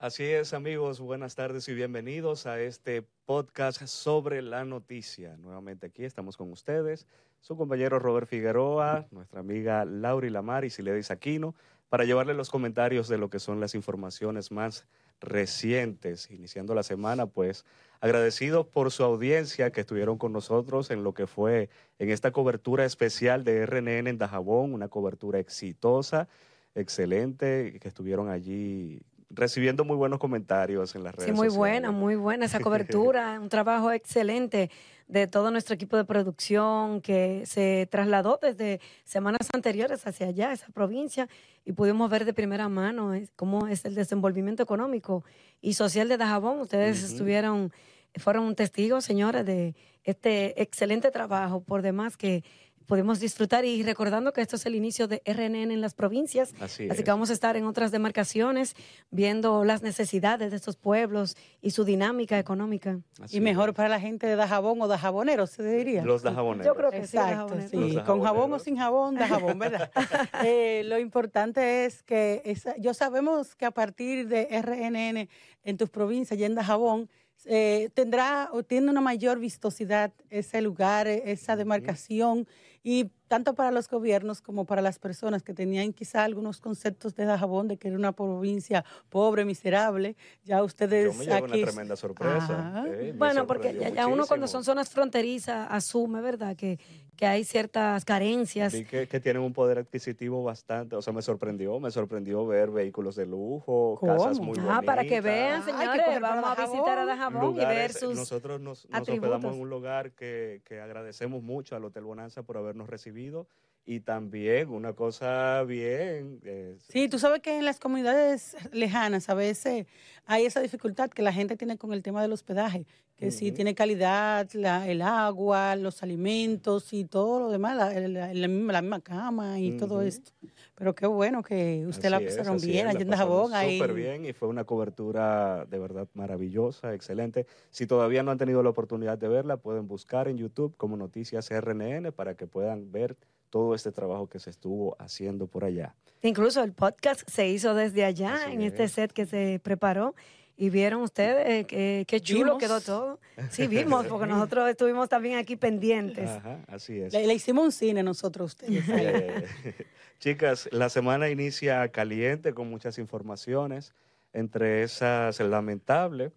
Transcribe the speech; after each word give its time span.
Así 0.00 0.24
es, 0.24 0.54
amigos, 0.54 0.98
buenas 0.98 1.34
tardes 1.34 1.68
y 1.68 1.74
bienvenidos 1.74 2.46
a 2.46 2.58
este 2.58 3.02
podcast 3.26 3.84
sobre 3.84 4.40
la 4.40 4.64
noticia. 4.64 5.36
Nuevamente 5.36 5.88
aquí 5.88 6.06
estamos 6.06 6.38
con 6.38 6.50
ustedes, 6.50 7.06
su 7.42 7.54
compañero 7.54 7.98
Robert 7.98 8.26
Figueroa, 8.26 9.06
nuestra 9.10 9.40
amiga 9.40 9.84
Lauri 9.84 10.30
Lamar 10.30 10.64
y 10.64 10.70
Siledis 10.70 11.10
Aquino, 11.10 11.54
para 11.90 12.04
llevarle 12.04 12.32
los 12.32 12.48
comentarios 12.48 13.08
de 13.08 13.18
lo 13.18 13.28
que 13.28 13.38
son 13.38 13.60
las 13.60 13.74
informaciones 13.74 14.50
más 14.50 14.86
recientes. 15.20 16.30
Iniciando 16.30 16.74
la 16.74 16.82
semana, 16.82 17.26
pues 17.26 17.66
agradecidos 18.00 18.66
por 18.66 18.90
su 18.92 19.04
audiencia 19.04 19.70
que 19.70 19.82
estuvieron 19.82 20.16
con 20.16 20.32
nosotros 20.32 20.90
en 20.90 21.04
lo 21.04 21.12
que 21.12 21.26
fue 21.26 21.68
en 21.98 22.08
esta 22.08 22.30
cobertura 22.30 22.86
especial 22.86 23.44
de 23.44 23.66
RNN 23.66 24.06
en 24.06 24.16
Dajabón, 24.16 24.72
una 24.72 24.88
cobertura 24.88 25.40
exitosa, 25.40 26.26
excelente, 26.74 27.78
que 27.82 27.88
estuvieron 27.88 28.30
allí 28.30 29.02
recibiendo 29.30 29.84
muy 29.84 29.96
buenos 29.96 30.18
comentarios 30.18 30.94
en 30.94 31.04
las 31.04 31.14
redes 31.14 31.26
Sí, 31.26 31.30
muy 31.32 31.48
sociales. 31.48 31.56
buena, 31.58 31.90
muy 31.92 32.16
buena 32.16 32.46
esa 32.46 32.60
cobertura, 32.60 33.38
un 33.40 33.48
trabajo 33.48 33.92
excelente 33.92 34.70
de 35.06 35.26
todo 35.26 35.50
nuestro 35.50 35.74
equipo 35.74 35.96
de 35.96 36.04
producción 36.04 37.00
que 37.00 37.44
se 37.46 37.88
trasladó 37.90 38.38
desde 38.40 38.80
semanas 39.04 39.48
anteriores 39.52 40.06
hacia 40.06 40.28
allá, 40.28 40.52
esa 40.52 40.68
provincia, 40.68 41.28
y 41.64 41.72
pudimos 41.72 42.10
ver 42.10 42.24
de 42.24 42.32
primera 42.32 42.68
mano 42.68 43.14
eh, 43.14 43.28
cómo 43.36 43.66
es 43.66 43.84
el 43.84 43.94
desenvolvimiento 43.94 44.62
económico 44.62 45.24
y 45.60 45.74
social 45.74 46.08
de 46.08 46.16
Dajabón. 46.16 46.60
Ustedes 46.60 47.02
Ujú. 47.02 47.12
estuvieron, 47.12 47.72
fueron 48.16 48.54
testigos, 48.54 49.04
señores, 49.04 49.44
de 49.46 49.74
este 50.04 50.60
excelente 50.62 51.10
trabajo, 51.10 51.62
por 51.62 51.82
demás 51.82 52.16
que 52.16 52.42
pudimos 52.90 53.20
disfrutar 53.20 53.64
y 53.64 53.84
recordando 53.84 54.32
que 54.32 54.40
esto 54.40 54.56
es 54.56 54.66
el 54.66 54.74
inicio 54.74 55.06
de 55.06 55.22
RNN 55.24 55.70
en 55.70 55.80
las 55.80 55.94
provincias. 55.94 56.52
Así, 56.60 56.88
Así 56.90 56.98
es. 56.98 57.04
que 57.04 57.10
vamos 57.12 57.30
a 57.30 57.32
estar 57.32 57.56
en 57.56 57.64
otras 57.64 57.92
demarcaciones 57.92 58.74
viendo 59.12 59.64
las 59.64 59.82
necesidades 59.82 60.50
de 60.50 60.56
estos 60.56 60.76
pueblos 60.76 61.36
y 61.62 61.70
su 61.70 61.84
dinámica 61.84 62.36
económica. 62.38 62.98
Así 63.22 63.36
Y 63.36 63.40
mejor 63.40 63.68
es. 63.70 63.74
para 63.76 63.88
la 63.88 64.00
gente 64.00 64.26
de 64.26 64.34
Dajabón 64.34 64.82
o 64.82 64.88
Dajabonero, 64.88 65.46
se 65.46 65.62
diría. 65.62 66.04
Los 66.04 66.22
dajaboneros. 66.22 66.66
Yo 66.66 66.74
creo 66.74 66.90
que 66.90 67.06
sí, 67.06 67.16
Exacto, 67.16 68.04
Con 68.04 68.22
jabón 68.24 68.52
o 68.52 68.58
sin 68.58 68.76
jabón, 68.76 69.14
Dajabón, 69.14 69.58
¿verdad? 69.60 69.90
Eh, 70.44 70.82
lo 70.86 70.98
importante 70.98 71.84
es 71.84 72.02
que 72.02 72.42
esa- 72.44 72.76
yo 72.76 72.92
sabemos 72.92 73.54
que 73.54 73.66
a 73.66 73.70
partir 73.70 74.26
de 74.26 74.48
RNN 74.50 75.28
en 75.62 75.76
tus 75.76 75.90
provincias 75.90 76.38
y 76.40 76.44
en 76.44 76.56
Dajabón, 76.56 77.08
eh, 77.46 77.90
tendrá 77.94 78.48
o 78.52 78.62
tiene 78.62 78.90
una 78.90 79.00
mayor 79.00 79.38
vistosidad 79.38 80.12
ese 80.28 80.60
lugar, 80.60 81.06
eh, 81.06 81.22
esa 81.26 81.56
demarcación, 81.56 82.46
y 82.82 83.10
tanto 83.30 83.54
para 83.54 83.70
los 83.70 83.88
gobiernos 83.88 84.42
como 84.42 84.64
para 84.64 84.82
las 84.82 84.98
personas 84.98 85.44
que 85.44 85.54
tenían 85.54 85.92
quizá 85.92 86.24
algunos 86.24 86.60
conceptos 86.60 87.14
de 87.14 87.26
Dajabón 87.26 87.68
de 87.68 87.76
que 87.76 87.86
era 87.86 87.96
una 87.96 88.10
provincia 88.10 88.84
pobre, 89.08 89.44
miserable, 89.44 90.16
ya 90.42 90.64
ustedes 90.64 91.12
Yo 91.12 91.16
me 91.16 91.26
llevo 91.26 91.46
aquí... 91.46 91.62
una 91.62 91.70
tremenda 91.70 91.94
sorpresa. 91.94 92.72
Ah. 92.74 92.84
eh, 92.88 93.14
Bueno, 93.16 93.46
porque 93.46 93.72
ya, 93.78 93.90
ya 93.90 94.08
uno 94.08 94.26
cuando 94.26 94.48
son 94.48 94.64
zonas 94.64 94.88
fronterizas 94.88 95.68
asume, 95.70 96.20
¿verdad? 96.20 96.56
Que, 96.56 96.80
que 97.14 97.24
hay 97.24 97.44
ciertas 97.44 98.04
carencias. 98.04 98.72
Vi 98.72 98.84
que, 98.84 99.06
que 99.06 99.20
tienen 99.20 99.42
un 99.42 99.52
poder 99.52 99.78
adquisitivo 99.78 100.42
bastante, 100.42 100.96
o 100.96 101.02
sea, 101.02 101.12
me 101.12 101.22
sorprendió, 101.22 101.78
me 101.78 101.92
sorprendió 101.92 102.44
ver 102.48 102.70
vehículos 102.72 103.14
de 103.14 103.26
lujo, 103.26 103.96
¿Cómo? 104.00 104.16
casas 104.16 104.40
muy 104.40 104.56
bonitas. 104.56 104.76
Ah, 104.76 104.82
para 104.82 105.04
que 105.04 105.20
vean, 105.20 105.62
Ay, 105.64 105.72
que 105.72 105.78
señores, 105.78 106.02
para 106.04 106.18
vamos 106.18 106.58
a 106.58 106.66
visitar 106.66 106.98
a 106.98 107.04
Dajabón. 107.04 107.34
Dajabón 107.34 107.54
y 107.54 107.58
ver 107.58 107.68
lugares, 107.68 107.96
sus... 108.00 108.16
nosotros 108.16 108.60
nos, 108.60 108.88
nos 108.88 109.08
hospedamos 109.08 109.54
en 109.54 109.60
un 109.60 109.70
lugar 109.70 110.10
que, 110.12 110.62
que 110.64 110.80
agradecemos 110.80 111.44
mucho 111.44 111.76
al 111.76 111.84
Hotel 111.84 112.02
Bonanza 112.02 112.42
por 112.42 112.56
habernos 112.56 112.90
recibido 112.90 113.19
vivido 113.20 113.48
y 113.90 113.98
también 113.98 114.68
una 114.70 114.92
cosa 114.92 115.64
bien 115.64 116.38
eh, 116.44 116.76
Sí, 116.78 117.08
tú 117.08 117.18
sabes 117.18 117.40
que 117.40 117.58
en 117.58 117.64
las 117.64 117.80
comunidades 117.80 118.56
lejanas 118.72 119.28
a 119.28 119.34
veces 119.34 119.86
hay 120.26 120.46
esa 120.46 120.60
dificultad 120.60 121.10
que 121.10 121.22
la 121.22 121.32
gente 121.32 121.56
tiene 121.56 121.76
con 121.76 121.92
el 121.92 122.00
tema 122.00 122.22
del 122.22 122.30
hospedaje, 122.30 122.86
que 123.16 123.32
si 123.32 123.46
Ujú. 123.48 123.56
tiene 123.56 123.74
calidad, 123.74 124.48
la- 124.52 124.86
el 124.88 125.02
agua, 125.02 125.74
los 125.74 126.04
alimentos 126.04 126.92
y 126.92 127.04
todo 127.04 127.40
lo 127.40 127.50
demás, 127.50 127.76
la, 127.76 127.92
la- 128.08 128.32
la 128.32 128.48
misma, 128.48 129.00
cama 129.00 129.58
y 129.58 129.76
todo 129.76 130.02
esto. 130.02 130.30
Pero 130.76 130.94
qué 130.94 131.06
bueno 131.08 131.42
que 131.42 131.84
usted 131.88 132.10
la 132.10 132.18
Así 132.18 132.26
pasaron 132.26 132.58
bien 132.60 132.86
allá 132.86 133.00
en 133.00 133.08
Dajabón. 133.10 133.52
Ahí. 133.54 133.76
Súper 133.76 133.92
bien 133.92 134.24
y 134.24 134.32
fue 134.32 134.46
una 134.46 134.62
cobertura 134.64 135.66
de 135.68 135.78
verdad 135.80 136.06
maravillosa, 136.14 136.94
excelente. 136.94 137.44
Si 137.70 137.88
todavía 137.88 138.22
no 138.22 138.30
han 138.30 138.38
tenido 138.38 138.62
la 138.62 138.70
oportunidad 138.70 139.18
de 139.18 139.26
verla, 139.26 139.56
pueden 139.56 139.88
buscar 139.88 140.28
en 140.28 140.38
YouTube 140.38 140.76
como 140.76 140.96
Noticias 140.96 141.50
RNN 141.50 142.12
para 142.12 142.36
que 142.36 142.46
puedan 142.46 142.92
ver 142.92 143.16
todo 143.50 143.74
este 143.74 143.92
trabajo 143.92 144.28
que 144.28 144.38
se 144.38 144.50
estuvo 144.50 144.96
haciendo 144.98 145.46
por 145.46 145.64
allá. 145.64 145.94
Incluso 146.22 146.62
el 146.62 146.72
podcast 146.72 147.28
se 147.28 147.48
hizo 147.48 147.74
desde 147.74 148.04
allá, 148.04 148.34
Así 148.34 148.52
en 148.52 148.62
este 148.62 148.84
es. 148.84 148.92
set 148.92 149.12
que 149.12 149.26
se 149.26 149.60
preparó. 149.62 150.14
Y 150.56 150.68
vieron 150.68 151.00
ustedes 151.00 151.66
eh, 151.70 152.04
qué 152.06 152.20
chulo 152.20 152.58
Vimos. 152.58 152.58
quedó 152.62 152.80
todo. 152.82 153.18
Sí, 153.50 153.66
vimos, 153.66 154.06
porque 154.06 154.26
nosotros 154.26 154.68
estuvimos 154.68 155.08
también 155.08 155.38
aquí 155.38 155.56
pendientes. 155.56 156.28
Ajá, 156.28 156.58
así 156.68 157.00
es. 157.00 157.14
Le, 157.14 157.26
le 157.26 157.32
hicimos 157.32 157.64
un 157.64 157.72
cine 157.72 158.02
nosotros 158.02 158.42
a 158.42 158.46
ustedes. 158.46 158.84
Eh, 158.90 159.86
chicas, 160.18 160.68
la 160.70 160.90
semana 160.90 161.30
inicia 161.30 161.88
caliente 161.88 162.52
con 162.52 162.68
muchas 162.68 162.98
informaciones. 162.98 163.94
Entre 164.34 164.82
esas, 164.82 165.40
lamentable, 165.40 166.30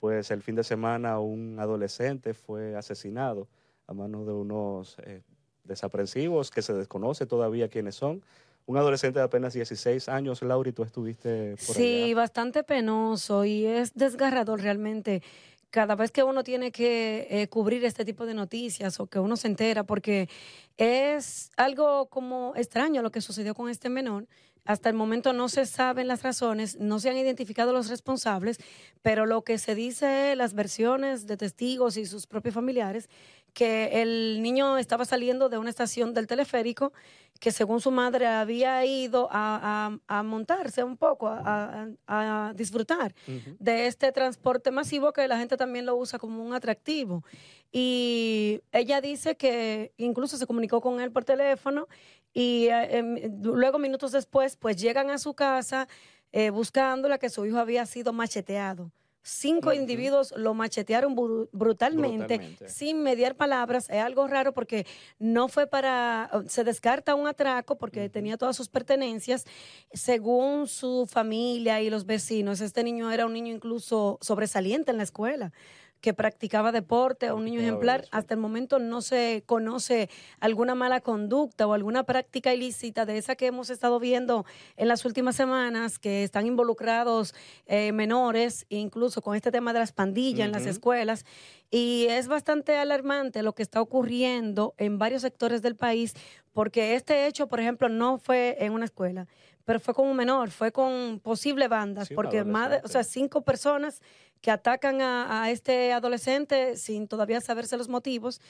pues 0.00 0.32
el 0.32 0.42
fin 0.42 0.56
de 0.56 0.64
semana 0.64 1.20
un 1.20 1.58
adolescente 1.60 2.34
fue 2.34 2.74
asesinado 2.76 3.46
a 3.86 3.94
manos 3.94 4.26
de 4.26 4.32
unos 4.32 4.96
eh, 5.04 5.22
desaprensivos 5.64 6.50
que 6.50 6.62
se 6.62 6.72
desconoce 6.74 7.26
todavía 7.26 7.68
quiénes 7.68 7.94
son. 7.94 8.22
Un 8.66 8.76
adolescente 8.76 9.18
de 9.18 9.24
apenas 9.24 9.52
16 9.54 10.08
años, 10.08 10.42
Lauri, 10.42 10.72
tú 10.72 10.82
estuviste 10.84 11.56
por 11.66 11.74
Sí, 11.76 12.04
allá. 12.04 12.14
bastante 12.16 12.62
penoso 12.62 13.44
y 13.44 13.64
es 13.66 13.94
desgarrador 13.94 14.60
realmente 14.60 15.22
cada 15.70 15.94
vez 15.94 16.10
que 16.10 16.22
uno 16.24 16.42
tiene 16.42 16.72
que 16.72 17.26
eh, 17.30 17.48
cubrir 17.48 17.84
este 17.84 18.04
tipo 18.04 18.26
de 18.26 18.34
noticias 18.34 18.98
o 19.00 19.06
que 19.06 19.18
uno 19.20 19.36
se 19.36 19.46
entera, 19.48 19.84
porque 19.84 20.28
es 20.76 21.50
algo 21.56 22.06
como 22.06 22.52
extraño 22.56 23.02
lo 23.02 23.10
que 23.10 23.20
sucedió 23.20 23.54
con 23.54 23.68
este 23.68 23.88
menor. 23.88 24.26
Hasta 24.66 24.88
el 24.90 24.94
momento 24.94 25.32
no 25.32 25.48
se 25.48 25.64
saben 25.66 26.06
las 26.06 26.22
razones, 26.22 26.78
no 26.78 26.98
se 27.00 27.08
han 27.08 27.16
identificado 27.16 27.72
los 27.72 27.88
responsables, 27.88 28.58
pero 29.00 29.26
lo 29.26 29.42
que 29.42 29.58
se 29.58 29.74
dice, 29.74 30.34
las 30.36 30.54
versiones 30.54 31.26
de 31.26 31.36
testigos 31.36 31.96
y 31.96 32.04
sus 32.04 32.26
propios 32.26 32.54
familiares, 32.54 33.08
que 33.52 34.02
el 34.02 34.40
niño 34.42 34.78
estaba 34.78 35.04
saliendo 35.04 35.48
de 35.48 35.58
una 35.58 35.70
estación 35.70 36.14
del 36.14 36.26
teleférico 36.26 36.92
que 37.38 37.50
según 37.52 37.80
su 37.80 37.90
madre 37.90 38.26
había 38.26 38.84
ido 38.84 39.28
a, 39.30 39.90
a- 40.08 40.18
a 40.18 40.22
montarse 40.22 40.84
un 40.84 40.96
poco, 40.96 41.28
a, 41.28 41.86
a- 42.06 42.52
disfrutar 42.54 43.14
de 43.58 43.86
este 43.86 44.12
transporte 44.12 44.70
masivo 44.70 45.12
que 45.12 45.26
la 45.26 45.38
gente 45.38 45.56
también 45.56 45.86
lo 45.86 45.96
usa 45.96 46.18
como 46.18 46.42
un 46.44 46.52
atractivo. 46.52 47.24
Y 47.72 48.60
ella 48.72 49.00
dice 49.00 49.36
que 49.36 49.92
incluso 49.96 50.36
se 50.36 50.46
comunicó 50.46 50.80
con 50.80 51.00
él 51.00 51.12
por 51.12 51.24
teléfono 51.24 51.86
y 52.34 52.66
eh, 52.66 52.98
em, 52.98 53.40
luego 53.42 53.78
minutos 53.78 54.12
después 54.12 54.56
pues 54.56 54.76
llegan 54.76 55.08
a 55.10 55.18
su 55.18 55.34
casa 55.34 55.88
eh, 56.32 56.50
buscándola 56.50 57.18
que 57.18 57.30
su 57.30 57.46
hijo 57.46 57.58
había 57.58 57.86
sido 57.86 58.12
macheteado. 58.12 58.90
Cinco 59.22 59.72
individuos 59.74 60.32
lo 60.36 60.54
machetearon 60.54 61.14
bru- 61.14 61.48
brutalmente, 61.52 62.36
Brutalmente. 62.38 62.68
sin 62.68 63.02
mediar 63.02 63.34
palabras. 63.36 63.90
Es 63.90 64.02
algo 64.02 64.26
raro 64.26 64.54
porque 64.54 64.86
no 65.18 65.48
fue 65.48 65.66
para, 65.66 66.30
se 66.48 66.64
descarta 66.64 67.14
un 67.14 67.26
atraco 67.26 67.76
porque 67.76 68.08
tenía 68.08 68.38
todas 68.38 68.56
sus 68.56 68.68
pertenencias. 68.68 69.44
Según 69.92 70.66
su 70.68 71.06
familia 71.10 71.80
y 71.82 71.90
los 71.90 72.06
vecinos, 72.06 72.60
este 72.62 72.82
niño 72.82 73.10
era 73.10 73.26
un 73.26 73.34
niño 73.34 73.54
incluso 73.54 74.18
sobresaliente 74.22 74.90
en 74.90 74.96
la 74.96 75.02
escuela 75.02 75.52
que 76.00 76.14
practicaba 76.14 76.72
deporte, 76.72 77.32
un 77.32 77.44
niño 77.44 77.60
ejemplar. 77.60 78.04
Hasta 78.10 78.34
el 78.34 78.40
momento 78.40 78.78
no 78.78 79.02
se 79.02 79.42
conoce 79.46 80.08
alguna 80.40 80.74
mala 80.74 81.00
conducta 81.00 81.66
o 81.66 81.72
alguna 81.72 82.04
práctica 82.04 82.54
ilícita 82.54 83.04
de 83.04 83.18
esa 83.18 83.36
que 83.36 83.46
hemos 83.46 83.70
estado 83.70 84.00
viendo 84.00 84.44
en 84.76 84.88
las 84.88 85.04
últimas 85.04 85.36
semanas, 85.36 85.98
que 85.98 86.24
están 86.24 86.46
involucrados 86.46 87.34
eh, 87.66 87.92
menores, 87.92 88.66
incluso 88.68 89.22
con 89.22 89.36
este 89.36 89.50
tema 89.50 89.72
de 89.72 89.80
las 89.80 89.92
pandillas 89.92 90.46
en 90.46 90.52
las 90.52 90.66
escuelas. 90.66 91.24
Y 91.70 92.06
es 92.10 92.26
bastante 92.26 92.76
alarmante 92.76 93.42
lo 93.42 93.54
que 93.54 93.62
está 93.62 93.80
ocurriendo 93.80 94.74
en 94.76 94.98
varios 94.98 95.22
sectores 95.22 95.62
del 95.62 95.76
país, 95.76 96.14
porque 96.52 96.94
este 96.94 97.26
hecho, 97.26 97.46
por 97.46 97.60
ejemplo, 97.60 97.88
no 97.88 98.18
fue 98.18 98.56
en 98.60 98.72
una 98.72 98.86
escuela, 98.86 99.28
pero 99.70 99.78
fue 99.78 99.94
con 99.94 100.08
un 100.08 100.16
menor, 100.16 100.50
fue 100.50 100.72
con 100.72 101.20
posibles 101.20 101.68
bandas, 101.68 102.08
Sí, 102.08 102.14
porque 102.16 102.42
más 102.42 102.70
de, 102.70 102.80
o 102.82 102.88
sea, 102.88 103.04
cinco 103.04 103.42
personas 103.42 104.02
que 104.40 104.50
atacan 104.50 105.00
a, 105.00 105.44
a 105.44 105.50
este 105.52 105.92
adolescente 105.92 106.76
sin 106.76 107.06
todavía 107.06 107.40
saberse 107.40 107.76
los 107.76 107.88
motivos. 107.88 108.40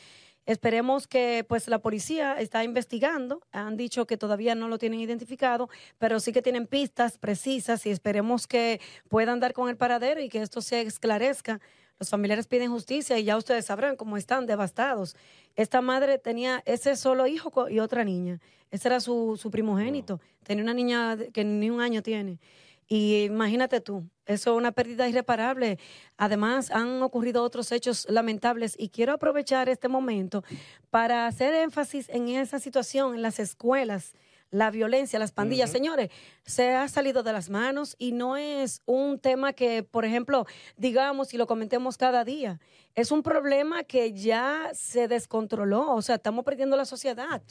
Esperemos 0.46 1.06
que 1.06 1.44
pues 1.46 1.68
la 1.68 1.78
policía 1.78 2.40
está 2.40 2.64
investigando, 2.64 3.42
han 3.52 3.76
dicho 3.76 4.06
que 4.06 4.16
todavía 4.16 4.54
no 4.54 4.68
lo 4.68 4.78
tienen 4.78 5.00
identificado, 5.00 5.68
pero 5.98 6.20
sí 6.20 6.32
que 6.32 6.40
tienen 6.40 6.66
pistas 6.66 7.18
precisas 7.18 7.84
y 7.84 7.90
esperemos 7.90 8.46
que 8.46 8.80
puedan 9.10 9.40
dar 9.40 9.52
con 9.52 9.68
el 9.68 9.76
paradero 9.76 10.22
y 10.22 10.30
que 10.30 10.40
esto 10.40 10.62
se 10.62 10.80
esclarezca. 10.80 11.60
Los 12.00 12.08
familiares 12.08 12.46
piden 12.46 12.70
justicia 12.70 13.18
y 13.18 13.24
ya 13.24 13.36
ustedes 13.36 13.66
sabrán 13.66 13.94
cómo 13.94 14.16
están 14.16 14.46
devastados. 14.46 15.14
Esta 15.54 15.82
madre 15.82 16.16
tenía 16.16 16.62
ese 16.64 16.96
solo 16.96 17.26
hijo 17.26 17.68
y 17.68 17.78
otra 17.78 18.04
niña. 18.04 18.40
Ese 18.70 18.88
era 18.88 19.00
su, 19.00 19.38
su 19.38 19.50
primogénito. 19.50 20.18
Tenía 20.42 20.64
una 20.64 20.72
niña 20.72 21.18
que 21.34 21.44
ni 21.44 21.68
un 21.68 21.82
año 21.82 22.02
tiene. 22.02 22.38
Y 22.88 23.24
imagínate 23.24 23.82
tú, 23.82 24.08
eso 24.24 24.52
es 24.52 24.56
una 24.56 24.72
pérdida 24.72 25.10
irreparable. 25.10 25.78
Además, 26.16 26.70
han 26.70 27.02
ocurrido 27.02 27.42
otros 27.42 27.70
hechos 27.70 28.06
lamentables 28.08 28.76
y 28.78 28.88
quiero 28.88 29.12
aprovechar 29.12 29.68
este 29.68 29.88
momento 29.88 30.42
para 30.88 31.26
hacer 31.26 31.52
énfasis 31.52 32.08
en 32.08 32.28
esa 32.28 32.58
situación 32.58 33.14
en 33.14 33.20
las 33.20 33.38
escuelas 33.38 34.14
la 34.50 34.70
violencia, 34.70 35.18
las 35.18 35.32
pandillas. 35.32 35.70
Señores, 35.70 36.10
se 36.44 36.72
ha 36.72 36.88
salido 36.88 37.22
de 37.22 37.32
las 37.32 37.50
manos 37.50 37.94
y 37.98 38.12
no 38.12 38.36
es 38.36 38.82
un 38.84 39.18
tema 39.18 39.52
que, 39.52 39.82
por 39.82 40.04
ejemplo, 40.04 40.46
digamos 40.76 41.32
y 41.34 41.36
lo 41.36 41.46
comentemos 41.46 41.96
cada 41.96 42.24
día. 42.24 42.60
Es 42.94 43.12
un 43.12 43.22
problema 43.22 43.84
que 43.84 44.12
ya 44.12 44.70
se 44.74 45.06
descontroló, 45.06 45.94
o 45.94 46.02
sea, 46.02 46.16
estamos 46.16 46.44
perdiendo 46.44 46.76
la 46.76 46.84
sociedad. 46.84 47.42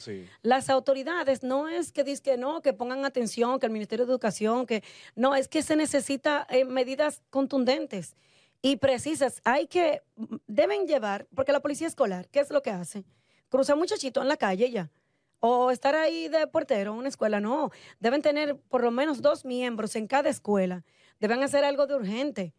Las 0.42 0.68
autoridades 0.68 1.42
no 1.42 1.68
es 1.68 1.92
que 1.92 2.04
dicen 2.04 2.22
que 2.22 2.36
no, 2.36 2.60
que 2.60 2.74
pongan 2.74 3.04
atención, 3.04 3.58
que 3.58 3.66
el 3.66 3.72
Ministerio 3.72 4.04
de 4.04 4.12
Educación, 4.12 4.66
que 4.66 4.82
no, 5.14 5.34
es 5.34 5.48
que 5.48 5.62
se 5.62 5.76
necesita 5.76 6.46
eh, 6.50 6.66
medidas 6.66 7.22
contundentes 7.30 8.16
y 8.60 8.76
precisas. 8.76 9.40
Hay 9.44 9.66
que, 9.66 10.02
deben 10.46 10.86
llevar, 10.86 11.26
porque 11.34 11.52
la 11.52 11.60
policía 11.60 11.86
escolar, 11.86 12.28
¿qué 12.28 12.40
es 12.40 12.50
lo 12.50 12.62
que 12.62 12.70
hace? 12.70 13.04
Cruza 13.48 13.74
muchachito 13.74 14.20
en 14.20 14.28
la 14.28 14.36
calle 14.36 14.70
ya 14.70 14.90
o 15.40 15.70
estar 15.70 15.96
ahí 15.96 16.28
de 16.28 16.46
portero 16.46 16.92
en 16.92 16.98
una 16.98 17.08
escuela, 17.08 17.40
no. 17.40 17.70
Deben 17.98 18.22
tener 18.22 18.56
por 18.56 18.82
lo 18.82 18.90
menos 18.90 19.22
dos 19.22 19.44
miembros 19.44 19.96
en 19.96 20.06
cada 20.06 20.28
escuela. 20.28 20.84
Deben 21.18 21.42
hacer 21.42 21.64
algo 21.64 21.86
de 21.86 21.96
urgente. 21.96 22.54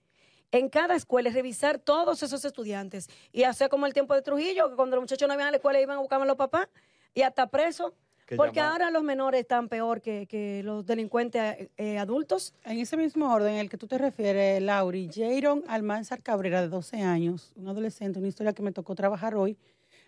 En 0.51 0.67
cada 0.67 0.95
escuela 0.95 1.29
revisar 1.29 1.79
todos 1.79 2.21
esos 2.23 2.43
estudiantes 2.43 3.07
y 3.31 3.43
hacer 3.43 3.69
como 3.69 3.85
el 3.85 3.93
tiempo 3.93 4.13
de 4.13 4.21
Trujillo, 4.21 4.69
que 4.69 4.75
cuando 4.75 4.97
los 4.97 5.03
muchachos 5.03 5.27
no 5.27 5.33
iban 5.33 5.47
a 5.47 5.51
la 5.51 5.57
escuela 5.57 5.79
iban 5.79 5.97
a 5.97 5.99
buscar 6.01 6.21
a 6.21 6.25
los 6.25 6.35
papás 6.35 6.67
y 7.13 7.21
hasta 7.21 7.47
presos. 7.47 7.93
Porque 8.37 8.61
ahora 8.61 8.91
los 8.91 9.03
menores 9.03 9.41
están 9.41 9.67
peor 9.67 10.01
que, 10.01 10.61
los 10.63 10.85
delincuentes 10.85 11.69
eh, 11.75 11.97
adultos. 11.97 12.53
En 12.63 12.79
ese 12.79 12.95
mismo 12.95 13.33
orden, 13.33 13.55
el 13.55 13.69
que 13.69 13.77
tú 13.77 13.87
te 13.87 13.97
refieres, 13.97 14.61
Lauri, 14.61 15.09
Jaron 15.13 15.65
Almanzar 15.67 16.21
Cabrera, 16.21 16.61
de 16.61 16.69
12 16.69 17.01
años, 17.01 17.51
un 17.57 17.67
adolescente, 17.67 18.19
una 18.19 18.29
historia 18.29 18.53
que 18.53 18.61
me 18.61 18.71
tocó 18.71 18.95
trabajar 18.95 19.35
hoy, 19.35 19.57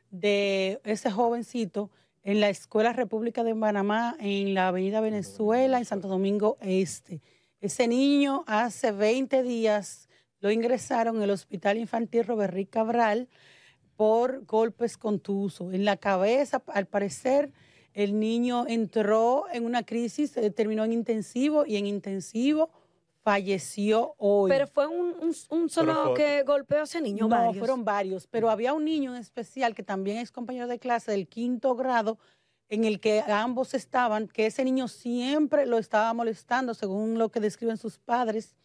de 0.10 0.80
ese 0.86 1.12
jovencito 1.12 1.90
en 2.24 2.40
la 2.40 2.50
Escuela 2.50 2.94
República 2.94 3.44
de 3.44 3.54
Panamá, 3.54 4.16
en 4.20 4.54
la 4.54 4.70
Avenida 4.70 5.02
Venezuela, 5.02 5.78
en 5.78 5.86
Santo 5.86 6.08
Domingo 6.08 6.58
Este. 6.62 7.22
Ese 7.60 7.88
niño 7.88 8.44
hace 8.48 8.92
20 8.92 9.44
días 9.44 10.08
lo 10.40 10.52
ingresaron 10.52 11.18
en 11.18 11.24
el 11.24 11.32
Hospital 11.32 11.78
Infantil 11.78 12.26
Robert 12.26 12.58
Cabral 12.70 13.28
por 13.96 14.46
golpes 14.46 14.98
contusos. 14.98 15.74
En 15.74 15.86
la 15.86 15.98
cabeza, 15.98 16.64
al 16.68 16.86
parecer, 16.86 17.52
el 17.94 18.20
niño 18.20 18.66
entró 18.68 19.46
en 19.52 19.66
una 19.66 19.84
crisis, 19.84 20.34
terminó 20.56 20.84
en 20.86 20.94
intensivo 20.94 21.66
y 21.66 21.78
en 21.78 21.88
intensivo 21.88 22.70
falleció 23.24 24.16
hoy. 24.18 24.50
Pero 24.50 24.68
fue 24.68 24.88
un, 24.88 25.34
solo 25.70 26.14
que 26.14 26.44
golpeó 26.44 26.82
a 26.82 26.84
ese 26.84 27.02
niño. 27.02 27.28
No, 27.28 27.54
fueron 27.54 27.86
varios, 27.86 28.28
pero 28.28 28.50
había 28.50 28.74
un 28.74 28.86
niño 28.86 29.16
en 29.16 29.22
especial 29.22 29.74
que 29.74 29.84
también 29.84 30.18
es 30.18 30.32
compañero 30.32 30.68
de 30.68 30.78
clase 30.78 31.12
del 31.12 31.28
quinto 31.28 31.76
grado 31.76 32.20
en 32.70 32.84
el 32.84 33.00
que 33.00 33.22
ambos 33.22 33.74
estaban, 33.74 34.28
que 34.28 34.48
ese 34.48 34.64
niño 34.64 34.88
siempre 34.88 35.66
lo 35.66 35.78
estaba 35.78 36.14
molestando, 36.14 36.74
según 36.74 37.18
lo 37.18 37.30
que 37.30 37.40
describen 37.40 37.78
sus 37.78 37.98
padres. 37.98 38.56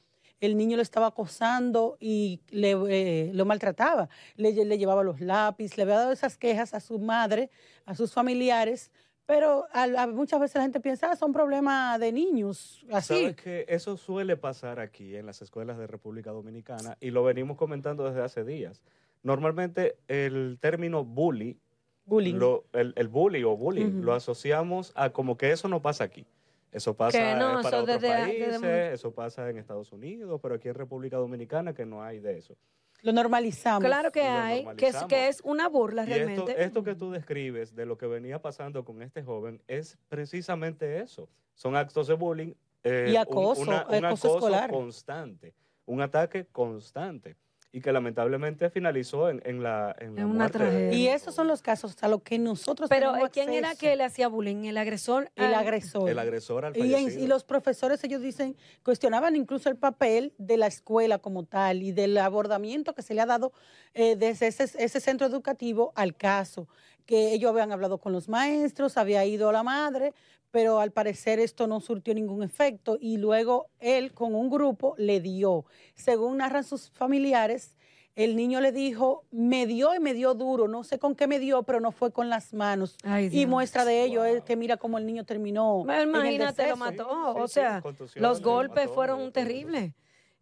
El 0.40 0.56
niño 0.56 0.76
lo 0.76 0.82
estaba 0.82 1.08
acosando 1.08 1.96
y 2.00 2.40
le, 2.49 2.70
eh, 2.88 3.31
lo 3.34 3.44
maltrataba. 3.44 4.08
Le, 4.37 4.52
le 4.64 4.78
llevaba 4.78 5.02
los 5.02 5.20
lápices, 5.20 5.76
le 5.76 5.82
había 5.82 5.96
dado 5.96 6.12
esas 6.12 6.37
quejas 6.37 6.75
a 6.75 6.81
su 6.81 6.99
madre, 6.99 7.50
a 7.87 7.94
sus 7.94 8.12
familiares, 8.12 8.90
pero 9.29 9.67
muchas 10.15 10.41
veces 10.41 10.55
la 10.55 10.63
gente 10.63 10.81
piensa, 10.81 11.11
ah, 11.13 11.17
son 11.17 11.35
problemas 11.35 12.01
de 12.01 12.13
niños, 12.13 12.83
así. 12.91 13.15
Sabes 13.15 13.37
que 13.37 13.67
eso 13.69 13.99
suele 13.99 14.39
pasar 14.39 14.81
aquí 14.81 15.17
en 15.17 15.27
las 15.27 15.43
escuelas 15.43 15.77
de 15.77 15.87
República 15.87 16.31
Dominicana 16.31 16.97
y 16.99 17.11
lo 17.11 17.23
venimos 17.25 17.59
comentando 17.59 18.05
desde 18.05 18.23
hace 18.23 18.43
días. 18.43 18.83
Normalmente 19.23 19.99
el 20.09 20.57
término 20.63 21.05
bully, 21.05 21.61
bullying. 22.07 22.41
el, 22.73 23.09
bully 23.09 23.45
o 23.45 23.55
bullying, 23.55 24.01
lo 24.01 24.15
asociamos 24.15 24.93
a 24.95 25.11
como 25.11 25.37
que 25.37 25.53
eso 25.53 25.69
no 25.69 25.83
pasa 25.83 26.05
aquí. 26.05 26.25
Eso 26.73 26.95
pasa 26.95 27.19
para 27.63 27.83
otros 27.83 27.99
países, 27.99 28.63
eso 28.63 29.13
pasa 29.13 29.51
en 29.51 29.59
Estados 29.59 29.93
Unidos, 29.93 30.41
pero 30.43 30.55
aquí 30.55 30.69
en 30.69 30.75
República 30.75 31.19
Dominicana 31.19 31.75
que 31.75 31.85
no 31.85 32.03
hay 32.03 32.19
de 32.19 32.39
eso. 32.39 32.57
Lo 33.03 33.12
normalizamos. 33.12 33.85
Claro 33.85 34.11
que 34.11 34.23
hay, 34.23 34.67
que 34.77 34.89
es, 34.89 35.05
que 35.05 35.29
es 35.29 35.41
una 35.45 35.69
burla 35.69 36.05
realmente. 36.05 36.62
Esto, 36.62 36.83
que 36.83 36.95
tú 36.95 37.11
describes 37.11 37.75
de 37.75 37.87
lo 37.87 37.97
que 37.97 38.06
venía 38.06 38.41
pasando 38.41 38.85
con 38.85 39.03
este 39.03 39.23
joven 39.23 39.62
es 39.69 39.97
precisamente 40.09 41.00
eso. 41.00 41.29
Son 41.55 41.77
actos 41.77 42.09
de 42.09 42.15
bullying. 42.15 42.53
Eh, 42.85 43.11
y 43.12 43.17
acoso, 43.17 43.62
un, 43.62 43.73
acoso, 43.73 44.37
escolar. 44.37 44.71
constante, 44.71 45.53
un 45.85 46.00
ataque 46.00 46.47
constante 46.47 47.37
y 47.70 47.81
que 47.81 47.93
lamentablemente 47.93 48.70
finalizó 48.70 49.29
en, 49.29 49.43
en 49.44 49.62
la, 49.62 49.94
en 49.99 50.25
una 50.25 50.49
tragedia. 50.49 50.93
Y 50.93 51.09
esos 51.09 51.35
son 51.35 51.49
los 51.49 51.61
casos 51.61 51.97
a 52.00 52.09
los 52.09 52.23
que 52.23 52.38
nosotros 52.38 52.88
Pero 52.88 53.12
¿quién 53.31 53.50
era 53.50 53.75
que 53.75 53.94
le 53.94 54.05
hacía 54.05 54.29
bullying? 54.29 54.65
¿El 54.65 54.79
agresor? 54.79 55.31
El 55.37 55.55
agresor. 55.55 56.09
El 56.09 56.19
agresor 56.19 56.65
al 56.65 56.76
y, 56.76 56.94
y, 56.94 57.26
los 57.26 57.44
profesores, 57.44 58.03
ellos 58.05 58.23
dicen, 58.23 58.56
cuestionaban 58.82 59.37
incluso 59.37 59.69
el 59.69 59.76
papel 59.76 60.32
de 60.38 60.56
la 60.56 60.67
escuela 60.67 61.19
como 61.19 61.44
tal 61.44 61.82
y 61.82 61.93
del 61.93 62.17
abordamiento 62.17 62.94
que 62.94 63.03
se 63.03 63.12
le 63.12 63.20
ha 63.20 63.26
dado 63.26 63.53
eh, 63.93 64.17
desde 64.17 64.47
ese, 64.47 64.65
ese 64.65 65.00
centro 65.00 65.26
educativo 65.26 65.93
al 65.94 66.17
caso 66.17 66.69
que 67.09 67.32
ellos 67.32 67.50
habían 67.50 67.73
hablado 67.73 67.97
con 67.97 68.12
los 68.12 68.29
maestros, 68.29 68.99
había 68.99 69.25
ido 69.25 69.50
la 69.50 69.62
madre, 69.62 70.12
pero 70.50 70.81
al 70.81 70.93
parecer 70.93 71.39
esto 71.39 71.67
no 71.67 71.81
surtió 71.81 72.15
ningún 72.15 72.43
efecto 72.43 72.99
y 73.00 73.19
luego 73.19 73.71
él 73.81 74.12
con 74.12 74.35
un 74.35 74.50
grupo 74.50 74.95
le 74.99 75.21
dio. 75.21 75.65
Según 75.95 76.39
narran 76.39 76.65
sus 76.65 76.91
familiares, 76.91 77.77
el 78.15 78.35
niño 78.35 78.61
le 78.61 78.73
dijo, 78.73 79.25
me 79.31 79.67
dio 79.67 79.95
y 79.95 80.00
me 80.00 80.12
dio 80.12 80.35
duro, 80.35 80.67
no 80.67 80.83
sé 80.83 80.99
con 80.99 81.15
qué 81.15 81.29
me 81.29 81.39
dio, 81.39 81.62
pero 81.62 81.79
no 81.79 81.93
fue 81.93 82.12
con 82.12 82.29
las 82.29 82.53
manos. 82.53 82.97
y 83.31 83.47
muestra 83.47 83.85
de 83.85 84.03
ello 84.03 84.25
es 84.25 84.43
que 84.43 84.56
mira 84.56 84.77
cómo 84.77 84.99
el 84.99 85.06
niño 85.06 85.25
terminó. 85.25 85.85
Imagínate, 86.03 86.69
lo 86.69 86.77
mató. 86.77 87.37
o 87.37 87.47
sea, 87.47 87.83
los 88.17 88.43
golpes 88.43 88.91
fueron 88.91 89.31
terribles. 89.33 89.93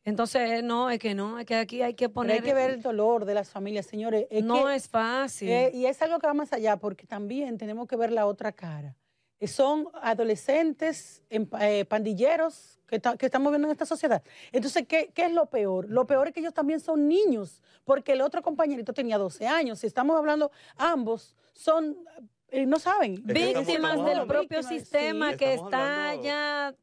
Entonces, 0.06 0.62
no, 0.62 0.88
es 0.88 1.00
que 1.00 1.16
no, 1.16 1.40
es 1.40 1.46
que 1.46 1.56
aquí 1.56 1.82
hay 1.82 1.94
que 1.94 2.08
poner... 2.08 2.36
hay 2.36 2.42
que 2.42 2.54
ver 2.54 2.70
el 2.70 2.80
dolor 2.80 3.24
de 3.24 3.34
las 3.34 3.50
familias, 3.50 3.86
señores. 3.86 4.26
no 4.44 4.70
es 4.70 4.88
fácil. 4.88 5.48
Eh, 5.48 5.72
y 5.74 5.86
es 5.86 6.00
algo 6.00 6.20
que 6.20 6.28
va 6.28 6.32
más 6.32 6.52
allá, 6.52 6.76
porque 6.76 7.08
también 7.08 7.58
tenemos 7.58 7.88
que 7.88 7.96
ver 7.96 8.12
la 8.12 8.26
otra 8.26 8.52
cara. 8.52 8.94
Son 9.46 9.88
adolescentes, 10.00 11.22
eh, 11.30 11.84
pandilleros 11.84 12.76
que, 12.86 12.96
estamos 12.96 13.52
viendo 13.52 13.68
en 13.68 13.72
esta 13.72 13.86
sociedad. 13.86 14.22
Entonces, 14.52 14.86
¿qué, 14.86 15.12
es 15.14 15.32
lo 15.32 15.46
peor? 15.46 15.90
Lo 15.90 16.06
peor 16.06 16.28
es 16.28 16.34
que 16.34 16.40
ellos 16.40 16.54
también 16.54 16.80
son 16.80 17.08
niños, 17.08 17.62
porque 17.84 18.12
el 18.12 18.20
otro 18.20 18.42
compañerito 18.42 18.92
tenía 18.92 19.18
12 19.18 19.46
años. 19.46 19.80
Si 19.80 19.86
estamos 19.86 20.16
hablando, 20.16 20.50
ambos 20.76 21.36
son, 21.52 21.96
eh, 22.48 22.64
no 22.64 22.78
saben. 22.78 23.22
Víctimas 23.24 24.04
del 24.04 24.26
propio 24.26 24.62
sistema 24.62 25.36
que 25.36 25.54
está 25.54 26.14
ya 26.14 26.74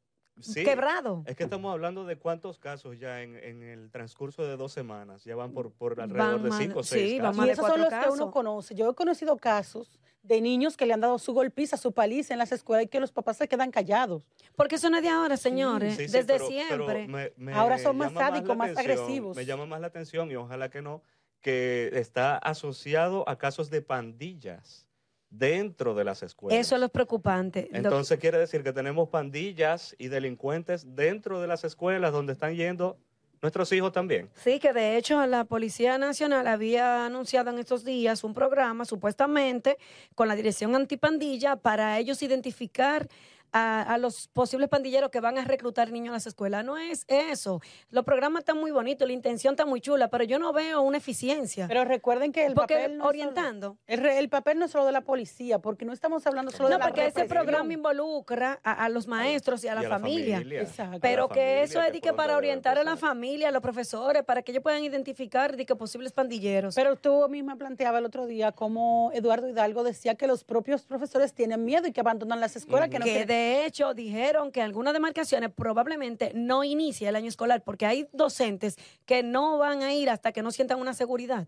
quebrado. 0.53 1.23
Es 1.25 1.35
que 1.35 1.43
estamos 1.43 1.71
hablando 1.71 2.05
de 2.05 2.17
cuántos 2.17 2.59
casos 2.59 2.99
ya 2.99 3.21
en, 3.21 3.63
el 3.63 3.91
transcurso 3.91 4.43
de 4.43 4.57
dos 4.57 4.71
semanas, 4.71 5.23
ya 5.23 5.35
van 5.35 5.53
por, 5.53 5.71
por 5.71 5.99
alrededor 5.99 6.41
de 6.41 6.51
cinco 6.51 6.79
o 6.79 6.83
seis 6.83 7.21
casos. 7.21 7.45
y 7.45 7.49
esos 7.49 7.67
son 7.67 7.81
los 7.81 7.89
que 7.89 8.09
uno 8.09 8.31
conoce. 8.31 8.75
Yo 8.75 8.89
he 8.89 8.95
conocido 8.95 9.37
casos 9.37 9.99
de 10.23 10.39
niños 10.39 10.77
que 10.77 10.85
le 10.85 10.93
han 10.93 11.01
dado 11.01 11.19
su 11.19 11.33
golpiza, 11.33 11.77
su 11.77 11.91
paliza 11.91 12.33
en 12.33 12.39
las 12.39 12.51
escuelas 12.51 12.85
y 12.85 12.87
que 12.87 12.99
los 12.99 13.11
papás 13.11 13.37
se 13.37 13.47
quedan 13.47 13.71
callados. 13.71 14.25
Porque 14.55 14.75
eso 14.75 14.89
no 14.89 14.97
es 14.97 15.03
de 15.03 15.09
ahora, 15.09 15.37
señores, 15.37 15.97
desde 15.97 16.39
siempre. 16.39 17.33
ahora 17.53 17.77
son 17.77 17.97
más 17.97 18.13
sádicos, 18.13 18.55
más 18.55 18.75
agresivos. 18.77 19.35
Me 19.35 19.45
llama 19.45 19.65
más 19.65 19.81
la 19.81 19.87
atención 19.87 20.31
y 20.31 20.35
ojalá 20.35 20.69
que 20.69 20.81
no, 20.81 21.03
que 21.41 21.89
está 21.93 22.37
asociado 22.37 23.27
a 23.27 23.37
casos 23.37 23.69
de 23.69 23.81
pandillas 23.81 24.87
dentro 25.33 25.95
de 25.95 26.03
las 26.03 26.23
escuelas. 26.23 26.59
Eso 26.59 26.75
es 26.75 26.81
lo 26.81 26.89
preocupante. 26.89 27.69
Entonces 27.73 28.19
quiere 28.19 28.37
decir 28.37 28.63
que 28.63 28.71
tenemos 28.71 29.09
pandillas 29.09 29.95
y 29.97 30.07
delincuentes 30.07 30.95
dentro 30.95 31.41
de 31.41 31.47
las 31.47 31.63
escuelas 31.63 32.11
donde 32.11 32.33
están 32.33 32.55
yendo 32.55 32.97
nuestros 33.41 33.71
hijos 33.73 33.91
también. 33.91 34.29
Sí, 34.35 34.59
que 34.59 34.71
de 34.71 34.95
hecho 34.95 35.25
la 35.25 35.43
Policía 35.43 35.97
Nacional 35.97 36.47
había 36.47 37.05
anunciado 37.05 37.49
en 37.49 37.59
estos 37.59 37.83
días 37.83 38.23
un 38.23 38.33
programa 38.33 38.85
supuestamente 38.85 39.77
con 40.15 40.27
la 40.27 40.35
Dirección 40.35 40.75
Antipandilla 40.75 41.57
para 41.57 41.99
ellos 41.99 42.23
identificar 42.23 43.09
a, 43.53 43.97
los 43.99 44.27
posibles 44.27 44.67
pandilleros 44.67 45.11
que 45.11 45.19
van 45.19 45.37
a 45.37 45.45
reclutar 45.45 45.91
niños 45.91 46.09
a 46.09 46.13
las 46.13 46.27
escuelas. 46.27 46.65
No 46.65 46.77
es 46.77 47.05
eso. 47.07 47.61
Los 47.89 48.03
programas 48.03 48.41
están 48.41 48.57
muy 48.57 48.71
bonitos, 48.71 49.07
la 49.07 49.13
intención 49.13 49.53
está 49.53 49.65
muy 49.65 49.79
chula, 49.79 50.09
pero 50.09 50.23
yo 50.23 50.39
no 50.39 50.51
veo 50.53 50.81
una 50.81 50.97
eficiencia. 50.97 51.67
Pero 51.67 51.85
recuerden 51.85 52.31
que 52.31 52.45
el 52.45 52.55
papel 52.55 52.97
no 52.97 53.05
orientando. 53.05 53.77
el, 53.87 54.29
papel 54.29 54.57
no 54.59 54.65
es 54.65 54.71
solo 54.71 54.85
de 54.85 54.91
la 54.91 55.01
policía, 55.01 55.59
porque 55.59 55.85
no 55.85 55.93
estamos 55.93 56.25
hablando 56.25 56.51
solo 56.51 56.69
de 56.69 56.77
la 56.77 56.79
No, 56.79 56.85
porque 56.85 57.05
ese 57.05 57.25
programa 57.25 57.71
involucra 57.71 58.59
a, 58.63 58.89
los 58.89 59.07
maestros 59.07 59.63
y 59.63 59.67
a 59.67 59.75
la, 59.75 59.83
familia. 59.83 60.43
Pero 61.01 61.29
que 61.29 61.61
eso 61.61 61.81
es 61.81 61.93
que 62.01 62.13
para 62.13 62.35
orientar 62.35 62.79
a 62.79 62.83
la 62.83 62.97
familia, 62.97 63.49
a 63.49 63.51
los 63.51 63.61
profesores, 63.61 64.23
para 64.23 64.41
que 64.41 64.51
ellos 64.51 64.63
puedan 64.63 64.83
identificar 64.83 65.55
de 65.55 65.65
que 65.65 65.75
posibles 65.75 66.11
pandilleros. 66.11 66.75
Pero 66.75 66.95
tú 66.95 67.27
misma 67.29 67.55
planteaba 67.55 67.99
el 67.99 68.05
otro 68.05 68.25
día 68.25 68.51
cómo 68.51 69.11
Eduardo 69.13 69.47
Hidalgo 69.47 69.83
decía 69.83 70.15
que 70.15 70.27
los 70.27 70.43
propios 70.43 70.83
profesores 70.83 71.33
tienen 71.33 71.63
miedo 71.63 71.87
y 71.87 71.91
que 71.91 72.01
abandonan 72.01 72.39
las 72.39 72.55
escuelas, 72.55 72.89
que 72.89 72.99
no 72.99 73.05
que 73.05 73.25
De 73.43 73.65
hecho, 73.65 73.93
dijeron 73.93 74.53
que 74.53 74.61
algunas 74.61 74.93
demarcaciones 74.93 75.51
probablemente 75.51 76.31
no 76.33 76.63
inicia 76.63 77.09
el 77.09 77.15
año 77.17 77.27
escolar 77.27 77.61
porque 77.61 77.85
hay 77.85 78.07
docentes 78.13 78.77
que 79.05 79.21
no 79.21 79.57
van 79.57 79.81
a 79.83 79.93
ir 79.93 80.09
hasta 80.09 80.31
que 80.31 80.41
no 80.41 80.49
sientan 80.49 80.79
una 80.79 80.93
seguridad. 80.93 81.45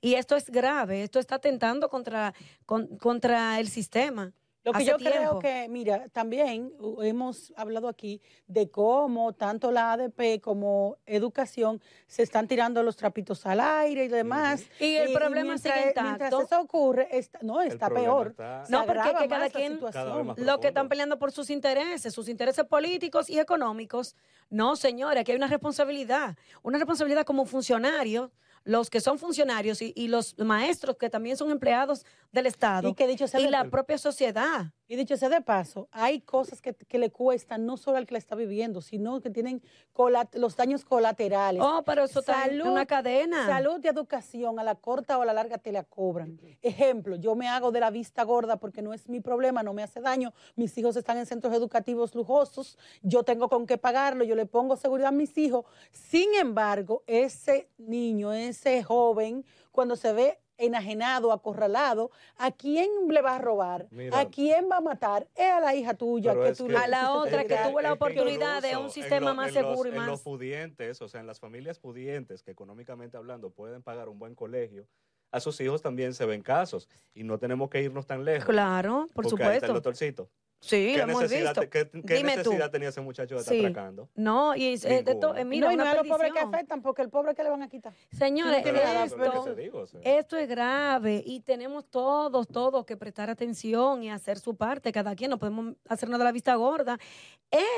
Y 0.00 0.14
esto 0.14 0.36
es 0.36 0.48
grave, 0.48 1.02
esto 1.02 1.18
está 1.18 1.34
atentando 1.34 1.90
contra, 1.90 2.32
con- 2.64 2.96
contra 2.96 3.60
el 3.60 3.68
sistema. 3.68 4.32
Lo 4.64 4.72
que 4.72 4.84
yo 4.86 4.96
tiempo. 4.96 5.18
creo 5.18 5.38
que, 5.40 5.68
mira, 5.68 6.08
también 6.08 6.72
uh, 6.78 7.02
hemos 7.02 7.52
hablado 7.56 7.86
aquí 7.86 8.22
de 8.46 8.70
cómo 8.70 9.34
tanto 9.34 9.70
la 9.70 9.92
ADP 9.92 10.40
como 10.40 10.96
educación 11.04 11.82
se 12.06 12.22
están 12.22 12.48
tirando 12.48 12.82
los 12.82 12.96
trapitos 12.96 13.44
al 13.44 13.60
aire 13.60 14.04
y 14.04 14.08
demás. 14.08 14.64
Y 14.80 14.94
el 14.96 15.12
problema 15.12 15.58
sigue 15.58 15.74
mientras, 15.74 16.04
mientras 16.04 16.32
intacto. 16.32 16.54
eso 16.54 16.60
ocurre, 16.62 17.08
está- 17.10 17.38
no, 17.42 17.60
está 17.60 17.90
peor. 17.90 18.28
está- 18.28 18.64
No, 18.70 18.86
porque 18.86 19.02
que 19.18 19.28
cada 19.28 19.50
quien-. 19.50 19.78
Cada 19.78 20.34
Lo 20.36 20.60
que 20.60 20.68
están 20.68 20.88
peleando 20.88 21.18
por 21.18 21.30
sus 21.30 21.50
intereses, 21.50 22.14
sus 22.14 22.28
intereses 22.28 22.64
políticos 22.64 23.28
y 23.28 23.38
económicos. 23.38 24.16
No, 24.48 24.76
señores, 24.76 25.20
aquí 25.20 25.32
hay 25.32 25.36
una 25.36 25.46
responsabilidad. 25.48 26.36
Una 26.62 26.78
responsabilidad 26.78 27.24
como 27.24 27.44
funcionarios, 27.44 28.30
los 28.64 28.90
que 28.90 29.00
son 29.00 29.18
funcionarios 29.18 29.82
y, 29.82 29.92
y 29.94 30.08
los 30.08 30.36
maestros 30.38 30.96
que 30.96 31.10
también 31.10 31.36
son 31.36 31.50
empleados 31.50 32.04
del 32.32 32.46
Estado. 32.46 32.88
Y 32.88 32.94
que 32.94 33.06
dicho 33.06 33.28
sea 33.28 33.40
y 33.40 33.48
la 33.48 33.70
propia 33.70 33.98
sociedad. 33.98 34.72
Y 34.86 34.96
dicho 34.96 35.16
sea 35.16 35.30
de 35.30 35.40
paso, 35.40 35.88
hay 35.92 36.20
cosas 36.20 36.60
que, 36.60 36.74
que 36.74 36.98
le 36.98 37.10
cuestan 37.10 37.64
no 37.64 37.78
solo 37.78 37.96
al 37.96 38.06
que 38.06 38.12
la 38.12 38.18
está 38.18 38.34
viviendo, 38.34 38.82
sino 38.82 39.20
que 39.20 39.30
tienen 39.30 39.62
los 40.34 40.56
daños 40.56 40.84
colaterales. 40.84 41.62
Oh, 41.64 41.82
pero 41.86 42.04
eso 42.04 42.20
está 42.20 42.44
en 42.44 42.60
una 42.60 42.84
cadena. 42.84 43.46
Salud 43.46 43.80
y 43.82 43.88
educación, 43.88 44.58
a 44.58 44.64
la 44.64 44.74
corta 44.74 45.18
o 45.18 45.22
a 45.22 45.24
la 45.24 45.32
larga 45.32 45.56
te 45.56 45.72
la 45.72 45.84
cobran. 45.84 46.38
Ejemplo, 46.60 47.16
yo 47.16 47.34
me 47.34 47.48
hago 47.48 47.72
de 47.72 47.80
la 47.80 47.90
vista 47.90 48.24
gorda 48.24 48.58
porque 48.58 48.82
no 48.82 48.92
es 48.92 49.08
mi 49.08 49.20
problema, 49.20 49.62
no 49.62 49.72
me 49.72 49.82
hace 49.82 50.00
daño. 50.00 50.34
Mis 50.54 50.76
hijos 50.76 50.96
están 50.96 51.16
en 51.16 51.26
centros 51.26 51.54
educativos 51.54 52.14
lujosos, 52.14 52.76
yo 53.02 53.22
tengo 53.22 53.48
con 53.48 53.66
qué 53.66 53.78
pagarlo, 53.78 54.24
yo 54.24 54.34
le 54.34 54.44
pongo 54.44 54.76
seguridad 54.76 55.08
a 55.08 55.12
mis 55.12 55.36
hijos. 55.38 55.64
Sin 55.92 56.34
embargo, 56.34 57.04
ese 57.06 57.70
niño, 57.78 58.32
ese 58.32 58.82
joven, 58.82 59.44
cuando 59.72 59.96
se 59.96 60.12
ve 60.12 60.43
enajenado, 60.58 61.32
acorralado, 61.32 62.10
¿a 62.36 62.50
quién 62.52 62.88
le 63.08 63.20
va 63.22 63.36
a 63.36 63.38
robar? 63.38 63.86
Mira. 63.90 64.18
¿A 64.18 64.28
quién 64.30 64.68
va 64.70 64.76
a 64.78 64.80
matar? 64.80 65.28
Es 65.34 65.50
a 65.50 65.60
la 65.60 65.74
hija 65.74 65.94
tuya 65.94 66.32
Pero 66.32 66.44
que 66.44 66.50
es 66.50 66.58
tú 66.58 66.66
que- 66.66 66.72
le 66.72 66.78
A 66.78 66.88
la 66.88 67.12
otra 67.14 67.44
que 67.44 67.56
tuvo 67.68 67.80
la 67.80 67.92
oportunidad 67.92 68.62
de 68.62 68.76
un 68.76 68.84
en 68.84 68.90
sistema 68.90 69.30
lo- 69.30 69.34
más 69.34 69.48
en 69.54 69.62
los- 69.62 69.70
seguro 69.72 69.88
y 69.88 69.92
En 69.92 69.98
más- 69.98 70.08
los 70.08 70.22
pudientes, 70.22 71.00
o 71.02 71.08
sea, 71.08 71.20
en 71.20 71.26
las 71.26 71.40
familias 71.40 71.78
pudientes 71.78 72.42
que 72.42 72.50
económicamente 72.50 73.16
hablando 73.16 73.50
pueden 73.50 73.82
pagar 73.82 74.08
un 74.08 74.18
buen 74.18 74.34
colegio, 74.34 74.86
a 75.32 75.40
sus 75.40 75.60
hijos 75.60 75.82
también 75.82 76.14
se 76.14 76.24
ven 76.26 76.42
casos 76.42 76.88
y 77.12 77.24
no 77.24 77.38
tenemos 77.38 77.68
que 77.68 77.82
irnos 77.82 78.06
tan 78.06 78.24
lejos. 78.24 78.44
Claro, 78.44 79.08
por 79.14 79.24
porque 79.28 79.42
ahí 79.42 79.56
está 79.56 79.66
el 79.66 79.72
supuesto. 79.72 79.74
doctorcito. 79.74 80.30
Sí, 80.66 80.92
¿Qué 80.92 80.96
lo 80.98 81.02
hemos 81.12 81.30
visto. 81.30 81.52
te- 81.60 81.68
qué- 81.68 81.90
qué 81.90 82.14
Dime 82.14 82.32
tú. 82.32 82.38
necesidad 82.38 82.70
tenía 82.70 82.88
ese 82.88 83.02
muchacho 83.02 83.34
de 83.34 83.40
estar 83.42 83.54
Sí. 83.54 83.60
atracando? 83.60 84.08
No, 84.14 84.56
y 84.56 84.72
es- 84.72 84.84
eh, 84.86 85.02
de 85.02 85.14
to- 85.14 85.34
Ninguna. 85.34 85.40
eh, 85.40 85.44
mira, 85.44 85.66
no, 85.66 85.72
y 85.72 85.76
no 85.76 85.82
a 85.84 85.94
los 85.94 86.06
pobres 86.08 86.32
que 86.32 86.38
afectan, 86.38 86.80
porque 86.80 87.02
el 87.02 87.10
pobre 87.10 87.34
que 87.34 87.42
le 87.44 87.50
van 87.50 87.62
a 87.62 87.68
quitar. 87.68 87.92
Señores, 88.10 88.60
Pero 88.62 88.78
es 88.78 89.10
lo 89.12 89.18
que 89.18 89.26
esto, 89.28 89.44
te 89.44 89.54
digo, 89.62 89.78
o 89.80 89.86
sea. 89.86 90.00
esto 90.02 90.36
es 90.38 90.48
grave 90.48 91.22
y 91.26 91.40
tenemos 91.40 91.84
todos, 91.90 92.48
todos 92.48 92.86
que 92.86 92.96
prestar 92.96 93.28
atención 93.28 94.02
y 94.02 94.10
hacer 94.10 94.38
su 94.38 94.56
parte. 94.56 94.90
Cada 94.90 95.14
quien 95.14 95.30
no 95.30 95.38
podemos 95.38 95.74
hacernos 95.88 96.18
de 96.18 96.24
la 96.24 96.32
vista 96.32 96.54
gorda. 96.54 96.98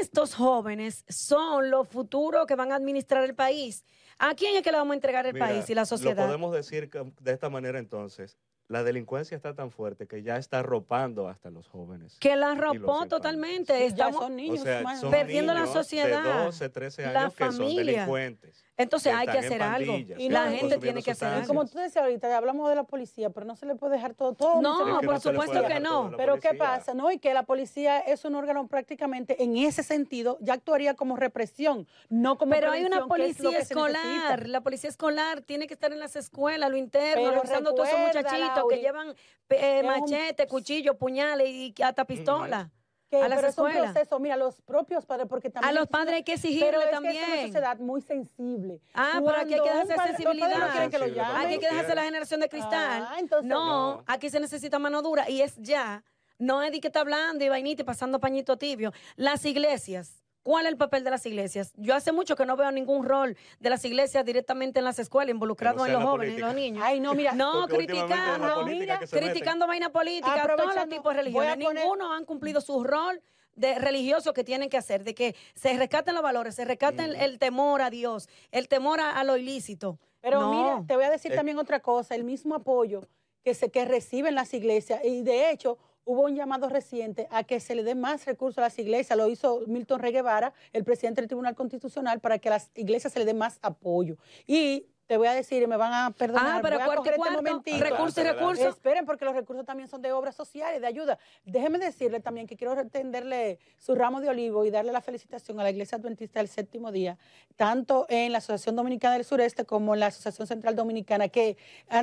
Estos 0.00 0.34
jóvenes 0.34 1.04
son 1.08 1.70
los 1.70 1.88
futuros 1.88 2.46
que 2.46 2.54
van 2.54 2.70
a 2.70 2.76
administrar 2.76 3.24
el 3.24 3.34
país. 3.34 3.84
¿A 4.18 4.34
quién 4.34 4.56
es 4.56 4.62
que 4.62 4.70
le 4.70 4.78
vamos 4.78 4.92
a 4.92 4.94
entregar 4.94 5.26
el 5.26 5.34
Mira, 5.34 5.46
país 5.48 5.68
y 5.68 5.74
la 5.74 5.82
Lo 5.82 5.86
sociedad? 5.86 6.24
podemos 6.24 6.54
decir 6.54 6.88
que- 6.88 7.12
de 7.20 7.32
esta 7.32 7.50
manera 7.50 7.78
entonces. 7.78 8.38
La 8.68 8.82
delincuencia 8.82 9.36
está 9.36 9.54
tan 9.54 9.70
fuerte 9.70 10.08
que 10.08 10.22
ya 10.22 10.36
está 10.36 10.58
arropando 10.58 11.28
hasta 11.28 11.50
los 11.50 11.68
jóvenes. 11.68 12.16
Que 12.18 12.34
la 12.34 12.52
arropó 12.52 13.06
totalmente. 13.06 13.86
Estamos, 13.86 14.20
son 14.20 14.34
niños, 14.34 14.60
o 14.60 14.64
sea, 14.64 14.96
son 14.96 15.10
perdiendo 15.10 15.54
la 15.54 15.60
niños 15.60 15.72
sociedad, 15.72 16.24
de 16.24 16.44
12, 16.46 16.68
13 16.70 17.02
la 17.02 17.20
años 17.20 17.34
que 17.34 17.44
son 17.44 17.54
familia. 17.54 17.92
delincuentes. 17.92 18.65
Entonces 18.76 19.14
hay 19.14 19.26
que 19.26 19.38
hacer 19.38 19.62
algo. 19.62 19.96
Y 20.18 20.28
la 20.28 20.50
gente 20.50 20.78
tiene 20.78 21.02
que 21.02 21.12
hacer 21.12 21.28
algo. 21.28 21.46
Como 21.46 21.66
tú 21.66 21.78
decías 21.78 22.04
ahorita, 22.04 22.36
hablamos 22.36 22.68
de 22.68 22.74
la 22.74 22.84
policía, 22.84 23.30
pero 23.30 23.46
no 23.46 23.56
se 23.56 23.66
le 23.66 23.74
puede 23.74 23.94
dejar 23.94 24.14
todo. 24.14 24.34
todo 24.34 24.60
No, 24.60 25.00
por 25.00 25.20
supuesto 25.20 25.66
que 25.66 25.80
no. 25.80 26.12
Pero 26.16 26.38
¿qué 26.38 26.54
pasa? 26.54 26.94
¿No? 26.94 27.10
Y 27.10 27.18
que 27.18 27.32
la 27.34 27.44
policía 27.44 27.98
es 28.00 28.24
un 28.24 28.34
órgano 28.34 28.66
prácticamente, 28.66 29.42
en 29.42 29.56
ese 29.56 29.82
sentido, 29.82 30.38
ya 30.40 30.54
actuaría 30.54 30.94
como 30.94 31.16
represión, 31.16 31.86
no 32.08 32.36
como 32.38 32.52
Pero 32.52 32.70
hay 32.70 32.84
una 32.84 33.06
policía 33.06 33.58
escolar. 33.58 34.48
La 34.48 34.60
policía 34.60 34.90
escolar 34.90 35.42
tiene 35.42 35.66
que 35.66 35.74
estar 35.74 35.92
en 35.92 36.00
las 36.00 36.16
escuelas, 36.16 36.70
lo 36.70 36.76
interno, 36.76 37.30
revisando 37.30 37.70
a 37.70 37.74
todos 37.74 37.88
esos 37.88 38.00
muchachitos 38.00 38.64
que 38.68 38.78
llevan 38.78 39.14
eh, 39.50 39.82
machete, 39.82 40.46
cuchillo, 40.46 40.96
puñales 40.96 41.48
y 41.48 41.74
hasta 41.82 42.04
pistola. 42.04 42.70
Que- 43.18 43.24
a 43.24 43.28
las 43.28 43.36
pero 43.38 43.48
es 43.48 43.58
un 43.58 43.66
escuelas. 43.68 43.92
proceso, 43.92 44.18
mira, 44.20 44.36
los 44.36 44.60
propios 44.62 45.06
padres, 45.06 45.26
porque 45.28 45.50
también... 45.50 45.70
A 45.70 45.72
los 45.72 45.84
es 45.84 45.90
padres 45.90 46.14
hay 46.16 46.22
que 46.24 46.32
pero 46.32 46.48
exigirle 46.48 46.78
es 46.78 46.84
que 46.84 46.90
también. 46.90 47.16
es 47.16 47.28
una 47.28 47.42
sociedad 47.46 47.78
muy 47.78 48.00
sensible. 48.02 48.80
Ah, 48.94 49.20
pero 49.24 49.36
aquí 49.38 49.54
hay 49.54 49.60
que 49.60 49.66
Cuando 49.66 49.86
dejarse 49.88 49.94
padre- 49.94 49.96
padres 49.96 50.24
no 50.26 50.32
sensibilidad. 50.32 50.70
quieren 50.72 50.90
que 50.90 50.98
lo 50.98 51.06
llamen. 51.08 51.36
Aquí 51.36 51.52
hay 51.54 51.58
que 51.58 51.66
dejarse 51.68 51.94
la 51.94 52.02
generación 52.04 52.40
de 52.40 52.48
cristal. 52.48 53.08
Ah, 53.10 53.16
entonces- 53.18 53.48
no, 53.48 53.96
No. 53.96 54.04
aquí 54.06 54.30
se 54.30 54.40
necesita 54.40 54.78
mano 54.78 55.02
dura 55.02 55.28
y 55.28 55.42
es 55.42 55.56
ya. 55.56 56.04
No 56.38 56.62
es 56.62 56.70
de 56.70 56.80
que 56.80 56.88
está 56.88 57.00
hablando 57.00 57.44
y 57.44 57.48
vainita 57.48 57.82
y 57.82 57.84
pasando 57.84 58.20
pañito 58.20 58.58
tibio. 58.58 58.92
Las 59.16 59.44
iglesias. 59.46 60.22
¿Cuál 60.46 60.66
es 60.66 60.70
el 60.70 60.78
papel 60.78 61.02
de 61.02 61.10
las 61.10 61.26
iglesias? 61.26 61.72
Yo 61.76 61.92
hace 61.96 62.12
mucho 62.12 62.36
que 62.36 62.46
no 62.46 62.56
veo 62.56 62.70
ningún 62.70 63.04
rol 63.04 63.36
de 63.58 63.68
las 63.68 63.84
iglesias 63.84 64.24
directamente 64.24 64.78
en 64.78 64.84
las 64.84 65.00
escuelas, 65.00 65.32
involucrados 65.32 65.82
sea 65.82 65.92
en 65.92 65.98
los 65.98 66.08
jóvenes 66.08 66.36
y 66.36 66.40
los 66.40 66.54
niños. 66.54 66.84
Ay, 66.86 67.00
no, 67.00 67.14
mira. 67.14 67.32
No, 67.32 67.66
criticando, 67.66 68.64
mira, 68.64 69.00
criticando 69.10 69.66
vaina 69.66 69.90
política, 69.90 70.46
todos 70.56 70.72
los 70.76 70.88
tipos 70.88 71.12
de 71.16 71.22
religiones. 71.22 71.56
poner- 71.56 71.82
Ninguno 71.82 72.12
han 72.12 72.24
cumplido 72.24 72.60
su 72.60 72.84
rol 72.84 73.20
de 73.56 73.76
religioso 73.80 74.32
que 74.32 74.44
tienen 74.44 74.68
que 74.70 74.76
hacer, 74.76 75.02
de 75.02 75.16
que 75.16 75.34
se 75.56 75.76
rescaten 75.76 76.14
los 76.14 76.22
valores, 76.22 76.54
se 76.54 76.64
rescaten 76.64 77.16
el 77.16 77.40
temor 77.40 77.82
a 77.82 77.90
Dios, 77.90 78.28
el 78.52 78.68
temor 78.68 79.00
a, 79.00 79.18
a 79.18 79.24
lo 79.24 79.36
ilícito. 79.36 79.98
Pero 80.20 80.38
No. 80.42 80.52
mira, 80.52 80.84
te 80.86 80.94
voy 80.94 81.06
a 81.06 81.10
decir 81.10 81.32
Eh. 81.32 81.34
también 81.34 81.58
otra 81.58 81.80
cosa, 81.80 82.14
el 82.14 82.22
mismo 82.22 82.54
apoyo 82.54 83.00
que 83.42 83.52
se 83.54 83.72
que 83.72 83.84
reciben 83.84 84.36
las 84.36 84.54
iglesias 84.54 85.00
y 85.04 85.22
de 85.22 85.50
hecho 85.50 85.76
hubo 86.06 86.22
un 86.22 86.36
llamado 86.36 86.68
reciente 86.70 87.26
a 87.30 87.44
que 87.44 87.60
se 87.60 87.74
le 87.74 87.82
dé 87.82 87.94
más 87.94 88.24
recursos 88.24 88.58
a 88.58 88.62
las 88.62 88.78
iglesias, 88.78 89.18
lo 89.18 89.28
hizo 89.28 89.62
Milton 89.66 90.00
Rey 90.00 90.12
Guevara, 90.12 90.54
el 90.72 90.84
presidente 90.84 91.20
del 91.20 91.28
Tribunal 91.28 91.54
Constitucional, 91.54 92.20
para 92.20 92.38
que 92.38 92.48
a 92.48 92.52
las 92.52 92.70
iglesias 92.76 93.12
se 93.12 93.18
le 93.18 93.24
dé 93.24 93.34
más 93.34 93.58
apoyo. 93.60 94.16
Y 94.46 94.86
te 95.06 95.16
voy 95.16 95.28
a 95.28 95.34
decir, 95.34 95.62
y 95.62 95.66
me 95.66 95.76
van 95.76 95.92
a 95.92 96.10
perdonar, 96.10 96.58
Ah, 96.58 96.60
pero 96.62 96.76
voy 96.76 96.82
a 96.82 96.86
cuarto 96.86 97.04
y 97.06 97.08
este 97.10 97.30
momentito. 97.30 97.78
recursos 97.84 98.18
y 98.18 98.26
recursos. 98.26 98.66
Esperen, 98.66 99.06
porque 99.06 99.24
los 99.24 99.34
recursos 99.34 99.64
también 99.64 99.88
son 99.88 100.02
de 100.02 100.12
obras 100.12 100.34
sociales, 100.34 100.80
de 100.80 100.86
ayuda. 100.86 101.18
Déjeme 101.44 101.78
decirle 101.78 102.20
también 102.20 102.46
que 102.46 102.56
quiero 102.56 102.74
tenderle 102.88 103.58
su 103.78 103.94
ramo 103.94 104.20
de 104.20 104.28
olivo 104.28 104.64
y 104.64 104.70
darle 104.70 104.92
la 104.92 105.00
felicitación 105.00 105.60
a 105.60 105.62
la 105.62 105.70
Iglesia 105.70 105.98
Adventista 105.98 106.40
del 106.40 106.48
Séptimo 106.48 106.90
Día, 106.90 107.18
tanto 107.56 108.06
en 108.08 108.32
la 108.32 108.38
Asociación 108.38 108.74
Dominicana 108.74 109.14
del 109.14 109.24
Sureste 109.24 109.64
como 109.64 109.94
en 109.94 110.00
la 110.00 110.06
Asociación 110.06 110.46
Central 110.46 110.74
Dominicana, 110.74 111.28
que 111.28 111.56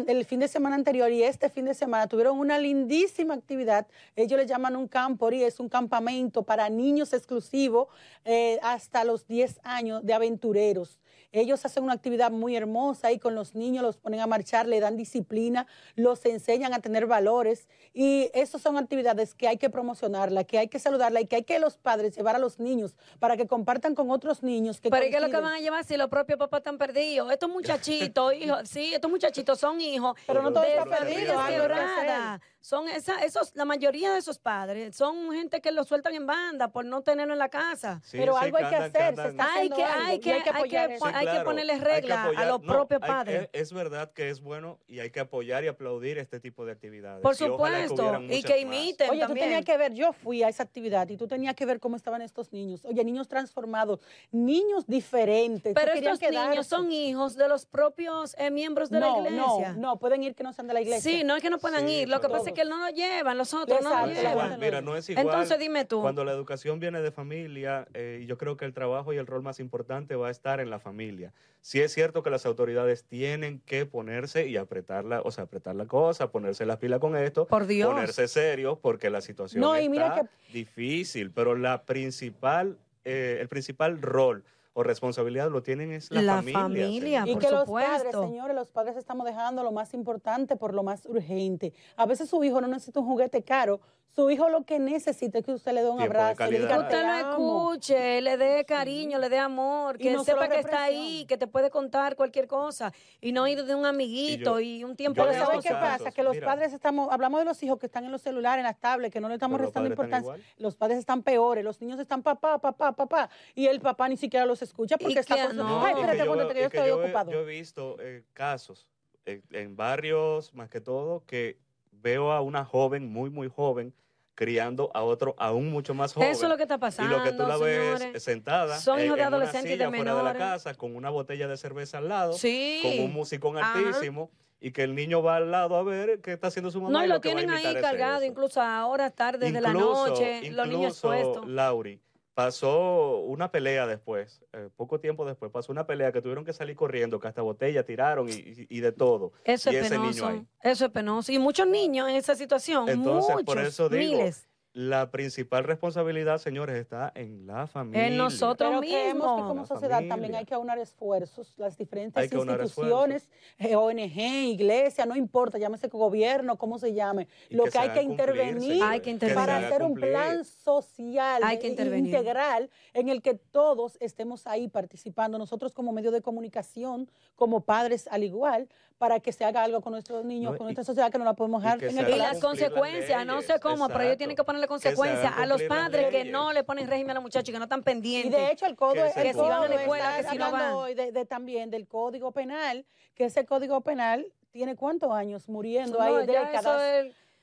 el 0.08 0.26
fin 0.26 0.40
de 0.40 0.48
semana 0.48 0.76
anterior 0.76 1.12
y 1.12 1.24
este 1.24 1.50
fin 1.50 1.66
de 1.66 1.74
semana 1.74 2.08
tuvieron 2.08 2.40
una 2.40 2.58
lindísima 2.58 3.34
actividad. 3.34 3.86
Ellos 4.16 4.40
le 4.40 4.46
llaman 4.46 4.76
un 4.76 4.88
campori, 4.88 5.44
es 5.44 5.60
un 5.60 5.68
campamento 5.68 6.44
para 6.44 6.70
niños 6.70 7.12
exclusivo 7.14 7.90
eh, 8.24 8.60
hasta 8.64 9.04
los 9.04 9.28
10 9.28 9.60
años 9.64 10.06
de 10.06 10.14
aventureros. 10.14 11.00
Ellos 11.34 11.66
hacen 11.66 11.84
una 11.84 11.94
actividad 11.94 12.30
muy 12.30 12.56
hermosa 12.56 13.08
ahí 13.08 13.18
con 13.18 13.34
los 13.34 13.56
niños, 13.56 13.84
los 13.84 13.98
ponen 13.98 14.20
a 14.20 14.28
marchar, 14.28 14.68
le 14.68 14.80
dan 14.80 14.96
disciplina, 14.96 15.66
los 15.96 16.24
enseñan 16.26 16.76
a 16.76 16.80
tener 16.80 17.08
valores 17.08 17.68
y 17.92 18.30
esas 18.36 18.62
son 18.62 18.78
actividades 18.78 19.34
que 19.34 19.48
hay 19.48 19.58
que 19.58 19.72
promocionarla, 19.72 20.44
que 20.44 20.60
hay 20.60 20.68
que 20.68 20.78
saludarla 20.78 21.22
y 21.22 21.26
que 21.26 21.38
hay 21.38 21.44
que 21.44 21.58
los 21.58 21.78
padres 21.78 22.16
llevar 22.16 22.36
a 22.36 22.40
los 22.40 22.60
niños 22.60 22.96
para 23.18 23.36
que 23.36 23.48
compartan 23.48 23.96
con 23.96 24.12
otros 24.12 24.44
niños 24.44 24.80
que 24.80 24.92
Pero 24.92 25.06
¿y 25.06 25.10
¿qué 25.10 25.16
es 25.16 25.22
lo 25.24 25.30
que 25.32 25.38
van 25.38 25.54
a 25.54 25.60
llevar 25.60 25.84
si 25.84 25.98
los 25.98 26.08
propios 26.08 26.38
papás 26.38 26.60
están 26.60 26.78
perdidos? 26.78 27.32
Estos 27.32 27.50
muchachitos, 27.50 28.34
hijos, 28.36 28.70
sí, 28.70 28.94
estos 28.94 29.10
muchachitos 29.10 29.60
son 29.60 29.82
hijos 29.82 30.16
Pero 30.28 30.44
no 30.44 30.54
todo 30.54 30.62
de 30.62 30.78
está 30.78 30.86
familias 30.86 31.00
perdido, 31.02 31.40
algo 31.40 31.42
hay 31.42 31.54
que 31.56 31.62
quebradas. 31.62 32.42
Son 32.64 32.88
esa, 32.88 33.22
esos, 33.26 33.54
la 33.56 33.66
mayoría 33.66 34.14
de 34.14 34.20
esos 34.20 34.40
padres 34.40 34.96
son 34.96 35.34
gente 35.34 35.60
que 35.60 35.74
los 35.74 35.86
sueltan 35.86 36.14
en 36.14 36.26
banda 36.26 36.70
por 36.70 36.86
no 36.86 37.02
tenerlo 37.02 37.34
en 37.34 37.40
la 37.40 37.50
casa. 37.50 38.00
Sí, 38.06 38.18
Pero 38.18 38.38
sí, 38.38 38.46
algo 38.46 38.58
hay 38.58 38.70
que 38.70 38.76
hacer, 38.76 39.20
Hay 39.20 39.70
que, 39.70 39.84
hay 39.84 40.16
y 40.16 40.20
que, 40.20 40.34
hay 40.34 40.70
que 40.70 40.98
hay 41.28 41.38
que, 41.40 41.44
ponerles 41.44 41.82
reglas 41.82 42.28
a 42.36 42.46
los 42.46 42.62
no, 42.62 42.74
propios 42.74 43.02
hay- 43.02 43.08
padres. 43.10 43.50
Es, 43.54 43.64
es 43.64 43.74
verdad 43.74 44.12
que 44.14 44.30
es 44.30 44.42
bueno 44.42 44.80
y 44.88 45.00
hay 45.00 45.10
que 45.12 45.20
apoyar 45.20 45.64
y 45.64 45.68
aplaudir 45.68 46.18
este 46.18 46.40
tipo 46.40 46.66
de 46.66 46.72
actividades. 46.72 47.22
Por 47.22 47.36
Y 47.40 47.44
ojalá 47.46 47.82
que 47.82 47.88
supuesto, 47.90 48.22
y 48.30 48.44
que 48.44 48.54
más. 48.66 48.76
imiten 48.76 49.10
Oye, 49.12 49.26
tú 49.28 49.34
tenías 49.34 49.66
que 49.66 49.78
ver, 49.78 49.94
yo 49.94 50.14
fui 50.14 50.44
a 50.44 50.50
esa 50.50 50.64
actividad 50.64 51.08
y 51.10 51.18
tú 51.18 51.28
tenías 51.28 51.56
que 51.56 51.66
ver 51.66 51.80
cómo 51.80 51.96
estaban 51.96 52.22
estos 52.22 52.52
niños. 52.52 52.84
Oye, 52.86 53.04
niños 53.04 53.28
transformados, 53.28 54.00
niños 54.32 54.86
diferentes. 54.88 55.74
Pero 55.74 55.94
estos 55.94 56.22
niños 56.22 56.68
son 56.68 56.92
hijos 56.92 57.36
de 57.36 57.48
los 57.48 57.66
propios 57.66 58.36
eh, 58.38 58.52
miembros 58.52 58.90
de 58.90 59.00
no, 59.00 59.22
la 59.22 59.30
iglesia. 59.30 59.74
No, 59.74 59.82
no, 59.94 60.00
pueden 60.00 60.24
ir 60.24 60.36
que 60.36 60.44
no 60.44 60.54
sean 60.54 60.68
de 60.68 60.74
la 60.74 60.82
iglesia. 60.82 61.12
Sí, 61.12 61.24
no 61.24 61.36
es 61.36 61.42
que 61.42 61.50
no 61.50 61.58
puedan 61.60 61.88
Sí, 61.88 62.02
ir. 62.02 62.10
Lo 62.10 62.22
que 62.22 62.30
pasa 62.30 62.50
es 62.50 62.54
que 62.56 62.66
no 62.66 62.78
lo 62.78 62.90
llevan, 62.94 63.38
los 63.38 63.54
otros 63.54 63.82
no 63.82 63.90
Exacto, 63.90 64.08
lo 64.08 64.20
igual, 64.30 64.34
llevan. 64.50 64.60
Mira, 64.60 64.82
no 64.82 64.96
es 64.96 65.10
igual. 65.10 65.26
Entonces 65.26 65.60
dime 65.60 65.86
tú. 65.86 66.02
Cuando 66.02 66.24
la 66.24 66.32
educación 66.32 66.80
viene 66.80 67.02
de 67.02 67.12
familia, 67.12 67.88
eh, 67.94 68.24
yo 68.28 68.38
creo 68.38 68.58
que 68.58 68.66
el 68.66 68.74
trabajo 68.74 69.14
y 69.14 69.18
el 69.18 69.28
rol 69.28 69.42
más 69.44 69.60
importante 69.60 70.16
va 70.16 70.28
a 70.28 70.32
estar 70.32 70.60
en 70.60 70.70
la 70.70 70.80
familia. 70.80 70.94
Familia. 71.14 71.34
Sí 71.62 71.80
es 71.80 71.94
cierto 71.94 72.24
que 72.24 72.30
las 72.30 72.46
autoridades 72.46 73.06
tienen 73.06 73.62
que 73.62 73.86
ponerse 73.86 74.48
y 74.48 74.58
apretar 74.58 75.06
la, 75.06 75.22
o 75.22 75.32
sea, 75.32 75.46
apretar 75.46 75.76
la 75.76 75.86
cosa, 75.86 76.30
ponerse 76.30 76.66
las 76.66 76.78
pilas 76.78 77.00
con 77.00 77.16
esto, 77.16 77.48
Por 77.48 77.68
Dios. 77.68 77.90
ponerse 77.90 78.28
serios 78.28 78.78
porque 78.82 79.10
la 79.10 79.22
situación 79.22 79.62
No, 79.62 79.74
está 79.74 79.90
mira 79.90 80.30
difícil, 80.52 81.32
pero 81.32 81.56
la 81.56 81.84
principal, 81.86 82.78
eh, 83.06 83.38
el 83.40 83.48
principal 83.48 84.02
rol 84.02 84.44
o 84.74 84.84
responsabilidad 84.84 85.50
lo 85.52 85.62
tienen 85.64 85.92
es 85.92 86.10
la, 86.12 86.22
La 86.22 86.34
familia. 86.36 86.60
familia. 86.62 87.24
Y 87.28 87.34
por 87.34 87.42
que 87.44 87.52
los 87.52 87.62
supuesto. 87.66 87.92
padres, 87.92 88.16
señores, 88.16 88.56
los 88.56 88.70
padres 88.70 88.98
estamos 88.98 89.26
dejando 89.26 89.64
lo 89.64 89.72
más 89.72 89.94
importante 89.94 90.56
por 90.56 90.74
lo 90.74 90.84
más 90.84 91.06
urgente. 91.06 91.74
A 91.96 92.06
veces 92.06 92.30
su 92.30 92.44
hijo 92.44 92.60
no 92.62 92.68
necesita 92.68 93.00
un 93.00 93.06
juguete 93.06 93.44
caro, 93.44 93.80
su 94.16 94.30
hijo 94.30 94.48
lo 94.50 94.64
que 94.64 94.78
necesita 94.78 95.40
es 95.40 95.46
que 95.46 95.54
usted 95.54 95.74
le 95.74 95.82
dé 95.82 95.90
un 95.90 95.98
Tiempo 95.98 96.16
abrazo, 96.20 96.46
le 96.52 96.60
diga, 96.60 96.70
calidad. 96.70 96.88
"Te 96.90 96.96
Usted 96.96 97.04
lo 97.08 97.12
amo". 97.14 97.74
escuche, 97.74 98.22
le 98.22 98.38
dé 98.38 98.64
cariño, 98.64 99.18
le 99.18 99.28
dé 99.28 99.40
amor, 99.40 99.96
Y 100.00 100.04
que 100.04 100.12
no 100.14 100.24
sepa 100.24 100.48
que 100.50 100.60
está 100.60 100.84
ahí, 100.84 101.26
que 101.28 101.36
te 101.36 101.48
puede 101.48 101.72
contar 101.72 102.16
cualquier 102.16 102.46
cosa 102.48 102.94
y 103.22 103.32
no 103.32 103.48
ir 103.48 103.64
de 103.66 103.74
un 103.74 103.88
amiguito 103.88 104.60
Y 104.60 104.68
y, 104.68 104.80
yo- 104.80 104.88
un 104.88 104.96
tiempo 104.96 105.16
Pero 105.16 105.30
de 105.30 105.34
visto 105.34 105.48
¿sabe 105.50 105.64
qué 105.64 105.70
pasa? 105.74 106.12
Que 106.12 106.22
los 106.22 106.36
mira. 106.36 106.46
padres 106.46 106.74
estamos, 106.74 107.08
hablamos 107.12 107.40
de 107.40 107.46
los 107.46 107.62
hijos 107.64 107.80
que 107.80 107.88
están 107.88 108.06
en 108.06 108.12
los 108.12 108.22
celulares, 108.22 108.60
en 108.60 108.66
las 108.68 108.80
tablets, 108.80 109.12
que 109.12 109.20
no 109.20 109.30
le 109.30 109.34
estamos 109.36 109.56
Pero 109.58 109.64
los 109.66 109.70
restando 109.74 109.90
están 109.92 110.06
importancia. 110.22 110.54
Los 110.58 110.76
padres 110.76 111.00
están 111.00 111.24
peores, 111.24 111.64
los 111.64 111.82
niños 111.82 112.00
están 112.00 112.22
papá, 112.22 112.60
papá, 112.60 112.92
papá, 112.92 113.30
y 113.56 113.66
el 113.66 113.82
papá 113.82 114.10
ni 114.10 114.18
siquiera 114.18 114.46
los 114.46 114.62
escucha 114.64 114.98
porque 114.98 115.14
Y 115.14 115.18
está 115.18 115.36
que 115.36 115.42
con 115.44 115.52
su... 115.52 115.58
no. 115.58 115.86
Ay, 115.86 115.92
y 115.92 115.96
que 115.96 116.02
espérate, 116.02 116.26
yo 116.26 116.48
que 116.50 116.60
y 116.60 116.64
estoy 116.64 116.90
ocupado. 116.90 117.32
Yo 117.32 117.40
he 117.42 117.46
visto 117.46 117.98
eh, 118.00 118.24
casos 118.34 118.88
eh, 119.26 119.42
en 119.52 119.76
barrios, 119.76 120.54
más 120.54 120.70
que 120.70 120.82
todo, 120.82 121.24
que 121.26 121.58
veo 121.92 122.32
a 122.32 122.42
una 122.42 122.66
joven, 122.66 123.12
muy, 123.12 123.30
muy 123.30 123.50
joven, 123.50 123.94
criando 124.36 124.90
a 124.94 125.04
otro 125.04 125.36
aún 125.38 125.70
mucho 125.70 125.94
más 125.94 126.14
joven. 126.14 126.30
Eso 126.32 126.44
es 126.46 126.50
lo 126.50 126.58
que 126.58 126.64
está 126.64 126.76
y 126.76 126.80
pasando, 126.80 127.18
lo 127.18 127.24
que 127.24 127.32
tú 127.34 127.44
la 127.46 127.56
ves 127.58 128.00
señores. 128.00 128.24
sentada 128.24 128.80
Son 128.80 129.00
en, 129.00 129.06
hijos 129.06 129.18
de 129.18 129.24
adolescentes 129.24 129.66
y 129.72 129.78
de 129.78 129.86
silla 129.86 129.90
fuera 129.96 130.12
de 130.16 130.18
la 130.24 130.34
menores. 130.34 130.40
casa 130.42 130.74
con 130.74 130.96
una 130.96 131.10
botella 131.12 131.48
de 131.48 131.56
cerveza 131.56 132.00
al 132.00 132.10
lado, 132.10 132.34
Sí. 132.34 132.80
con 132.82 133.06
un 133.06 133.14
musicón 133.14 133.58
Ajá. 133.58 133.78
altísimo 133.78 134.32
y 134.60 134.72
que 134.72 134.84
el 134.84 134.96
niño 134.96 135.22
va 135.22 135.36
al 135.36 135.52
lado 135.52 135.76
a 135.76 135.84
ver 135.84 136.20
qué 136.22 136.34
está 136.34 136.48
haciendo 136.48 136.72
su 136.72 136.82
mamá. 136.82 136.92
No, 136.92 137.02
y 137.04 137.06
y 137.06 137.10
lo 137.10 137.22
tienen 137.22 137.50
ahí 137.52 137.76
cargado, 137.80 138.24
incluso 138.26 138.60
a 138.62 138.86
horas 138.88 139.14
tardes 139.14 139.54
de 139.54 139.62
la 139.62 139.70
Incluso- 139.70 140.08
noche, 140.08 140.52
los 140.52 140.68
niños 140.68 140.98
incluso, 140.98 141.14
expuestos. 141.14 141.48
Lauri, 141.48 142.00
pasó 142.34 143.20
una 143.20 143.52
pelea 143.52 143.86
después, 143.88 144.42
eh, 144.54 144.70
poco 144.76 145.00
tiempo 145.00 145.26
después, 145.26 145.52
pasó 145.52 145.72
una 145.72 145.86
pelea 145.86 146.12
que 146.12 146.22
tuvieron 146.22 146.46
que 146.46 146.54
salir 146.54 146.76
corriendo, 146.76 147.20
que 147.20 147.28
hasta 147.28 147.42
botella 147.42 147.86
tiraron 147.86 148.28
y, 148.30 148.34
y- 148.34 148.68
y 148.70 148.80
de 148.80 148.92
todo. 148.92 149.34
Eso 149.44 149.72
y 149.72 149.76
es 149.76 149.86
ese 149.86 149.98
niño 149.98 150.12
penoso. 150.12 150.28
ahí. 150.28 150.46
Eso 150.62 150.86
es 150.86 150.92
penoso. 150.92 151.32
Y 151.32 151.40
muchos 151.40 151.68
niños 151.68 152.10
en 152.10 152.16
esa 152.16 152.36
situación. 152.36 152.90
Entonces, 152.90 153.32
muchos, 153.36 153.46
por 153.46 153.60
eso 153.60 153.90
digo, 153.90 154.18
miles. 154.18 154.48
La 154.76 155.12
principal 155.12 155.66
responsabilidad, 155.66 156.40
señores, 156.40 156.76
está 156.76 157.12
en 157.14 157.46
la 157.46 157.68
familia. 157.68 158.10
nosotros. 158.10 158.70
Pero 158.72 158.80
creemos 158.82 159.28
que 159.28 159.34
mismo. 159.36 159.48
como 159.48 159.62
La 159.62 159.68
sociedad 159.68 159.98
familia. 159.98 160.16
también 160.16 160.36
hay 160.36 160.46
que 160.46 160.56
aunar 160.56 160.80
esfuerzos, 160.80 161.54
las 161.58 161.78
diferentes 161.78 162.24
instituciones, 162.24 163.30
eh, 163.60 163.76
ONG, 163.76 164.18
iglesia, 164.18 165.06
no 165.06 165.16
importa, 165.16 165.60
llámese 165.60 165.90
gobierno, 165.90 166.58
cómo 166.58 166.80
se 166.80 166.92
llame, 166.92 167.28
Y 167.52 167.56
lo 167.56 167.66
que 167.66 167.78
hay 167.78 167.90
que 167.92 168.02
intervenir, 168.02 168.82
Hay 168.82 169.02
que 169.02 169.14
para 169.36 169.58
hacer 169.58 169.84
un 169.84 169.94
plan 169.94 170.44
social 170.44 171.44
Hay 171.44 171.60
que 171.60 171.68
intervenir. 171.68 172.08
integral 172.08 172.72
en 172.94 173.10
el 173.10 173.22
que 173.22 173.36
todos 173.36 173.98
estemos 174.00 174.48
ahí 174.48 174.70
participando, 174.70 175.38
nosotros 175.38 175.74
como 175.74 175.92
medio 175.92 176.10
de 176.10 176.24
comunicación, 176.24 177.12
como 177.36 177.62
padres 177.62 178.08
al 178.08 178.24
igual, 178.24 178.68
para 179.04 179.20
que 179.20 179.34
se 179.34 179.44
haga 179.44 179.62
algo 179.64 179.82
con 179.82 179.92
nuestros 179.92 180.24
niños, 180.24 180.54
No, 180.54 180.58
con 180.58 180.64
y- 180.64 180.68
nuestra 180.70 180.86
sociedad 180.86 181.12
que 181.12 181.18
no 181.18 181.26
la 181.26 181.34
podemos 181.34 181.62
y 181.62 181.66
dejar 181.66 181.84
en 181.84 181.98
el 181.98 182.10
Y 182.10 182.16
las 182.16 182.40
consecuencias, 182.40 183.26
no 183.26 183.42
sé 183.42 183.60
cómo, 183.60 183.90
pero 183.90 184.00
ellos 184.06 184.16
tienen 184.18 184.34
que 184.38 184.46
ponerle 184.46 184.66
consecuencias 184.66 185.34
a 185.36 185.46
los 185.46 185.62
padres 185.64 186.08
que 186.10 186.24
no 186.24 186.54
le 186.54 186.64
ponen 186.64 186.88
régimen 186.88 187.12
a 187.12 187.14
los 187.16 187.24
muchachos 187.24 187.50
y 187.50 187.52
que 187.52 187.58
no 187.58 187.66
están 187.66 187.82
Y 187.82 187.84
pendientes. 187.84 188.32
de 188.32 188.50
hecho 188.50 188.66
el 188.66 188.78
codo, 188.78 188.94
Que 188.94 189.02
el 189.28 189.34
si 189.34 189.40
van 189.42 189.64
a 189.64 189.68
la 189.68 189.76
escuela, 189.82 190.16
que 190.22 190.24
si 190.30 190.38
no 190.38 190.52
van. 190.54 190.72
hoy 190.72 190.94
de, 190.94 191.12
de 191.12 191.26
también 191.26 191.70
del 191.70 191.86
código 191.86 192.32
penal, 192.32 192.86
que 193.14 193.26
ese 193.26 193.46
código 193.46 193.82
penal 193.82 194.26
tiene 194.52 194.78
cuántos 194.78 195.12
años 195.12 195.50
muriendo 195.50 195.98
No, 195.98 196.04
ahí 196.20 196.26
décadas. 196.26 196.64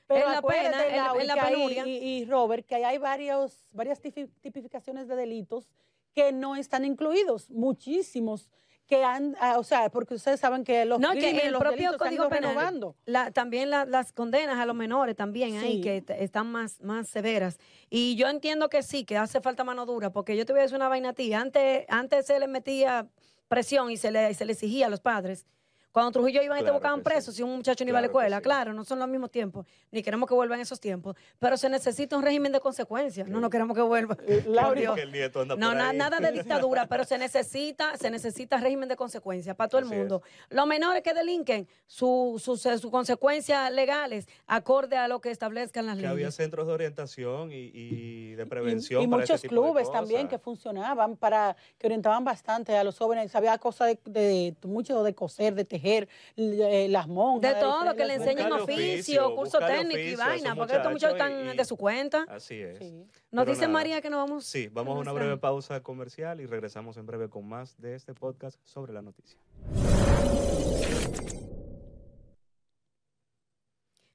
Pero 0.07 0.27
es 0.27 0.33
la 0.33 0.41
pena, 0.41 0.83
es 0.87 0.97
la- 0.97 1.13
es 1.21 1.27
la 1.27 1.35
penuria. 1.47 1.85
y, 1.85 1.91
y 2.21 2.25
Robert, 2.25 2.65
que 2.65 2.83
hay 2.83 2.97
varios, 2.97 3.67
varias 3.71 4.01
tipi- 4.01 4.31
tipificaciones 4.41 5.07
de 5.07 5.15
delitos 5.15 5.69
que 6.15 6.31
no 6.31 6.55
están 6.55 6.85
incluidos, 6.85 7.51
muchísimos 7.51 8.49
que 8.91 9.05
han, 9.05 9.37
ah, 9.39 9.57
o 9.57 9.63
sea, 9.63 9.89
porque 9.89 10.15
ustedes 10.15 10.37
saben 10.41 10.65
que 10.65 10.83
los 10.83 10.99
No, 10.99 11.13
que 11.13 11.19
crímenes, 11.19 11.45
el 11.45 11.51
los 11.53 11.61
propio 11.61 11.97
Código 11.97 12.27
Penal, 12.27 12.49
renovando. 12.55 12.97
la- 13.05 13.31
también 13.31 13.69
la- 13.69 13.85
las 13.85 14.11
condenas 14.11 14.59
a 14.59 14.65
los 14.65 14.75
menores 14.75 15.15
también 15.15 15.55
ahí, 15.55 15.79
que 15.79 16.03
están 16.19 16.51
más, 16.51 16.81
más 16.81 17.07
severas. 17.07 17.57
Y 17.89 18.17
yo 18.17 18.27
entiendo 18.27 18.67
que 18.67 18.83
sí, 18.83 19.05
que 19.05 19.15
hace 19.17 19.39
falta 19.39 19.63
mano 19.63 19.85
dura, 19.85 20.09
porque 20.11 20.35
yo 20.35 20.45
te 20.45 20.51
voy 20.51 20.59
a 20.59 20.63
decir 20.63 20.75
una 20.75 20.89
vaina 20.89 21.09
a 21.09 21.13
ti. 21.13 21.31
Antes, 21.33 21.85
antes 21.87 22.25
se 22.25 22.37
le 22.37 22.49
metía 22.49 23.07
presión 23.47 23.91
y 23.91 23.95
se 23.95 24.11
le, 24.11 24.33
se 24.33 24.43
le 24.43 24.51
exigía 24.51 24.87
a 24.87 24.89
los 24.89 24.99
padres. 24.99 25.45
Cuando 25.91 26.11
Trujillo 26.11 26.41
iban 26.41 26.59
y 26.59 26.63
te 26.63 26.71
buscaban 26.71 26.99
que 26.99 27.09
sí. 27.09 27.13
presos 27.13 27.35
si 27.35 27.43
un 27.43 27.55
muchacho 27.57 27.83
no 27.83 27.89
iba 27.89 27.97
a 27.99 28.01
la 28.01 28.07
escuela. 28.07 28.37
sí. 28.37 28.43
Claro, 28.43 28.73
no 28.73 28.83
son 28.85 28.99
los 28.99 29.07
mismos 29.09 29.29
tiempos, 29.31 29.65
ni 29.91 30.01
queremos 30.01 30.27
que 30.29 30.33
vuelvan 30.35 30.59
esos 30.59 30.79
tiempos, 30.79 31.15
pero 31.39 31.57
se 31.57 31.67
necesita 31.69 32.15
un 32.15 32.23
régimen 32.23 32.51
de 32.51 32.59
consecuencias. 32.59 33.27
No, 33.27 33.39
no 33.41 33.49
queremos 33.49 33.75
que 33.75 33.81
vuelva. 33.83 34.17
Eh, 34.27 34.45
anda 34.47 35.55
No, 35.57 35.73
na- 35.73 35.93
nada 35.93 36.19
de 36.19 36.31
dictadura, 36.31 36.87
pero 36.87 37.03
se 37.03 37.17
necesita, 37.17 37.97
se 37.97 38.09
necesita 38.09 38.57
régimen 38.57 38.87
de 38.89 38.95
consecuencias 38.95 39.55
para 39.55 39.67
todo 39.67 39.79
el 39.81 39.87
mundo. 39.87 40.21
Los 40.49 40.65
menores 40.67 41.03
que 41.03 41.13
delinquen, 41.13 41.67
sus 41.85 42.41
su, 42.41 42.55
su 42.57 42.91
consecuencias 42.91 43.71
legales, 43.71 44.27
acorde 44.47 44.97
a 44.97 45.07
lo 45.07 45.19
que 45.21 45.31
establezcan 45.31 45.85
las 45.85 45.97
que 45.97 46.07
había 46.07 46.15
leyes. 46.27 46.35
centros 46.35 46.67
de 46.67 46.73
orientación 46.73 47.51
y, 47.51 47.71
y 47.73 48.35
de 48.35 48.45
prevención 48.45 49.03
Y, 49.03 49.07
para 49.07 49.23
ese 49.23 49.33
muchos 49.33 49.41
tipo 49.41 49.55
de 49.55 49.61
clubes 49.61 49.91
también 49.91 50.27
que 50.27 50.37
funcionaban 50.39 51.17
para 51.17 51.55
que 51.77 51.87
orientaban 51.87 52.23
bastante 52.23 52.75
a 52.77 52.83
los 52.83 52.97
jóvenes. 52.97 53.35
Había 53.35 53.57
cosas 53.57 53.87
de, 53.89 53.99
de- 54.05 54.55
mucho 54.67 55.03
de 55.03 55.13
coser, 55.13 55.53
de 55.55 55.65
tejer, 55.65 55.80
eh, 55.83 56.87
las 56.89 57.07
monjas. 57.07 57.53
De 57.53 57.59
todo, 57.59 57.95
que 57.95 58.05
le 58.05 58.15
enseñen 58.15 58.51
oficio, 58.51 58.83
oficio, 58.83 59.35
curso 59.35 59.59
técnico 59.59 59.99
y 59.99 60.13
oficio 60.13 60.17
vaina, 60.17 60.55
porque 60.55 60.75
estos 60.75 60.91
muchachos 60.91 61.17
están 61.17 61.55
de 61.55 61.65
su 61.65 61.77
cuenta. 61.77 62.25
Así 62.29 62.55
es. 62.55 62.77
Sí. 62.77 63.05
Nos 63.31 63.45
Pero 63.45 63.45
dice 63.45 63.61
nada. 63.61 63.73
María 63.73 64.01
que 64.01 64.09
nos 64.09 64.19
vamos. 64.19 64.45
Sí, 64.45 64.67
vamos 64.71 64.97
a 64.97 64.99
una 64.99 65.11
breve 65.11 65.37
pausa 65.37 65.81
comercial 65.81 66.41
y 66.41 66.45
regresamos 66.45 66.97
en 66.97 67.05
breve 67.05 67.29
con 67.29 67.47
más 67.47 67.79
de 67.79 67.95
este 67.95 68.13
podcast 68.13 68.59
sobre 68.63 68.93
la 68.93 69.01
noticia. 69.01 69.39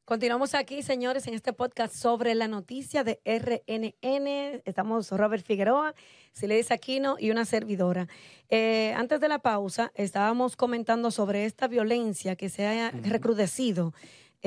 Continuamos 0.07 0.55
aquí, 0.55 0.85
señores, 0.85 1.27
en 1.27 1.35
este 1.35 1.53
podcast 1.53 1.93
sobre 1.93 2.37
la 2.37 2.47
noticia 2.47 3.03
de 3.03 3.19
RNN. 3.25 4.63
Estamos 4.65 5.11
Robert 5.11 5.45
Figueroa, 5.45 5.97
Siledis 6.31 6.71
Aquino 6.71 7.17
y 7.19 7.33
una 7.33 7.45
servidora. 7.45 8.07
Eh, 8.49 8.95
antes 8.97 9.21
de 9.21 9.27
la 9.29 9.41
pausa, 9.41 9.91
estábamos 9.97 10.55
comentando 10.55 11.11
sobre 11.11 11.45
esta 11.45 11.67
violencia 11.67 12.37
que 12.37 12.49
se 12.49 12.69
ha 12.69 12.93
recrudecido 12.93 13.95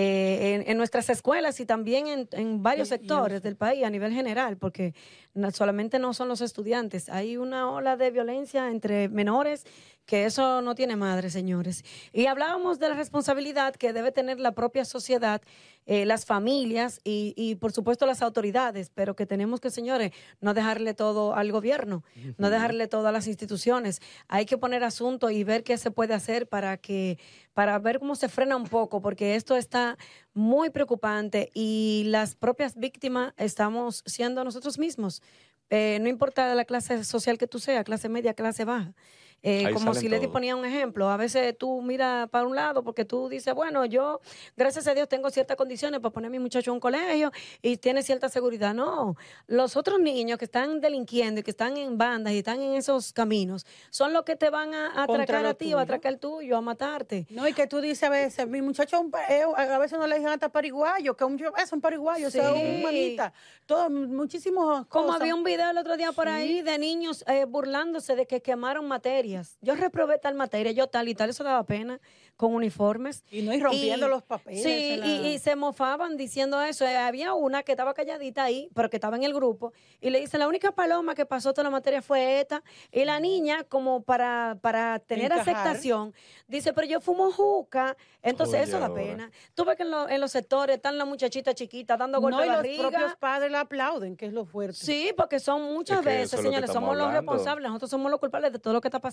eh, 0.02 0.54
en, 0.56 0.70
en 0.72 0.78
nuestras 0.78 1.10
escuelas 1.10 1.60
y 1.60 1.66
también 1.66 2.08
en, 2.08 2.28
en 2.32 2.64
varios 2.64 2.88
sectores 3.00 3.42
del 3.42 3.56
país 3.56 3.84
a 3.84 3.90
nivel 3.90 4.14
general, 4.14 4.56
porque 4.58 4.94
no- 5.34 5.52
solamente 5.52 6.00
no 6.00 6.14
son 6.14 6.28
los 6.30 6.42
estudiantes, 6.42 7.10
hay 7.10 7.36
una 7.38 7.70
ola 7.70 7.98
de 7.98 8.10
violencia 8.12 8.62
entre 8.70 9.10
menores 9.10 9.66
que 10.06 10.26
eso 10.26 10.62
no 10.64 10.74
tiene 10.74 10.96
madre, 10.96 11.30
señores. 11.30 11.84
Y 12.14 12.26
hablábamos 12.26 12.80
de 12.80 12.90
la 12.90 12.96
responsabilidad 12.96 13.76
que 13.76 13.94
debe 13.94 14.12
tener 14.12 14.40
la 14.40 14.54
propia 14.54 14.84
sociedad, 14.84 15.40
eh, 15.86 16.04
las 16.06 16.26
familias 16.26 17.00
y, 17.04 17.34
y, 17.38 17.56
por 17.56 17.72
supuesto 17.72 18.08
las 18.08 18.24
autoridades, 18.24 18.90
pero 18.90 19.16
que 19.16 19.28
tenemos 19.28 19.60
que, 19.60 19.70
señores, 19.70 20.12
no 20.42 20.56
dejarle 20.56 20.96
todo 20.96 21.36
al 21.36 21.52
gobierno, 21.52 22.04
no 22.40 22.50
dejarle 22.50 22.88
todo 22.88 23.08
a 23.08 23.12
las 23.12 23.28
instituciones. 23.28 24.02
Hay 24.28 24.46
que 24.48 24.58
poner 24.58 24.84
asunto 24.84 25.30
y 25.30 25.44
ver 25.44 25.64
qué 25.64 25.78
se 25.78 25.92
puede 25.92 26.16
hacer 26.16 26.48
para 26.48 26.78
que, 26.78 27.20
para 27.54 27.78
ver 27.80 28.00
cómo 28.00 28.16
se 28.16 28.30
frena 28.30 28.56
un 28.56 28.66
poco, 28.66 29.02
porque 29.02 29.36
esto 29.36 29.56
está 29.56 29.98
muy 30.34 30.70
preocupante 30.70 31.50
y 31.54 32.04
las 32.08 32.36
propias 32.36 32.76
víctimas 32.76 33.34
estamos 33.38 34.04
siendo 34.06 34.44
nosotros 34.44 34.80
mismos. 34.80 35.22
Eh, 35.70 36.00
no 36.02 36.10
importa 36.10 36.54
la 36.56 36.66
clase 36.66 37.04
social 37.04 37.38
que 37.38 37.48
tú 37.48 37.60
seas, 37.60 37.84
clase 37.84 38.10
media, 38.10 38.34
clase 38.34 38.66
baja. 38.66 38.94
Eh, 39.41 39.69
como 39.73 39.93
si 39.93 40.10
todos. 40.10 40.28
ponía 40.28 40.56
un 40.56 40.65
ejemplo, 40.65 41.10
a 41.10 41.15
veces 41.15 41.58
tú 41.58 41.82
miras 41.82 42.28
para 42.30 42.45
un 42.45 42.56
lado 42.56 42.84
porque 42.84 43.06
tú 43.06 43.30
dices, 43.30 43.54
bueno, 43.54 43.86
yo, 43.86 44.19
gracias 44.58 44.86
a 44.88 44.93
Dios, 44.93 45.08
tengo 45.08 45.30
ciertas 45.30 45.56
condiciones 45.56 46.02
para 46.02 46.12
poner 46.12 46.28
a 46.28 46.32
mi 46.32 46.39
muchacho 46.39 46.71
en 46.71 46.75
un 46.75 46.80
colegio 46.82 47.32
y 47.62 47.78
tiene 47.78 48.04
cierta 48.04 48.28
seguridad. 48.28 48.73
No, 48.73 49.15
los 49.47 49.78
otros 49.78 49.99
niños 49.99 50.38
que 50.38 50.45
están 50.45 50.82
delinquiendo 50.82 51.39
y 51.39 51.43
que 51.43 51.52
están 51.52 51.78
en 51.78 51.97
bandas 51.97 52.34
y 52.34 52.39
están 52.39 52.62
en 52.62 52.73
esos 52.73 53.13
caminos 53.13 53.65
son 53.89 54.12
los 54.12 54.23
que 54.23 54.36
te 54.36 54.49
van 54.49 54.73
a, 54.73 55.04
a 55.04 55.06
Contra 55.08 55.23
atracar 55.23 55.45
a 55.45 55.54
ti 55.54 55.73
o 55.73 55.78
a 55.80 55.84
atracar 55.84 56.12
el 56.13 56.19
tuyo, 56.19 56.58
a 56.58 56.62
matarte. 56.62 57.25
No, 57.30 57.47
y 57.47 57.54
que 57.54 57.65
tú 57.67 57.80
dices 57.80 58.04
a 58.04 58.10
veces, 58.10 58.45
mi 58.47 58.62
muchacho, 58.62 58.97
es 58.97 59.02
un 59.04 59.10
pa- 59.12 59.25
eh, 59.30 59.43
a 59.56 59.78
veces 59.78 59.97
no 59.97 60.06
le 60.06 60.15
dicen 60.15 60.32
hasta 60.32 60.49
pariguayo, 60.49 61.15
que 61.15 61.23
un, 61.23 61.41
es 61.58 61.71
un 61.71 61.80
pariguayo, 61.80 62.28
o 62.28 62.32
sea, 62.32 62.54
Sí. 62.54 62.60
un 62.62 62.82
manita. 62.84 63.32
Todo, 63.65 63.89
muchísimos 63.89 64.86
Como 64.88 65.06
cosas. 65.08 65.21
había 65.21 65.36
un 65.36 65.43
video 65.43 65.69
el 65.69 65.78
otro 65.78 65.95
día 65.95 66.12
por 66.12 66.28
Sí. 66.28 66.34
ahí 66.34 66.62
de 66.62 66.78
niños 66.78 67.23
eh, 67.28 67.45
burlándose 67.45 68.15
de 68.15 68.25
que 68.28 68.41
quemaron 68.41 68.88
materia. 68.88 69.29
Yo 69.62 69.76
reprobé 69.76 70.18
tal 70.20 70.36
materia, 70.36 70.72
yo 70.72 70.88
tal 70.88 71.08
y 71.08 71.15
tal, 71.15 71.30
eso 71.30 71.44
daba 71.44 71.63
pena, 71.63 72.00
con 72.36 72.54
uniformes. 72.56 73.24
Y 73.32 73.42
no 73.42 73.54
ir 73.54 73.62
rompiendo 73.63 74.08
Y- 74.08 74.10
los 74.10 74.24
papeles. 74.24 74.63
Sí, 74.63 74.96
la- 74.98 75.06
y, 75.06 75.28
y 75.34 75.39
se 75.39 75.56
mofaban 75.56 76.15
diciendo 76.18 76.62
eso. 76.62 76.86
Eh, 76.86 76.96
Había 76.98 77.34
una 77.34 77.63
que 77.63 77.74
estaba 77.74 77.94
calladita 77.94 78.44
ahí, 78.44 78.70
pero 78.74 78.89
que 78.89 78.98
estaba 78.98 79.18
en 79.18 79.24
el 79.24 79.34
grupo, 79.34 79.74
y 80.00 80.10
le 80.10 80.20
dice, 80.20 80.38
la 80.38 80.48
única 80.48 80.72
paloma 80.72 81.15
que 81.15 81.26
pasó 81.26 81.52
toda 81.54 81.63
la 81.65 81.70
materia 81.70 82.02
fue 82.02 82.39
esta. 82.39 82.63
Y 82.92 83.04
la 83.06 83.20
niña, 83.20 83.63
como 83.65 84.02
para, 84.04 84.58
para 84.62 85.00
tener 85.00 85.32
Encajar. 85.32 85.56
aceptación, 85.56 86.13
dice, 86.48 86.74
pero 86.74 86.88
yo 86.88 87.02
fumo 87.02 87.32
juca. 87.32 87.96
Entonces 88.22 88.56
Oye, 88.56 88.63
eso 88.63 88.80
da 88.80 88.88
ahora. 88.88 89.02
pena. 89.02 89.32
Tú 89.56 89.63
ves 89.65 89.76
que 89.78 89.84
en, 89.84 89.92
lo- 89.92 90.10
en 90.10 90.20
los 90.22 90.32
sectores 90.32 90.76
están 90.78 90.98
las 90.98 91.08
muchachitas 91.08 91.56
chiquitas 91.56 91.98
dando 91.98 92.20
golpes 92.22 92.38
no, 92.39 92.44
y 92.46 92.48
de 92.48 92.54
los 92.54 92.58
barriga. 92.58 92.89
propios 92.89 93.15
padres 93.18 93.52
la 93.52 93.62
aplauden, 93.62 94.15
que 94.18 94.26
es 94.26 94.34
lo 94.34 94.46
fuerte. 94.46 94.74
Sí, 94.78 95.12
porque 95.15 95.39
son 95.39 95.62
muchas 95.74 96.00
Es 96.00 96.04
que 96.04 96.10
veces, 96.10 96.39
señores, 96.42 96.72
somos 96.72 96.96
los 96.98 97.12
responsables, 97.13 97.68
nosotros 97.68 97.89
somos 97.92 98.10
los 98.12 98.20
culpables 98.20 98.52
de 98.54 98.60
todo 98.60 98.74
lo 98.74 98.82
que 98.82 98.88
está 98.88 99.00
pasando. 99.00 99.10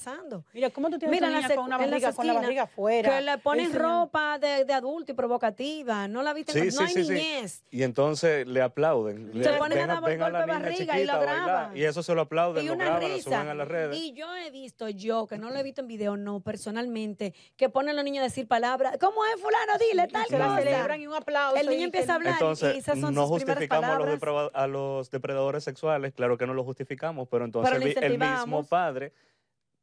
Mira, 0.55 0.71
¿cómo 0.71 0.89
tú 0.89 0.99
tienes 0.99 1.17
Mira, 1.17 1.29
una 1.29 1.41
niña 1.41 1.55
con 1.57 1.65
una 1.65 1.79
barriga, 1.79 2.13
con 2.13 2.27
la 2.27 2.33
barriga 2.35 2.63
afuera? 2.63 3.11
Que 3.17 3.21
le 3.23 3.39
ponen 3.39 3.73
ropa 3.75 4.39
de, 4.39 4.65
de 4.65 4.73
adulto 4.73 5.11
y 5.13 5.15
provocativa, 5.15 6.07
no 6.07 6.23
la 6.23 6.33
visten, 6.33 6.55
Sí, 6.55 6.77
no 6.77 6.83
sí, 6.83 6.83
hay 6.83 6.89
sí, 6.89 7.05
sí. 7.05 7.13
niñez. 7.13 7.65
Y 7.71 7.83
entonces 7.83 8.47
le 8.47 8.63
aplauden. 8.63 9.33
Se 9.33 9.39
Le- 9.51 9.59
ponen 9.59 9.79
a 9.79 9.87
dar 9.87 10.03
ven 10.05 10.19
golpe 10.21 10.33
la 10.33 10.41
de 10.41 10.47
niña 10.47 10.59
barriga 10.61 11.01
y 11.01 11.05
lo 11.07 11.21
graban. 11.21 11.77
Y 11.77 11.83
eso 11.83 12.03
se 12.03 12.15
lo 12.15 12.21
aplauden, 12.21 12.65
Y 12.65 12.69
lo 12.69 12.75
una 12.75 12.85
graban, 12.85 13.03
lo 13.03 13.09
risa. 13.09 13.25
suben 13.31 13.49
a 13.49 13.55
las 13.55 13.67
redes. 13.69 13.97
Y 13.97 14.13
yo 14.13 14.35
he 14.37 14.51
visto, 14.51 14.89
yo, 14.89 15.27
que 15.27 15.39
no 15.39 15.51
lo 15.51 15.57
he 15.59 15.63
visto 15.65 15.81
en 15.81 15.89
video, 15.89 16.17
no, 16.17 16.39
personalmente, 16.41 17.35
que 17.57 17.69
ponen 17.69 17.91
a 17.91 17.93
los 17.95 18.05
niños 18.05 18.21
a 18.21 18.25
decir 18.25 18.47
palabras. 18.47 18.97
¿Cómo 19.01 19.25
es, 19.25 19.41
fulano? 19.41 19.73
Dile 19.91 20.07
tal 20.07 20.27
Se 20.27 20.39
la 20.39 20.47
cosa. 20.47 20.59
celebran 20.63 21.01
y 21.01 21.07
un 21.09 21.15
aplauso. 21.15 21.57
El 21.57 21.67
niño 21.69 21.81
y 21.81 21.85
empieza 21.85 22.13
a 22.13 22.17
hablar. 22.17 22.33
y 22.35 22.37
Entonces, 22.37 22.77
esas 22.77 22.99
son 23.01 23.13
no 23.15 23.27
sus 23.27 23.39
primeras 23.39 23.57
justificamos 23.65 24.23
a 24.23 24.29
los, 24.31 24.51
a 24.55 24.67
los 24.67 25.11
depredadores 25.11 25.65
sexuales, 25.65 26.13
claro 26.15 26.37
que 26.39 26.47
no 26.47 26.55
lo 26.55 26.63
justificamos, 26.65 27.27
pero 27.29 27.45
entonces 27.45 27.73
Pero 27.95 28.07
el 28.07 28.19
mismo 28.19 28.65
padre 28.65 29.13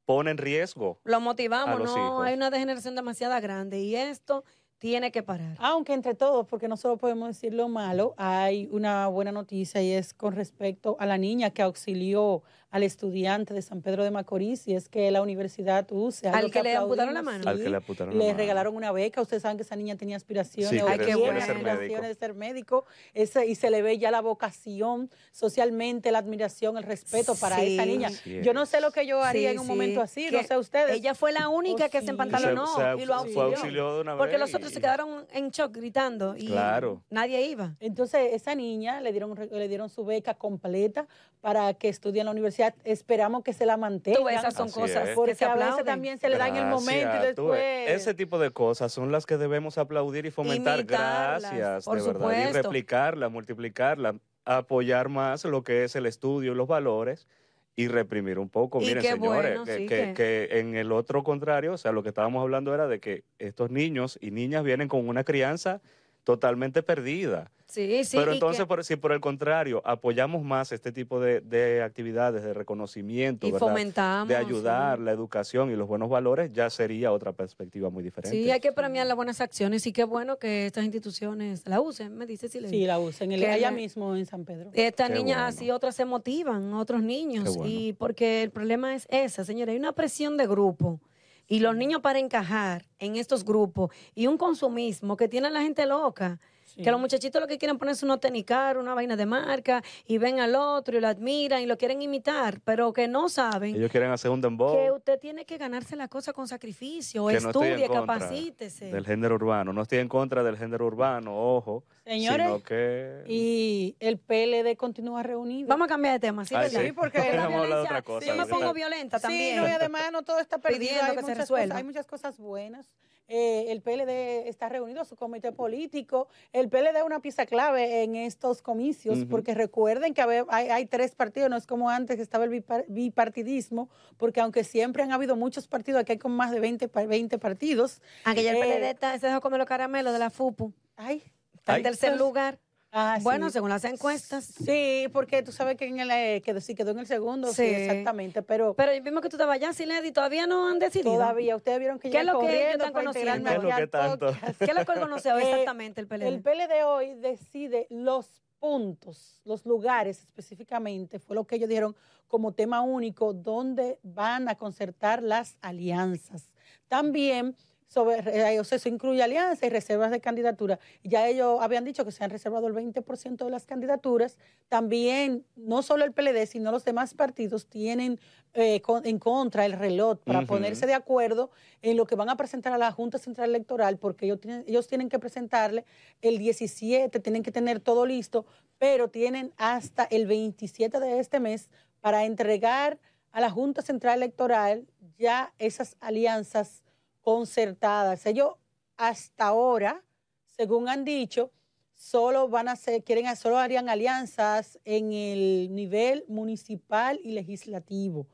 pone 0.05 0.31
en 0.31 0.37
riesgo. 0.37 0.99
Lo 1.03 1.19
motivamos, 1.19 1.75
a 1.75 1.79
los 1.79 1.95
no, 1.95 2.05
hijos. 2.05 2.25
hay 2.25 2.33
una 2.33 2.49
degeneración 2.49 2.95
demasiado 2.95 3.39
grande 3.41 3.79
y 3.79 3.95
esto 3.95 4.43
tiene 4.79 5.11
que 5.13 5.23
parar. 5.23 5.55
Aunque 5.59 5.93
entre 5.93 6.13
todos, 6.13 6.45
porque 6.45 6.67
no 6.67 6.75
solo 6.75 6.97
podemos 6.97 7.29
decir 7.29 7.53
lo 7.53 7.69
malo, 7.69 8.13
hay 8.17 8.67
una 8.69 9.07
buena 9.07 9.31
noticia 9.31 9.81
y 9.81 9.93
es 9.93 10.13
con 10.13 10.35
respecto 10.35 10.97
a 10.99 11.05
la 11.05 11.17
niña 11.17 11.51
que 11.51 11.61
auxilió 11.61 12.43
al 12.73 12.81
estudiante 12.81 13.53
de 13.53 13.61
San 13.61 13.83
Pedro 13.83 14.03
de 14.03 14.09
Macorís 14.09 14.67
y 14.67 14.73
es 14.73 14.89
que 14.89 15.11
la 15.11 15.21
universidad 15.21 15.85
UCE, 15.91 16.27
Al 16.27 16.33
algo 16.35 16.49
que 16.49 16.63
le 16.63 16.75
amputaron 16.75 17.13
la 17.13 17.21
mano. 17.21 17.47
Al 17.47 17.61
que 17.61 17.69
le 17.69 17.77
amputaron 17.77 18.15
la 18.15 18.19
le 18.19 18.25
mano. 18.31 18.37
regalaron 18.39 18.75
una 18.75 18.91
beca. 18.91 19.21
Ustedes 19.21 19.43
saben 19.43 19.57
que 19.57 19.63
esa 19.63 19.75
niña 19.75 19.95
tenía 19.95 20.17
aspiraciones, 20.17 20.71
Sí, 20.71 20.79
Ay, 20.87 20.97
qué 20.97 21.13
ser 21.13 21.37
aspiraciones 21.37 22.07
de 22.09 22.15
ser 22.15 22.33
médico. 22.33 22.85
Ese- 23.13 23.45
y 23.45 23.53
se 23.53 23.69
le 23.69 23.83
ve 23.83 23.99
ya 23.99 24.09
la 24.09 24.21
vocación 24.21 25.11
socialmente, 25.31 26.11
la 26.11 26.17
admiración, 26.17 26.75
el 26.77 26.83
respeto 26.83 27.35
para 27.35 27.57
Sí. 27.59 27.75
esa 27.75 27.85
niña. 27.85 28.09
Yo 28.41 28.53
no 28.55 28.65
sé 28.65 28.81
lo 28.81 28.89
que 28.91 29.05
yo 29.05 29.21
haría 29.21 29.49
Sí, 29.49 29.53
en 29.55 29.59
un 29.59 29.65
sí, 29.67 29.71
momento 29.71 30.01
así, 30.01 30.25
no 30.31 30.39
que 30.39 30.43
sé 30.43 30.57
ustedes. 30.57 30.95
Ella 30.95 31.13
fue 31.13 31.31
la 31.31 31.49
única 31.49 31.85
Oh, 31.85 31.89
que 31.91 31.99
sí. 31.99 32.05
se 32.05 32.11
empantalonó 32.11 32.65
y 32.97 33.05
lo 33.05 33.13
fue 33.13 33.15
auxilió. 33.17 33.43
auxilió 33.43 33.95
de 33.95 34.01
una 34.01 34.17
porque 34.17 34.31
vez 34.31 34.39
los 34.39 34.55
otros 34.55 34.71
y- 34.71 34.73
se 34.73 34.81
quedaron 34.81 35.27
en 35.31 35.49
shock 35.51 35.73
gritando 35.75 36.35
y 36.35 36.47
Claro. 36.47 37.03
nadie 37.11 37.45
iba. 37.45 37.75
Entonces, 37.79 38.29
esa 38.33 38.55
niña 38.55 38.99
le 38.99 39.11
dieron, 39.11 39.35
le 39.51 39.67
dieron 39.67 39.89
su 39.89 40.05
beca 40.05 40.33
completa 40.33 41.07
para 41.41 41.73
que 41.75 41.89
estudie 41.89 42.21
en 42.21 42.25
la 42.25 42.31
universidad. 42.31 42.62
Esperamos 42.83 43.43
que 43.43 43.53
se 43.53 43.65
la 43.65 43.77
mantenga. 43.77 44.17
Tú 44.19 44.25
ves, 44.25 44.37
esas 44.39 44.53
son 44.53 44.67
Así 44.67 44.79
cosas 44.79 45.03
es. 45.03 45.09
que 45.09 45.15
Porque 45.15 45.35
se 45.35 45.45
a 45.45 45.49
veces 45.53 45.63
aplauden. 45.63 45.85
también 45.85 46.19
se 46.19 46.29
le 46.29 46.37
da 46.37 46.47
en 46.47 46.55
el 46.57 46.65
momento 46.67 47.15
y 47.17 47.25
después. 47.25 47.89
Ese 47.89 48.13
tipo 48.13 48.39
de 48.39 48.51
cosas 48.51 48.91
son 48.91 49.11
las 49.11 49.25
que 49.25 49.37
debemos 49.37 49.77
aplaudir 49.77 50.25
y 50.25 50.31
fomentar. 50.31 50.79
Imitarlas, 50.79 51.41
Gracias, 51.41 51.85
por 51.85 52.01
de 52.01 52.07
verdad. 52.07 52.49
Y 52.49 52.53
replicarla, 52.53 53.29
multiplicarla, 53.29 54.15
apoyar 54.45 55.09
más 55.09 55.45
lo 55.45 55.63
que 55.63 55.83
es 55.83 55.95
el 55.95 56.05
estudio 56.05 56.51
y 56.51 56.55
los 56.55 56.67
valores 56.67 57.27
y 57.75 57.87
reprimir 57.87 58.37
un 58.37 58.49
poco. 58.49 58.81
Y 58.81 58.85
Miren, 58.85 59.01
señores, 59.03 59.19
bueno, 59.57 59.63
que, 59.65 59.77
sí, 59.77 59.85
que- 59.87 60.13
que- 60.13 60.47
que 60.49 60.59
en 60.59 60.75
el 60.75 60.91
otro 60.91 61.23
contrario, 61.23 61.73
o 61.73 61.77
sea, 61.77 61.91
lo 61.91 62.03
que 62.03 62.09
estábamos 62.09 62.41
hablando 62.43 62.73
era 62.73 62.87
de 62.87 62.99
que 62.99 63.23
estos 63.39 63.71
niños 63.71 64.17
y 64.21 64.29
niñas 64.31 64.63
vienen 64.63 64.87
con 64.87 65.07
una 65.09 65.23
crianza 65.23 65.81
totalmente 66.23 66.83
perdida. 66.83 67.51
Sí, 67.65 68.03
sí. 68.03 68.17
Pero 68.17 68.33
entonces, 68.33 68.59
que- 68.61 68.67
por, 68.67 68.83
si 68.83 68.95
por 68.97 69.13
el 69.13 69.19
contrario 69.19 69.81
apoyamos 69.83 70.43
más 70.43 70.71
este 70.71 70.91
tipo 70.91 71.19
de, 71.19 71.41
de 71.41 71.81
actividades 71.81 72.43
de 72.43 72.53
reconocimiento, 72.53 73.47
y 73.47 73.51
¿verdad? 73.51 73.67
fomentamos. 73.67 74.27
de 74.27 74.35
ayudar, 74.35 74.99
sí. 74.99 75.03
la 75.05 75.11
educación 75.11 75.71
y 75.71 75.75
los 75.75 75.87
buenos 75.87 76.07
valores, 76.07 76.51
ya 76.53 76.69
sería 76.69 77.11
otra 77.11 77.31
perspectiva 77.33 77.89
muy 77.89 78.03
diferente. 78.03 78.37
Sí, 78.37 78.51
hay 78.51 78.59
que 78.59 78.71
premiar 78.73 79.07
las 79.07 79.15
buenas 79.15 79.41
acciones 79.41 79.87
y 79.87 79.91
qué 79.91 80.03
bueno 80.03 80.37
que 80.37 80.67
estas 80.67 80.83
instituciones 80.83 81.67
la 81.67 81.81
usen, 81.81 82.15
me 82.15 82.27
dice 82.27 82.47
Silvia. 82.47 82.69
Sí, 82.69 82.85
la 82.85 82.99
usan. 82.99 83.31
El, 83.31 83.39
Que 83.39 83.47
allá 83.47 83.71
le- 83.71 83.77
mismo 83.77 84.15
en 84.15 84.27
San 84.27 84.45
Pedro. 84.45 84.69
Estas 84.73 85.09
niñas 85.09 85.37
bueno. 85.37 85.47
así, 85.47 85.71
otras 85.71 85.95
se 85.95 86.05
motivan, 86.05 86.73
otros 86.75 87.01
niños. 87.01 87.55
Bueno. 87.57 87.71
Y 87.73 87.93
porque 87.93 88.43
el 88.43 88.51
problema 88.51 88.93
es 88.93 89.07
esa, 89.09 89.43
señora, 89.45 89.71
hay 89.71 89.79
una 89.79 89.93
presión 89.93 90.37
de 90.37 90.45
grupo. 90.45 90.99
Y 91.47 91.59
los 91.59 91.75
niños 91.75 92.01
para 92.01 92.19
encajar 92.19 92.85
en 92.99 93.15
estos 93.15 93.43
grupos 93.43 93.91
y 94.15 94.27
un 94.27 94.37
consumismo 94.37 95.17
que 95.17 95.27
tiene 95.27 95.47
a 95.47 95.51
la 95.51 95.61
gente 95.61 95.85
loca. 95.85 96.39
Sí. 96.75 96.81
Que 96.83 96.89
los 96.91 96.99
muchachitos 96.99 97.39
lo 97.39 97.47
que 97.47 97.57
quieren 97.57 97.77
ponerse 97.77 98.03
unos 98.05 98.19
tenis 98.19 98.45
caros, 98.45 98.81
una 98.81 98.95
vaina 98.95 99.15
de 99.15 99.25
marca, 99.27 99.83
y 100.07 100.17
ven 100.17 100.39
al 100.39 100.55
otro 100.55 100.97
y 100.97 101.01
lo 101.01 101.07
admiran 101.07 101.61
y 101.61 101.65
lo 101.67 101.77
quieren 101.77 102.01
imitar, 102.01 102.61
pero 102.65 102.91
que 102.93 103.07
no 103.07 103.29
saben 103.29 103.75
Ellos 103.75 103.91
quieren 103.91 104.09
hacer 104.11 104.31
un 104.31 104.41
dembow 104.41 104.73
que 104.75 104.91
usted 104.91 105.19
tiene 105.19 105.45
que 105.45 105.57
ganarse 105.57 105.95
la 105.95 106.07
cosa 106.07 106.33
con 106.33 106.47
sacrificio, 106.47 107.27
Que 107.27 107.39
no 107.39 107.49
estudie, 107.49 107.87
contra 107.87 108.15
capacítese. 108.17 108.85
del 108.85 109.05
género 109.05 109.35
urbano. 109.35 109.71
No 109.71 109.83
estoy 109.83 109.99
en 109.99 110.07
contra 110.09 110.41
del 110.43 110.57
género 110.57 110.87
urbano, 110.87 111.37
ojo, 111.55 111.83
Señores, 112.05 112.47
sino 112.47 112.63
que... 112.63 113.23
y 113.27 113.95
el 113.99 114.17
PLD 114.17 114.75
continúa 114.75 115.21
reunido. 115.23 115.67
Vamos 115.69 115.85
a 115.85 115.89
cambiar 115.89 116.13
de 116.15 116.19
tema, 116.19 116.43
¿sí? 116.43 116.55
Ay, 116.55 116.63
¿verdad? 116.65 116.81
sí, 116.81 116.87
Sí, 116.87 116.91
porque 116.93 117.17
la 117.35 117.47
violencia- 117.47 117.81
otra 117.81 118.01
cosa, 118.01 118.25
yo 118.25 118.35
me 118.35 118.45
pongo 118.47 118.73
violenta 118.73 119.19
también. 119.19 119.55
Sí, 119.55 119.61
no, 119.61 119.67
y 119.67 119.71
además 119.79 120.11
no 120.11 120.23
todo 120.23 120.39
está 120.39 120.57
perdido. 120.57 120.79
Pidiendo 120.79 121.03
Hay 121.03 121.11
que 121.11 121.15
se 121.17 121.21
muchas, 121.21 121.37
resuelva. 121.37 121.65
cosas, 121.67 121.77
hay 121.77 121.83
muchas 121.83 122.05
cosas 122.07 122.37
buenas. 122.39 122.87
Eh, 123.35 123.71
el 123.71 123.81
PLD 123.81 124.47
está 124.47 124.69
reunido, 124.69 125.03
su 125.05 125.15
comité 125.15 125.51
político. 125.51 126.27
El 126.51 126.69
PLD 126.69 126.97
es 126.97 127.03
una 127.03 127.19
pieza 127.19 127.47
clave 127.47 128.03
en 128.03 128.15
estos 128.15 128.61
comicios, 128.61 129.25
porque 129.27 129.55
recuerden 129.55 130.13
que 130.13 130.21
hay, 130.49 130.69
hay 130.69 130.85
tres 130.85 131.15
partidos, 131.15 131.49
no 131.49 131.57
es 131.57 131.65
como 131.65 131.89
antes 131.89 132.15
que 132.17 132.21
estaba 132.21 132.43
el 132.45 132.51
bipar- 132.51 132.85
bipartidismo, 132.87 133.89
porque 134.17 134.39
aunque 134.39 134.63
siempre 134.63 135.01
han 135.01 135.11
habido 135.11 135.35
muchos 135.35 135.67
partidos, 135.67 136.01
aquí 136.01 136.11
hay 136.11 136.17
con 136.19 136.31
más 136.33 136.51
de 136.51 136.59
20, 136.59 136.87
pa- 136.89 137.07
20 137.07 137.39
partidos. 137.39 138.03
Aquella 138.23 138.51
el 138.51 138.57
Eh, 138.57 138.59
PLD 138.61 138.89
está- 138.91 139.17
se 139.17 139.25
dejó 139.25 139.41
comer 139.41 139.57
los 139.57 139.67
caramelos 139.67 140.13
de 140.13 140.19
la 140.19 140.29
FUPU. 140.29 140.71
Ay, 140.95 141.23
Está 141.55 141.73
Ay. 141.73 141.77
en 141.79 141.83
tercer 141.85 142.17
lugar. 142.17 142.59
Ah, 142.93 143.17
Bueno, 143.21 143.47
sí. 143.47 143.53
según 143.53 143.69
las 143.69 143.83
encuestas. 143.83 144.45
Sí, 144.45 145.07
porque 145.11 145.43
tú 145.43 145.51
sabes 145.51 145.75
que 145.75 145.85
en 145.87 145.99
el, 145.99 146.09
eh, 146.11 146.41
que 146.43 146.61
sí 146.61 146.75
quedó 146.75 146.91
en 146.91 146.99
el 146.99 147.07
segundo, 147.07 147.49
sí, 147.49 147.55
Sí. 147.55 147.63
exactamente, 147.65 148.41
pero, 148.41 148.73
Pero 148.75 148.91
vimos 149.03 149.21
que 149.21 149.29
tú 149.29 149.35
estabas 149.35 149.55
allá, 149.55 149.73
Siledi, 149.73 150.11
todavía 150.11 150.47
no 150.47 150.69
han 150.69 150.79
decidido. 150.79 151.13
todavía 151.13 151.55
ustedes 151.55 151.79
vieron 151.79 151.99
que 151.99 152.09
¿Qué 152.09 152.13
yo 152.13 152.19
es 152.21 152.25
lo 152.25 152.39
que 152.39 152.45
ellos 152.45 152.55
corriendo 152.55 152.85
están 152.85 152.93
conociendo? 153.03 153.49
¿Qué 153.49 153.55
es 153.57 153.61
lo 153.63 153.67
que 153.67 153.73
al 153.73 153.89
tanto? 153.89 154.27
¿Qué 154.59 154.65
es 154.65 154.75
lo 154.75 154.85
que 154.85 154.91
hoy 155.31 155.43
Eh, 155.43 155.49
exactamente 155.51 156.01
el 156.01 156.07
PLD? 156.07 156.23
El 156.27 156.41
PLD 156.41 156.83
hoy 156.85 157.13
decide 157.15 157.87
los 157.89 158.41
puntos, 158.59 159.41
los 159.43 159.65
lugares 159.65 160.21
específicamente, 160.21 161.19
fue 161.19 161.35
lo 161.35 161.43
que 161.45 161.55
ellos 161.57 161.67
dijeron 161.67 161.95
como 162.27 162.53
tema 162.53 162.81
único, 162.81 163.33
donde 163.33 163.99
van 164.03 164.47
a 164.47 164.55
concertar 164.55 165.21
las 165.21 165.57
alianzas. 165.61 166.49
También 166.87 167.55
sobre, 167.93 168.15
eh, 168.53 168.59
o 168.59 168.63
sea, 168.63 168.77
eso 168.77 168.89
incluye 168.89 169.21
alianzas 169.21 169.61
y 169.63 169.69
reservas 169.69 170.09
de 170.09 170.19
candidatura. 170.19 170.79
Ya 171.03 171.27
ellos 171.27 171.59
habían 171.61 171.85
dicho 171.85 172.03
que 172.03 172.11
se 172.11 172.23
han 172.23 172.31
reservado 172.31 172.65
el 172.67 172.73
20% 172.73 173.45
de 173.45 173.51
las 173.51 173.65
candidaturas. 173.67 174.37
También, 174.67 175.45
no 175.55 175.83
solo 175.83 176.03
el 176.03 176.11
PLD, 176.11 176.47
sino 176.47 176.71
los 176.71 176.83
demás 176.83 177.13
partidos 177.13 177.67
tienen 177.67 178.19
eh, 178.55 178.81
con- 178.81 179.05
en 179.05 179.17
contra 179.19 179.65
el 179.65 179.73
reloj 179.73 180.19
para 180.25 180.39
ponerse 180.47 180.85
de 180.87 180.93
acuerdo 180.95 181.51
en 181.81 181.97
lo 181.97 182.05
que 182.05 182.15
van 182.15 182.29
a 182.29 182.37
presentar 182.37 182.73
a 182.73 182.77
la 182.77 182.91
Junta 182.91 183.17
Central 183.19 183.49
Electoral, 183.49 183.97
porque 183.97 184.25
ellos 184.25 184.39
tienen, 184.39 184.63
ellos 184.67 184.87
tienen 184.87 185.09
que 185.09 185.17
presentarle 185.19 185.85
el 186.21 186.37
17, 186.39 187.19
tienen 187.19 187.41
que 187.43 187.51
tener 187.51 187.79
todo 187.79 188.05
listo, 188.05 188.45
pero 188.77 189.09
tienen 189.09 189.53
hasta 189.57 190.03
el 190.03 190.25
27 190.27 190.99
de 190.99 191.19
este 191.19 191.39
mes 191.39 191.69
para 192.01 192.25
entregar 192.25 192.99
a 193.31 193.41
la 193.41 193.49
Junta 193.49 193.81
Central 193.81 194.17
Electoral 194.17 194.85
ya 195.17 195.51
esas 195.57 195.95
alianzas 195.99 196.82
concertadas. 197.23 198.25
Ellos 198.27 198.53
hasta 198.97 199.47
ahora, 199.47 200.03
según 200.45 200.87
han 200.87 201.03
dicho, 201.03 201.51
solo 201.95 202.47
van 202.49 202.67
a 202.67 202.73
hacer, 202.73 203.03
quieren, 203.03 203.33
solo 203.35 203.57
harían 203.57 203.89
alianzas 203.89 204.79
en 204.85 205.11
el 205.13 205.73
nivel 205.73 206.25
municipal 206.27 207.19
y 207.23 207.31
legislativo. 207.31 208.27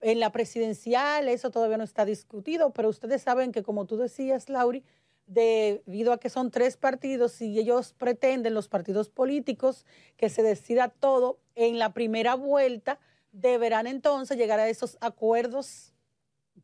En 0.00 0.20
la 0.20 0.32
presidencial 0.32 1.28
eso 1.28 1.50
todavía 1.50 1.78
no 1.78 1.84
está 1.84 2.04
discutido, 2.04 2.70
pero 2.74 2.90
ustedes 2.90 3.22
saben 3.22 3.52
que 3.52 3.62
como 3.62 3.86
tú 3.86 3.96
decías, 3.96 4.50
Lauri, 4.50 4.84
debido 5.26 6.12
a 6.12 6.18
que 6.18 6.28
son 6.28 6.50
tres 6.50 6.76
partidos 6.76 7.40
y 7.40 7.58
ellos 7.58 7.94
pretenden, 7.94 8.52
los 8.52 8.68
partidos 8.68 9.08
políticos, 9.08 9.86
que 10.18 10.28
se 10.28 10.42
decida 10.42 10.88
todo 10.88 11.38
en 11.54 11.78
la 11.78 11.94
primera 11.94 12.34
vuelta, 12.34 12.98
deberán 13.32 13.86
entonces 13.86 14.36
llegar 14.36 14.60
a 14.60 14.68
esos 14.68 14.98
acuerdos 15.00 15.93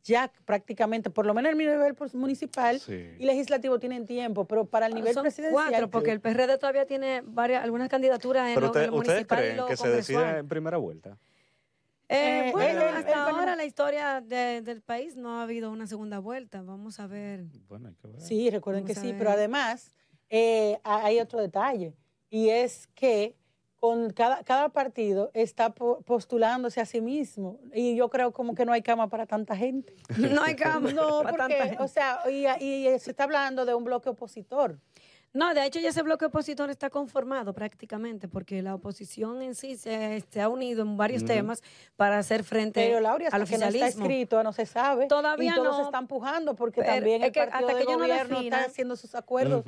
ya 0.03 0.33
prácticamente, 0.45 1.11
por 1.11 1.27
lo 1.27 1.35
menos 1.35 1.53
en 1.53 1.61
el 1.61 1.67
nivel 1.67 1.95
pues, 1.95 2.15
municipal 2.15 2.81
Sí. 2.81 3.15
y 3.19 3.25
legislativo 3.25 3.79
tienen 3.79 4.07
tiempo, 4.07 4.47
pero 4.47 4.65
para 4.65 4.87
el 4.87 4.95
nivel 4.95 5.13
Son 5.15 5.23
presidencial... 5.23 5.53
cuatro, 5.71 5.91
porque 5.91 6.11
el 6.11 6.21
PRD 6.21 6.57
todavía 6.59 6.87
tiene 6.87 7.23
varias, 7.25 7.63
algunas 7.63 7.89
candidaturas 7.89 8.49
en 8.49 8.55
Pero 8.55 8.67
lo, 8.67 8.67
en 8.67 8.71
usted- 8.71 8.91
lo 8.91 8.97
ustedes 8.99 9.15
municipal 9.17 9.39
y 9.39 9.43
creen 9.43 9.57
lo 9.59 9.67
que 9.67 9.77
se 9.77 9.89
decide 9.89 10.15
congresual. 10.17 10.41
en 10.41 10.49
primera 10.49 10.77
vuelta. 10.79 11.19
Eh, 12.09 12.49
Eh, 12.49 12.53
bueno, 12.53 12.81
hasta 12.83 13.29
ahora 13.29 13.55
la 13.55 13.65
historia 13.65 14.21
de- 14.21 14.63
del 14.63 14.81
país 14.83 15.15
no 15.17 15.39
ha 15.39 15.43
habido 15.45 15.71
una 15.71 15.87
segunda 15.87 16.19
vuelta. 16.19 16.61
Vamos 16.63 16.99
a 16.99 17.07
ver. 17.07 17.45
Bueno, 17.69 17.89
hay 17.89 17.95
que 17.95 18.09
ver. 18.09 18.21
Sí, 18.21 18.51
recuerden 18.51 18.85
que 18.85 18.95
Vamos 18.95 19.03
sí, 19.07 19.13
ver. 19.13 19.19
pero 19.19 19.31
además 19.31 19.95
eh, 20.29 20.79
ha- 20.83 21.05
hay 21.05 21.21
otro 21.21 21.41
detalle 21.41 21.95
y 22.31 22.49
es 22.49 22.89
que 22.95 23.37
con 23.81 24.11
cada, 24.11 24.45
cada 24.45 24.69
partido 24.69 25.31
está 25.33 25.71
po- 25.75 26.03
postulándose 26.03 26.81
a 26.81 26.85
sí 26.87 27.01
mismo 27.01 27.59
y 27.73 27.97
yo 27.97 28.11
creo 28.11 28.31
como 28.33 28.55
que 28.55 28.67
no 28.67 28.73
hay 28.73 28.83
cama 28.83 29.09
para 29.09 29.27
tanta 29.27 29.57
gente. 29.57 29.95
No 30.39 30.43
hay 30.43 30.55
cama. 30.55 30.93
No, 30.93 31.23
para 31.23 31.37
tanta 31.37 31.47
porque, 31.47 31.69
gente. 31.71 31.83
o 31.83 31.89
sea, 31.89 32.21
y, 32.31 32.47
y 32.63 32.99
se 32.99 33.11
está 33.11 33.25
hablando 33.25 33.65
de 33.65 33.75
un 33.75 33.85
bloque 33.85 34.11
opositor. 34.11 34.79
No, 35.33 35.55
de 35.55 35.65
hecho 35.65 35.79
ya 35.79 35.91
ese 35.91 36.03
bloque 36.03 36.25
opositor 36.25 36.71
está 36.71 36.91
conformado 36.91 37.55
prácticamente 37.55 38.27
porque 38.27 38.63
la 38.63 38.75
oposición 38.75 39.41
en 39.43 39.55
sí 39.55 39.77
se, 39.77 40.25
se 40.29 40.41
ha 40.41 40.49
unido 40.49 40.83
en 40.83 40.97
varios 40.97 41.25
temas 41.25 41.63
para 41.97 42.19
hacer 42.19 42.43
frente 42.43 42.85
Pero 42.85 42.99
Laura, 42.99 43.29
al 43.31 43.43
hasta 43.43 43.55
que 43.55 43.59
no 43.59 43.67
está 43.67 43.69
oficialismo. 43.69 44.05
escrito, 44.07 44.43
no 44.43 44.53
se 44.53 44.67
sabe. 44.67 45.07
Todavía 45.07 45.53
y 45.53 45.55
todos 45.55 45.69
no, 45.69 45.77
se 45.77 45.83
están 45.85 46.03
empujando 46.03 46.57
porque 46.57 46.81
pero 46.83 46.95
también 46.95 47.23
es 47.23 47.29
el 47.29 47.33
que 47.33 47.41
partido 47.41 47.59
hasta 47.59 47.67
del 47.69 47.77
que 47.77 47.83
ellos 47.85 47.99
no 48.01 48.07
gobierno 48.09 48.37
definan- 48.41 48.59
está 48.59 48.71
haciendo 48.71 48.97
sus 48.97 49.15
acuerdos. 49.15 49.65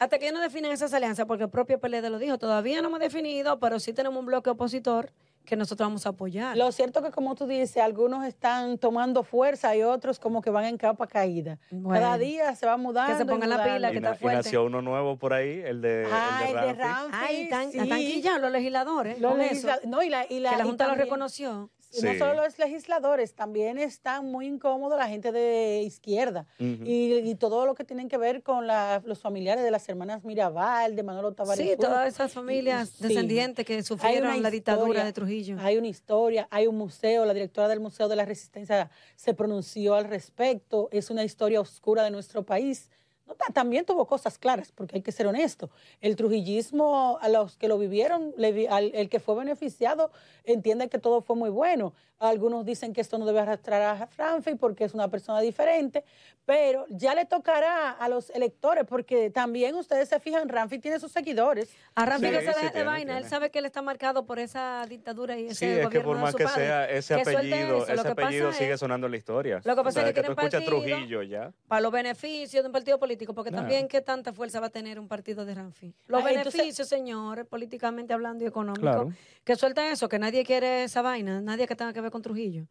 Hasta 0.00 0.18
que 0.18 0.24
ellos 0.26 0.38
no 0.38 0.42
definen 0.42 0.72
esas 0.72 0.94
alianzas, 0.94 1.26
porque 1.26 1.44
el 1.44 1.50
propio 1.50 1.78
PLD 1.78 2.08
lo 2.08 2.18
dijo, 2.18 2.38
todavía 2.38 2.80
no 2.80 2.88
hemos 2.88 3.00
definido, 3.00 3.60
pero 3.60 3.78
sí 3.78 3.92
tenemos 3.92 4.18
un 4.18 4.24
bloque 4.24 4.48
opositor 4.48 5.12
que 5.44 5.56
nosotros 5.56 5.86
vamos 5.88 6.06
a 6.06 6.10
apoyar. 6.10 6.56
Lo 6.56 6.72
cierto 6.72 7.02
que, 7.02 7.10
como 7.10 7.34
tú 7.34 7.46
dices, 7.46 7.76
algunos 7.78 8.24
están 8.24 8.78
tomando 8.78 9.22
fuerza 9.24 9.76
y 9.76 9.82
otros 9.82 10.18
como 10.18 10.40
que 10.40 10.48
van 10.48 10.64
en 10.64 10.78
capa 10.78 11.06
caída. 11.06 11.58
Cada 11.86 12.16
día 12.16 12.54
se 12.54 12.64
va 12.66 12.78
mudando. 12.78 13.12
Que 13.12 13.18
se 13.18 13.24
y 13.24 13.26
pongan 13.26 13.50
la 13.50 13.62
pila, 13.62 13.88
Y, 13.88 13.92
que 13.92 13.96
está 13.98 14.14
y 14.14 14.18
fuerte. 14.18 14.36
nació 14.38 14.64
uno 14.64 14.80
nuevo 14.80 15.16
por 15.18 15.34
ahí, 15.34 15.60
el 15.64 15.82
de, 15.82 16.06
Ah, 16.10 16.44
el 16.46 16.54
de 16.54 16.60
el 16.60 16.66
de 16.66 16.72
Ramfi. 16.82 17.10
Ramfi. 17.12 17.16
Ay, 17.28 17.42
están, 17.42 17.72
sí. 17.72 17.78
están 17.78 18.42
los 18.42 18.52
legisladores. 18.52 19.20
Los 19.20 19.32
con 19.32 19.40
eso, 19.42 19.68
legisla- 19.68 19.80
no, 19.86 20.02
y 20.02 20.08
la, 20.08 20.24
y 20.30 20.40
la- 20.40 20.50
que 20.52 20.56
la 20.56 20.64
y 20.64 20.66
Junta 20.66 20.84
lo 20.84 20.90
también- 20.92 21.06
reconoció. 21.06 21.70
Y 21.92 22.02
No 22.02 22.14
solo 22.18 22.44
los 22.44 22.58
legisladores, 22.58 23.34
también 23.34 23.78
están 23.78 24.26
muy 24.30 24.46
incómodos 24.46 24.98
la 24.98 25.08
gente 25.08 25.32
de 25.32 25.82
izquierda 25.82 26.46
y, 26.86 27.14
y 27.14 27.34
todo 27.34 27.66
lo 27.66 27.74
que 27.74 27.84
tienen 27.84 28.08
que 28.08 28.16
ver 28.16 28.42
con 28.42 28.66
la- 28.66 29.02
los 29.04 29.18
familiares 29.20 29.64
de 29.64 29.70
las 29.70 29.88
hermanas 29.88 30.22
Mirabal, 30.24 30.94
de 30.94 31.02
Manolo 31.02 31.32
Tavares. 31.32 31.66
Sí, 31.70 31.76
todas 31.76 32.06
esas 32.14 32.32
familias 32.32 32.98
descendientes 33.00 33.64
que 33.66 33.82
sufrieron 33.82 34.42
la 34.42 34.50
dictadura 34.50 35.04
de 35.04 35.12
Trujillo. 35.12 35.56
Hay 35.60 35.76
una 35.78 35.88
historia, 35.88 36.46
hay 36.50 36.66
un 36.66 36.76
museo, 36.76 37.24
la 37.24 37.34
directora 37.34 37.68
del 37.68 37.80
Museo 37.80 38.08
de 38.08 38.16
la 38.16 38.24
Resistencia 38.24 38.90
se 39.16 39.34
pronunció 39.34 39.94
al 39.94 40.04
respecto, 40.04 40.88
es 40.92 41.10
una 41.10 41.24
historia 41.24 41.60
oscura 41.60 42.04
de 42.04 42.10
nuestro 42.10 42.44
país. 42.46 42.90
No, 43.30 43.36
ta- 43.36 43.52
también 43.52 43.84
tuvo 43.84 44.06
cosas 44.06 44.38
claras, 44.38 44.72
porque 44.72 44.96
hay 44.96 45.02
que 45.02 45.12
ser 45.12 45.28
honesto. 45.28 45.70
El 46.00 46.16
trujillismo, 46.16 47.16
a 47.22 47.28
los 47.28 47.56
que 47.56 47.68
lo 47.68 47.78
vivieron, 47.78 48.34
le 48.36 48.66
al- 48.68 48.90
el 48.92 49.08
que 49.08 49.20
fue 49.20 49.36
beneficiado, 49.36 50.10
entiende 50.44 50.88
que 50.88 50.98
todo 50.98 51.22
fue 51.22 51.36
muy 51.36 51.50
bueno. 51.50 51.92
Algunos 52.18 52.66
dicen 52.66 52.92
que 52.92 53.00
esto 53.00 53.16
no 53.16 53.24
debe 53.24 53.40
arrastrar 53.40 53.80
a 54.02 54.06
Franfi 54.08 54.54
porque 54.56 54.84
es 54.84 54.92
una 54.92 55.08
persona 55.08 55.40
diferente, 55.40 56.04
pero 56.44 56.84
ya 56.90 57.14
le 57.14 57.24
tocará 57.24 57.92
a 57.92 58.08
los 58.10 58.28
electores, 58.30 58.84
porque 58.86 59.30
también 59.30 59.74
ustedes 59.76 60.08
se 60.10 60.20
fijan, 60.20 60.48
Ramfi 60.50 60.78
tiene 60.80 60.98
sus 61.00 61.12
seguidores. 61.12 61.70
A 61.94 62.04
Ramfi 62.04 62.26
Sí, 62.26 62.32
que 62.32 62.40
se 62.44 62.52
sí 62.52 62.64
de 62.64 62.70
tiene, 62.72 62.84
vaina, 62.86 63.16
él 63.16 63.24
sabe 63.26 63.50
que 63.50 63.60
él 63.60 63.64
está 63.64 63.80
marcado 63.80 64.26
por 64.26 64.38
esa 64.38 64.84
dictadura 64.86 65.38
y 65.38 65.46
ese 65.46 65.54
Sí, 65.54 65.64
es 65.66 65.76
que 65.78 65.84
gobierno 65.84 66.08
por 66.08 66.16
de 66.16 66.22
más 66.22 66.32
su 66.32 66.36
que 66.38 66.44
padre. 66.44 66.66
sea 66.66 66.90
ese 66.90 67.14
Que 67.14 67.20
apellido, 67.22 67.84
eso, 67.84 67.92
ese 67.94 68.02
que 68.02 68.08
apellido 68.08 68.50
es- 68.50 68.56
sigue 68.56 68.76
sonando 68.76 69.06
en 69.06 69.10
la 69.12 69.16
historia. 69.16 69.62
Lo 69.64 69.74
que 69.74 69.80
O 69.80 69.84
pasa 69.84 70.00
sea, 70.00 70.08
es 70.10 70.14
que 70.14 70.20
tú 70.20 70.34
quieren 70.34 70.46
escuchas 70.46 70.64
partido, 70.64 70.96
Trujillo 70.98 71.22
ya. 71.22 71.52
para 71.68 71.80
los 71.80 71.92
beneficios 71.92 72.62
de 72.62 72.66
un 72.68 72.72
partido 72.72 72.98
político, 72.98 73.19
porque 73.26 73.50
Claro. 73.50 73.62
también 73.64 73.88
qué 73.88 74.00
tanta 74.00 74.32
fuerza 74.32 74.60
va 74.60 74.66
a 74.66 74.70
tener 74.70 74.98
un 74.98 75.08
partido 75.08 75.44
de 75.44 75.54
Ramfi. 75.54 75.94
Los 76.06 76.24
Ah, 76.24 76.30
entonces- 76.30 76.54
beneficios, 76.54 76.88
señores, 76.88 77.46
políticamente 77.46 78.12
hablando 78.12 78.44
y 78.44 78.46
económicos, 78.46 78.82
Claro. 78.82 79.12
que 79.44 79.56
suelta 79.56 79.90
eso, 79.90 80.08
que 80.08 80.18
nadie 80.18 80.44
quiere 80.44 80.84
esa 80.84 81.02
vaina, 81.02 81.40
nadie 81.40 81.66
que 81.66 81.76
tenga 81.76 81.92
que 81.92 82.00
ver 82.00 82.10
con 82.10 82.22
Trujillo. 82.22 82.66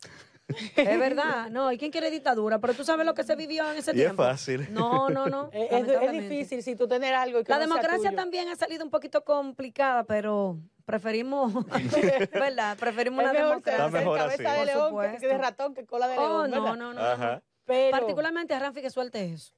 es 0.76 1.00
verdad, 1.00 1.50
no, 1.52 1.72
¿y 1.72 1.78
quién 1.78 1.92
quiere 1.92 2.10
dictadura? 2.10 2.60
Pero 2.60 2.74
tú 2.74 2.84
sabes 2.84 3.06
lo 3.06 3.14
que 3.14 3.24
se 3.24 3.36
vivió 3.36 3.70
en 3.72 3.78
ese 3.78 3.92
Y 3.92 4.00
es 4.00 4.06
tiempo. 4.06 4.24
fácil. 4.24 4.68
No, 4.74 5.10
no, 5.10 5.28
no. 5.28 5.50
Es, 5.54 5.88
es 5.88 6.12
difícil 6.12 6.64
si 6.64 6.76
tú 6.76 6.88
tener 6.88 7.14
algo 7.14 7.40
y 7.40 7.44
que 7.44 7.52
La 7.52 7.60
no 7.60 7.66
sea 7.66 7.76
democracia 7.76 8.10
tuyo. 8.10 8.16
también 8.22 8.50
ha 8.50 8.56
salido 8.56 8.84
un 8.84 8.90
poquito 8.90 9.24
complicada, 9.24 10.04
pero 10.06 10.58
preferimos, 10.86 11.54
¿verdad? 12.34 12.78
Preferimos 12.80 13.24
Es 13.24 13.30
una 13.30 13.40
democracia. 13.40 13.88
Mejor 13.90 14.18
cabeza 14.18 14.52
así. 14.52 14.60
de 14.60 14.66
león 14.66 14.96
que- 15.12 15.18
que 15.20 15.28
de 15.28 15.38
ratón 15.38 15.74
que 15.76 15.86
cola 15.86 16.08
de 16.08 16.16
león. 16.16 16.32
Oh, 16.32 16.48
no, 16.48 16.56
no, 16.66 16.76
no, 16.76 16.94
no, 16.94 17.00
Ajá. 17.02 17.36
no. 17.36 17.42
Pero, 17.66 17.92
Particularmente 17.92 18.56
a 18.56 18.60
Ramfi 18.60 18.82
que 18.82 18.90
suelte 18.90 19.24
eso. 19.32 19.54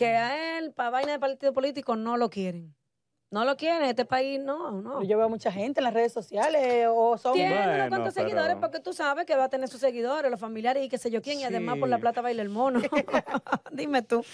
Que 0.00 0.16
a 0.16 0.58
él, 0.58 0.72
para 0.72 0.88
vaina 0.90 1.12
de 1.12 1.18
partido 1.18 1.52
político, 1.52 1.94
no 1.94 2.16
lo 2.16 2.30
quieren. 2.30 2.74
No 3.30 3.44
lo 3.44 3.56
quieren, 3.56 3.82
este 3.88 4.04
país 4.04 4.40
no, 4.40 4.70
no. 4.72 5.02
yo 5.04 5.16
veo 5.18 5.28
mucha 5.28 5.52
gente 5.52 5.78
en 5.78 5.84
las 5.84 5.94
redes 5.94 6.12
sociales 6.12 6.88
o 6.90 7.16
son... 7.16 7.34
Tiene 7.34 7.54
unos 7.54 7.66
Bueno, 7.66 7.88
cuantos 7.90 8.14
pero- 8.14 8.26
seguidores 8.26 8.56
porque 8.56 8.80
tú 8.80 8.92
sabes 8.92 9.24
que 9.26 9.36
va 9.36 9.44
a 9.44 9.48
tener 9.48 9.68
sus 9.68 9.78
seguidores, 9.80 10.30
los 10.30 10.40
familiares 10.40 10.84
y 10.84 10.88
qué 10.88 10.98
sé 10.98 11.10
yo 11.10 11.22
quién, 11.22 11.38
y 11.38 11.44
además 11.44 11.76
por 11.78 11.88
la 11.88 11.98
plata 11.98 12.22
baila 12.22 12.42
el 12.42 12.48
mono. 12.48 12.80
Dime 13.72 14.02
tú. 14.02 14.24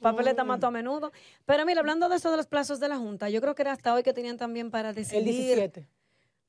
Papeleta 0.00 0.42
mato 0.42 0.66
a 0.66 0.70
menudo. 0.72 1.12
Pero 1.46 1.64
mira, 1.64 1.78
hablando 1.80 2.08
de 2.08 2.16
eso 2.16 2.30
de 2.32 2.36
los 2.36 2.46
plazos 2.48 2.80
de 2.80 2.88
la 2.88 2.96
Junta, 2.96 3.28
yo 3.28 3.40
creo 3.40 3.54
que 3.54 3.62
era 3.62 3.72
hasta 3.72 3.94
hoy 3.94 4.02
que 4.02 4.12
tenían 4.12 4.38
también 4.38 4.70
para 4.72 4.88
El 4.88 4.94
decidir. 4.96 5.24
17. 5.24 5.86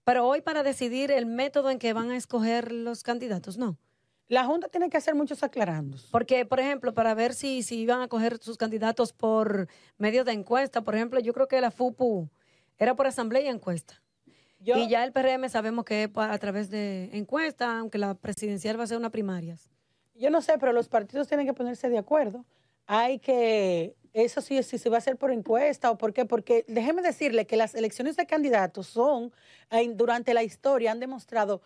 Pero 0.06 0.26
hoy 0.26 0.41
para 0.41 0.63
decidir 0.63 1.12
el 1.12 1.26
método 1.28 1.69
en 1.69 1.78
que 1.78 1.93
van 1.93 2.10
a 2.10 2.17
escoger 2.17 2.71
los 2.71 3.04
candidatos, 3.04 3.58
no. 3.60 3.78
La 4.27 4.45
Junta 4.45 4.67
tiene 4.69 4.89
que 4.89 4.97
hacer 4.97 5.15
muchos 5.15 5.43
aclarandos. 5.43 6.07
Porque, 6.12 6.45
por 6.45 6.59
ejemplo, 6.59 6.93
para 6.93 7.13
ver 7.13 7.33
si, 7.33 7.62
si 7.62 7.79
iban 7.79 8.01
a 8.01 8.07
coger 8.07 8.38
sus 8.39 8.57
candidatos 8.57 9.13
por 9.13 9.67
medio 9.97 10.23
de 10.23 10.31
encuesta, 10.31 10.81
por 10.81 10.95
ejemplo, 10.95 11.19
yo 11.19 11.33
creo 11.33 11.47
que 11.47 11.59
la 11.62 11.71
FUPU 11.71 12.29
era 12.77 12.95
por 12.95 13.05
asamblea 13.07 13.41
y 13.41 13.47
encuesta. 13.47 14.01
Yo, 14.59 14.77
Y 14.77 14.88
ya 14.88 15.03
el 15.03 15.12
PRM 15.12 15.49
sabemos 15.49 15.83
que 15.83 16.03
es 16.03 16.09
a 16.15 16.38
través 16.38 16.69
de 16.69 17.09
encuesta, 17.12 17.79
aunque 17.79 17.97
la 17.97 18.13
presidencial 18.15 18.79
va 18.79 18.86
a 18.86 18.88
ser 18.88 18.97
una 18.97 19.09
primarias. 19.09 19.69
yo 20.15 20.29
no 20.29 20.41
sé, 20.41 20.57
pero 20.57 20.71
los 20.71 20.88
partidos 20.88 21.27
tienen 21.27 21.45
que 21.45 21.53
ponerse 21.53 21.89
de 21.89 21.97
acuerdo. 21.97 22.45
Hay 22.86 23.19
que, 23.19 23.95
eso 24.13 24.41
sí, 24.41 24.62
si 24.63 24.77
se 24.77 24.89
va 24.89 24.97
a 24.97 24.99
hacer 24.99 25.17
por 25.17 25.31
encuesta 25.31 25.91
o 25.91 25.97
por 25.97 26.13
qué, 26.13 26.25
porque 26.25 26.63
déjeme 26.67 27.01
decirle 27.01 27.45
que 27.45 27.57
las 27.57 27.75
elecciones 27.75 28.15
de 28.15 28.25
candidatos 28.25 28.88
son, 28.88 29.33
durante 29.95 30.33
la 30.33 30.43
historia, 30.43 30.91
han 30.91 30.99
demostrado 30.99 31.62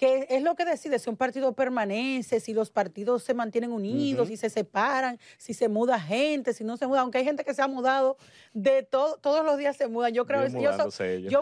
que 0.00 0.26
es 0.30 0.42
lo 0.42 0.54
que 0.56 0.64
decide 0.64 0.98
si 0.98 1.10
un 1.10 1.18
partido 1.18 1.52
permanece, 1.52 2.40
si 2.40 2.54
los 2.54 2.70
partidos 2.70 3.22
se 3.22 3.34
mantienen 3.34 3.70
unidos, 3.70 4.28
si 4.28 4.38
se 4.38 4.48
separan, 4.48 5.18
si 5.36 5.52
se 5.52 5.68
muda 5.68 6.00
gente, 6.00 6.54
si 6.54 6.64
no 6.64 6.78
se 6.78 6.86
muda, 6.86 7.02
aunque 7.02 7.18
hay 7.18 7.24
gente 7.26 7.44
que 7.44 7.52
se 7.52 7.60
ha 7.60 7.68
mudado, 7.68 8.16
de 8.54 8.82
todo, 8.82 9.18
todos 9.18 9.44
los 9.44 9.58
días 9.58 9.76
se 9.76 9.88
mudan. 9.88 10.14
Yo 10.14 10.24
creo, 10.24 10.40
Bien 10.40 10.52
yo, 10.62 10.72
so- 10.72 10.84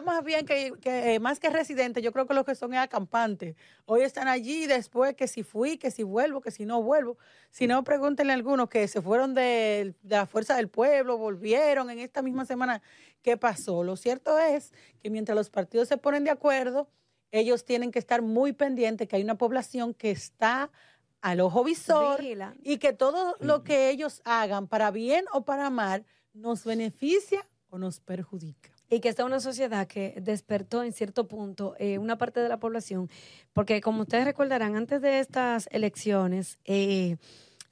más 0.01 0.25
bien 0.25 0.45
que, 0.45 0.73
que, 0.81 1.15
eh, 1.15 1.21
más 1.21 1.39
que 1.39 1.51
residentes, 1.51 2.03
yo 2.03 2.11
creo 2.11 2.27
que 2.27 2.35
los 2.35 2.45
que 2.45 2.57
son 2.57 2.75
es 2.75 2.81
acampantes. 2.81 3.55
Hoy 3.87 4.01
están 4.03 4.27
allí, 4.27 4.67
después 4.67 5.15
que 5.15 5.29
si 5.29 5.45
fui, 5.45 5.79
que 5.79 5.93
si 5.93 6.03
vuelvo, 6.03 6.41
que 6.41 6.51
si 6.51 6.67
no 6.67 6.83
vuelvo. 6.83 7.17
Si 7.53 7.69
no, 7.69 7.85
pregúntenle 7.85 8.33
a 8.33 8.35
algunos 8.35 8.69
que 8.69 8.89
se 8.89 9.01
fueron 9.01 9.35
de, 9.35 9.95
de 10.03 10.17
la 10.17 10.27
fuerza 10.27 10.57
del 10.57 10.69
pueblo, 10.69 11.17
volvieron 11.17 11.91
en 11.91 12.01
esta 12.01 12.23
misma 12.23 12.45
semana, 12.45 12.83
¿qué 13.23 13.37
pasó? 13.37 13.85
Lo 13.85 13.95
cierto 13.95 14.37
es 14.37 14.73
que 15.01 15.11
mientras 15.11 15.37
los 15.37 15.49
partidos 15.49 15.87
se 15.87 15.97
ponen 15.97 16.25
de 16.25 16.31
acuerdo, 16.31 16.89
ellos 17.31 17.65
tienen 17.65 17.91
que 17.91 17.99
estar 17.99 18.23
muy 18.23 18.53
pendientes 18.53 19.09
que 19.09 19.17
hay 19.17 19.23
una 19.23 19.37
población 19.37 19.95
que 19.95 20.11
está 20.11 20.71
al 21.21 21.41
ojo 21.41 21.65
visor 21.65 22.21
Vigila. 22.21 22.55
y 22.63 22.79
que 22.79 22.93
todo 22.93 23.37
lo 23.41 23.65
que 23.65 23.91
ellos 23.91 24.23
hagan, 24.25 24.69
para 24.69 24.91
bien 24.91 25.25
o 25.33 25.45
para 25.45 25.71
mal, 25.71 26.05
nos 26.33 26.65
beneficia 26.65 27.47
o 27.71 27.79
nos 27.79 28.01
perjudica. 28.01 28.71
Y 28.91 29.01
que 29.01 29.11
está 29.11 29.25
una 29.25 29.41
sociedad 29.41 29.87
que 29.87 30.15
despertó 30.23 30.83
en 30.83 30.93
cierto 30.93 31.29
punto 31.29 31.75
eh, 31.79 31.99
una 31.99 32.17
parte 32.17 32.41
de 32.41 32.49
la 32.49 32.59
población, 32.59 33.11
porque 33.53 33.83
como 33.83 34.03
ustedes 34.03 34.25
recordarán, 34.25 34.77
antes 34.77 35.03
de 35.03 35.19
estas 35.19 35.69
elecciones, 35.71 36.59
eh, 36.65 37.17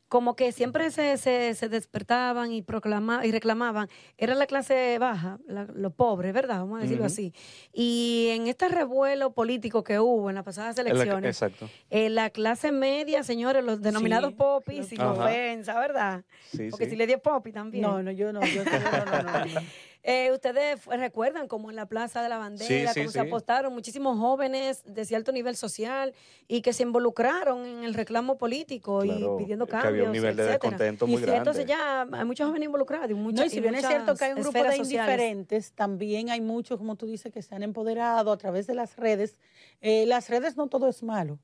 como 0.08 0.36
que 0.36 0.52
siempre 0.52 0.90
se, 0.92 1.16
se, 1.16 1.54
se 1.54 1.68
despertaban 1.68 2.52
y 2.52 2.62
proclama, 2.62 3.26
y 3.26 3.32
reclamaban, 3.32 3.88
era 4.16 4.34
la 4.34 4.46
clase 4.46 4.98
baja, 5.00 5.38
la- 5.48 5.64
los 5.74 5.92
pobres, 5.92 6.32
¿verdad? 6.32 6.58
Vamos 6.60 6.78
a 6.78 6.82
decirlo 6.82 7.04
así. 7.04 7.32
Y 7.72 8.28
en 8.30 8.46
este 8.46 8.68
revuelo 8.68 9.32
político 9.32 9.82
que 9.82 9.98
hubo 9.98 10.28
en 10.28 10.36
las 10.36 10.44
pasadas 10.44 10.78
Es 10.78 10.84
la- 10.84 10.90
elecciones, 10.90 11.30
Exacto. 11.42 11.68
eh, 11.90 12.08
la 12.08 12.30
clase 12.30 12.70
media, 12.70 13.22
señores, 13.24 13.64
los 13.64 13.82
denominados 13.82 14.30
Sí, 14.30 14.36
popis, 14.36 14.86
sin 14.86 15.00
Ajá. 15.00 15.12
ofensa, 15.24 15.78
¿verdad? 15.80 16.24
Sí, 16.52 16.68
Porque 16.70 16.84
sí. 16.84 16.90
si 16.92 16.96
le 16.96 17.06
dio 17.08 17.18
popi 17.18 17.50
también. 17.52 17.82
No, 17.82 18.02
no, 18.02 18.10
yo 18.12 18.32
no, 18.32 18.40
yo 18.46 18.64
no, 18.64 18.70
no, 18.70 19.22
no. 19.22 19.60
Eh, 20.08 20.30
Ustedes 20.32 20.84
recuerdan 20.86 21.48
como 21.48 21.68
en 21.68 21.74
la 21.74 21.86
Plaza 21.86 22.22
de 22.22 22.28
la 22.28 22.38
Bandera, 22.38 22.92
Sí, 22.92 22.94
sí, 22.94 23.00
cómo 23.00 23.10
se 23.10 23.18
apostaron 23.18 23.72
muchísimos 23.74 24.16
jóvenes 24.20 24.84
de 24.86 25.04
cierto 25.04 25.32
nivel 25.32 25.56
social 25.56 26.14
y 26.46 26.62
que 26.62 26.72
se 26.72 26.84
involucraron 26.84 27.66
en 27.66 27.82
el 27.82 27.92
reclamo 27.92 28.38
político 28.38 29.00
Claro, 29.00 29.34
y 29.40 29.42
pidiendo 29.42 29.66
que 29.66 29.72
cambios. 29.72 29.90
había 29.92 30.04
un 30.04 30.12
nivel 30.12 30.36
de 30.36 30.42
etcétera. 30.44 30.70
descontento 30.70 31.06
Y 31.06 31.08
muy 31.10 31.16
si 31.18 31.22
grande. 31.22 31.38
Entonces 31.38 31.66
ya 31.66 32.02
hay 32.12 32.24
muchos 32.24 32.46
jóvenes 32.46 32.66
involucrados. 32.66 33.10
Y, 33.10 33.14
mucha- 33.14 33.40
No, 33.40 33.46
y 33.46 33.50
si 33.50 33.56
y 33.58 33.60
bien 33.60 33.74
es 33.74 33.84
cierto 33.84 34.14
que 34.14 34.24
hay 34.26 34.32
un 34.34 34.42
grupo 34.42 34.58
de 34.58 34.64
sociales. 34.76 34.78
indiferentes, 34.92 35.72
también 35.72 36.30
hay 36.30 36.40
muchos, 36.40 36.78
como 36.78 36.94
tú 36.94 37.06
dices, 37.06 37.32
que 37.32 37.42
se 37.42 37.56
han 37.56 37.64
empoderado 37.64 38.30
a 38.30 38.36
través 38.38 38.68
de 38.68 38.74
las 38.74 38.94
redes. 38.96 39.40
Eh, 39.80 40.06
las 40.06 40.30
redes 40.30 40.56
no 40.56 40.68
todo 40.68 40.86
es 40.88 41.02
malo. 41.02 41.40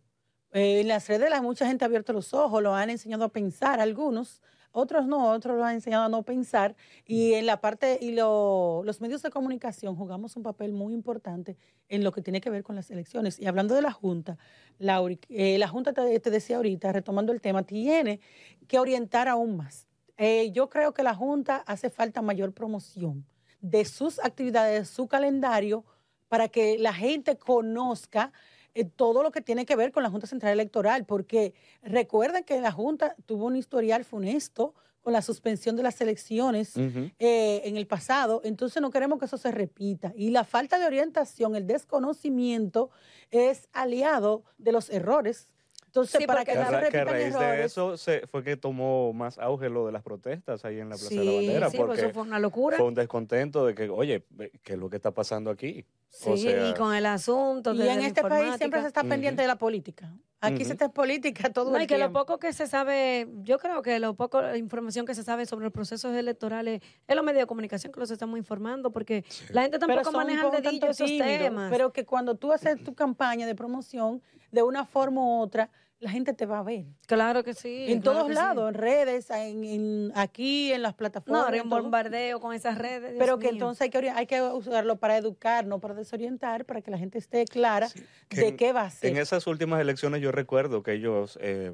Eh, 0.53 0.83
en 0.83 0.87
las 0.89 1.09
redes 1.09 1.31
la, 1.31 1.43
mucha 1.43 1.67
gente 1.67 1.85
ha 1.85 1.87
abierto 1.87 2.13
los 2.13 2.33
ojos, 2.33 2.63
lo 2.63 2.75
han 2.75 2.91
enseñado 2.91 3.25
a 3.25 3.29
pensar 3.31 3.81
algunos, 3.81 4.41
otros 4.73 5.07
no, 5.07 5.31
otros 5.31 5.57
lo 5.57 5.65
han 5.65 5.75
enseñado 5.75 6.05
a 6.05 6.09
no 6.09 6.23
pensar 6.23 6.75
y 7.07 7.35
en 7.35 7.47
la 7.47 7.61
parte 7.61 7.99
y 8.01 8.13
lo, 8.13 8.83
los 8.85 9.01
medios 9.01 9.23
de 9.23 9.31
comunicación 9.31 9.95
jugamos 9.97 10.37
un 10.37 10.43
papel 10.43 10.73
muy 10.73 10.95
importante 10.95 11.57
en 11.89 12.03
lo 12.03 12.13
que 12.13 12.23
tiene 12.23 12.41
que 12.41 12.51
ver 12.51 12.63
con 12.63 12.75
las 12.75 12.91
elecciones. 12.91 13.39
Y 13.39 13.47
hablando 13.47 13.75
de 13.75 13.83
la 13.83 13.93
Junta, 13.93 14.39
Lauri, 14.79 15.21
eh, 15.29 15.59
la 15.59 15.69
Junta 15.69 15.93
te, 15.93 16.19
te, 16.19 16.31
decía 16.31 16.57
ahorita, 16.57 16.93
retomando 16.93 17.33
el 17.33 17.41
tema, 17.41 17.63
tiene 17.63 18.21
que 18.67 18.79
orientar 18.79 19.29
aún 19.29 19.57
más. 19.57 19.87
Eh, 20.17 20.51
yo 20.53 20.69
creo 20.69 20.95
que 20.95 21.03
la 21.03 21.15
Junta 21.15 21.57
hace 21.67 21.91
falta 21.91 22.23
mayor 22.23 22.53
promoción 22.53 23.27
de 23.61 23.85
sus 23.85 24.19
actividades, 24.19 24.81
de 24.81 24.85
su 24.87 25.07
calendario, 25.07 25.85
para 26.29 26.49
que 26.49 26.79
la 26.79 26.95
gente 26.95 27.37
conozca 27.37 28.33
eh, 28.75 28.85
todo 28.85 29.23
lo 29.23 29.31
que 29.33 29.41
tiene 29.41 29.67
que 29.67 29.77
ver 29.77 29.93
con 29.93 30.03
la 30.03 30.11
Junta 30.11 30.27
Central 30.27 30.53
Electoral, 30.53 31.05
porque 31.05 31.55
recuerden 31.83 32.45
que 32.45 32.61
la 32.61 32.73
Junta 32.73 33.17
tuvo 33.27 33.47
un 33.47 33.57
historial 33.57 34.05
funesto 34.05 34.75
con 35.03 35.13
la 35.13 35.21
suspensión 35.21 35.77
de 35.77 35.83
las 35.83 36.01
elecciones 36.01 36.77
eh, 36.77 37.63
en 37.65 37.77
el 37.77 37.87
pasado, 37.87 38.41
entonces 38.45 38.81
no 38.81 38.91
queremos 38.91 39.19
que 39.19 39.25
eso 39.25 39.37
se 39.37 39.51
repita. 39.51 40.13
Y 40.17 40.31
la 40.31 40.45
falta 40.45 40.79
de 40.79 40.87
orientación, 40.87 41.57
el 41.57 41.67
desconocimiento 41.67 42.91
es 43.31 43.69
aliado 43.73 44.45
de 44.59 44.73
los 44.73 44.91
errores 44.91 45.49
entonces, 45.93 46.27
para 46.27 46.43
que, 46.43 46.55
no 46.55 46.65
se 46.65 46.71
repitan 46.71 46.91
que 46.91 46.99
a 46.99 47.05
raíz 47.05 47.39
de 47.39 47.65
eso 47.65 47.99
se, 47.99 48.27
fue 48.27 48.43
que 48.43 48.57
tomó 48.57 49.13
más 49.13 49.37
auge 49.37 49.69
lo 49.69 49.85
de 49.85 49.93
las 49.93 50.03
protestas 50.03 50.65
ahí 50.65 50.81
en 50.81 50.89
la 50.89 50.97
Plaza 50.97 51.15
de 51.15 51.25
la 51.25 51.33
Bandera. 51.33 51.71
Sí, 51.71 51.77
pues 51.77 51.87
porque 51.87 52.01
eso 52.01 52.15
fue 52.15 52.23
una 52.23 52.39
locura. 52.39 52.79
Fue 52.79 52.87
un 52.87 52.95
descontento 52.95 53.67
de 53.67 53.75
que, 53.75 53.91
oye, 53.91 54.25
¿qué 54.63 54.73
es 54.73 54.79
lo 54.79 54.89
que 54.89 54.97
está 54.97 55.11
pasando 55.11 55.51
aquí? 55.51 55.85
Sí, 56.09 56.49
y 56.49 56.73
con 56.79 56.95
el 56.95 57.05
asunto. 57.05 57.75
Y 57.75 57.83
en 57.83 58.01
este 58.01 58.23
país 58.23 58.57
siempre 58.57 58.81
se 58.81 58.87
está 58.87 59.05
pendiente 59.05 59.43
de 59.43 59.49
la 59.49 59.57
política. 59.57 60.15
Aquí 60.41 60.65
se 60.65 60.73
está 60.73 60.87
en 60.87 60.93
política 60.93 61.53
todo 61.53 61.71
no, 61.71 61.77
el 61.77 61.85
y 61.85 61.87
que 61.87 61.99
lo 61.99 62.11
poco 62.11 62.39
que 62.39 62.53
se 62.53 62.67
sabe, 62.67 63.29
yo 63.43 63.59
creo 63.59 63.81
que 63.83 64.01
lo 64.01 64.15
poco 64.15 64.41
la 64.41 64.57
información 64.57 65.07
que 65.07 65.15
se 65.15 65.23
sabe 65.23 65.47
sobre 65.47 65.65
los 65.65 65.73
procesos 65.73 66.17
electorales 66.17 66.81
es 67.07 67.15
los 67.15 67.25
medios 67.25 67.43
de 67.43 67.47
comunicación 67.47 67.93
que 67.93 68.01
los 68.01 68.11
estamos 68.11 68.39
informando, 68.39 68.91
porque 68.91 69.25
la 69.51 69.63
gente 69.63 69.79
tampoco 69.79 70.11
maneja 70.11 70.51
de 70.51 70.81
esos 70.89 71.07
temas. 71.07 71.71
Pero 71.71 71.93
que 71.93 72.05
cuando 72.05 72.35
tú 72.35 72.51
haces 72.51 72.83
tu 72.83 72.95
campaña 72.95 73.47
de 73.47 73.55
promoción, 73.55 74.21
de 74.53 74.63
una 74.63 74.85
forma 74.85 75.21
u 75.21 75.41
otra, 75.41 75.71
la 75.99 76.11
gente 76.11 76.35
te 76.35 76.47
va 76.47 76.59
a 76.59 76.63
ver. 76.63 76.85
Claro 77.07 77.45
que 77.45 77.55
sí. 77.55 77.87
En 77.89 78.03
todos 78.03 78.29
lados, 78.31 78.69
en 78.69 78.75
redes, 78.75 79.31
en, 79.31 80.13
aquí, 80.15 80.73
en 80.73 80.83
las 80.83 80.95
plataformas. 80.95 81.49
No, 81.49 81.55
en 81.55 81.69
bombardeo 81.69 82.41
con 82.41 82.55
esas 82.55 82.77
redes. 82.77 83.15
Pero 83.19 83.39
que 83.39 83.49
entonces 83.49 83.83
hay 83.83 83.91
que, 83.91 84.11
hay 84.11 84.27
que 84.27 84.43
usarlo 84.43 84.97
para 84.97 85.17
educar, 85.17 85.65
no 85.65 85.79
para 85.79 85.95
desorientar, 85.95 86.65
para 86.65 86.83
que 86.83 86.91
la 86.91 86.99
gente 86.99 87.19
esté 87.19 87.45
clara 87.45 87.89
de 88.31 88.57
qué 88.57 88.73
va 88.73 88.83
a 88.83 88.91
ser. 88.91 89.11
En 89.11 89.17
esas 89.17 89.47
últimas 89.47 89.81
elecciones 89.81 90.21
yo 90.21 90.33
recuerdo 90.33 90.83
que 90.83 90.93
ellos 90.95 91.39
eh, 91.41 91.73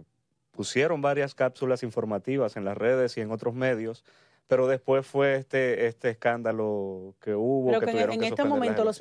pusieron 0.50 1.00
varias 1.00 1.34
cápsulas 1.34 1.82
informativas 1.82 2.56
en 2.56 2.64
las 2.64 2.76
redes 2.76 3.16
y 3.16 3.22
en 3.22 3.30
otros 3.30 3.54
medios 3.54 4.04
pero 4.48 4.66
después 4.66 5.06
fue 5.06 5.36
este 5.36 5.86
este 5.86 6.10
escándalo 6.10 7.14
que 7.20 7.34
hubo. 7.34 7.68
Pero 7.68 7.80
que, 7.80 7.90
en, 8.00 8.24
este 8.24 8.44
momento 8.44 8.82
los, 8.82 9.00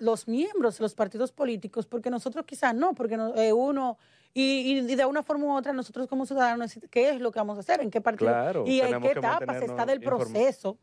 los 0.00 0.28
miembros, 0.28 0.80
los 0.80 0.94
partidos 0.94 1.30
políticos, 1.32 1.86
porque 1.86 2.10
nosotros 2.10 2.44
quizás 2.44 2.74
no, 2.74 2.92
porque 2.92 3.16
eh, 3.36 3.52
uno, 3.52 3.98
y, 4.34 4.80
de 4.80 5.06
una 5.06 5.22
forma 5.22 5.46
u 5.46 5.56
otra 5.56 5.72
nosotros 5.72 6.08
como 6.08 6.26
ciudadanos, 6.26 6.78
¿qué 6.90 7.10
es 7.10 7.20
lo 7.20 7.30
que 7.30 7.38
vamos 7.38 7.56
a 7.56 7.60
hacer? 7.60 7.80
¿En 7.80 7.90
qué 7.90 8.00
partido? 8.00 8.64
y 8.66 8.80
en 8.80 9.00
qué 9.00 9.12
etapas 9.12 9.62
está 9.62 9.86
del 9.86 10.00
proceso. 10.00 10.76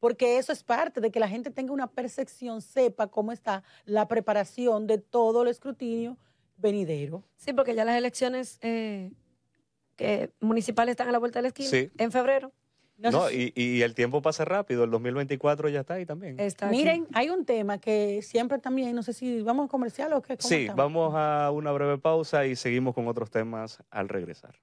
Porque 0.00 0.38
eso 0.38 0.52
es 0.52 0.62
parte 0.62 1.00
de 1.00 1.10
que 1.10 1.18
la 1.18 1.28
gente 1.28 1.50
tenga 1.50 1.72
una 1.72 1.88
percepción, 1.88 2.62
sepa 2.62 3.08
cómo 3.08 3.32
está 3.32 3.64
la 3.84 4.06
preparación 4.06 4.86
de 4.86 4.98
todo 4.98 5.42
el 5.42 5.48
escrutinio 5.48 6.16
venidero. 6.56 7.24
Sí, 7.36 7.52
porque 7.52 7.74
ya 7.74 7.84
las 7.84 7.96
elecciones 7.96 8.60
eh, 8.62 9.10
municipales 10.38 10.92
están 10.92 11.08
a 11.08 11.12
la 11.12 11.18
vuelta 11.18 11.40
de 11.40 11.42
la 11.42 11.48
esquina 11.48 11.90
en 11.98 12.12
febrero. 12.12 12.52
No, 12.98 13.30
y, 13.30 13.82
el 13.82 13.94
tiempo 13.94 14.20
pasa 14.22 14.44
rápido, 14.44 14.82
el 14.82 14.90
2024 14.90 15.68
ya 15.68 15.80
está 15.80 15.94
ahí 15.94 16.04
también. 16.04 16.36
Miren, 16.68 17.06
hay 17.12 17.30
un 17.30 17.44
tema 17.44 17.78
que 17.78 18.22
siempre 18.22 18.58
también, 18.58 18.94
no 18.96 19.04
sé 19.04 19.12
si 19.12 19.40
vamos 19.42 19.66
a 19.66 19.68
comercial 19.68 20.12
o 20.14 20.20
qué. 20.20 20.36
Sí, 20.40 20.68
vamos 20.74 21.14
a 21.14 21.52
una 21.52 21.70
breve 21.70 21.98
pausa 21.98 22.44
y 22.44 22.56
seguimos 22.56 22.96
con 22.96 23.06
otros 23.06 23.30
temas 23.30 23.80
al 23.90 24.08
regresar. 24.08 24.56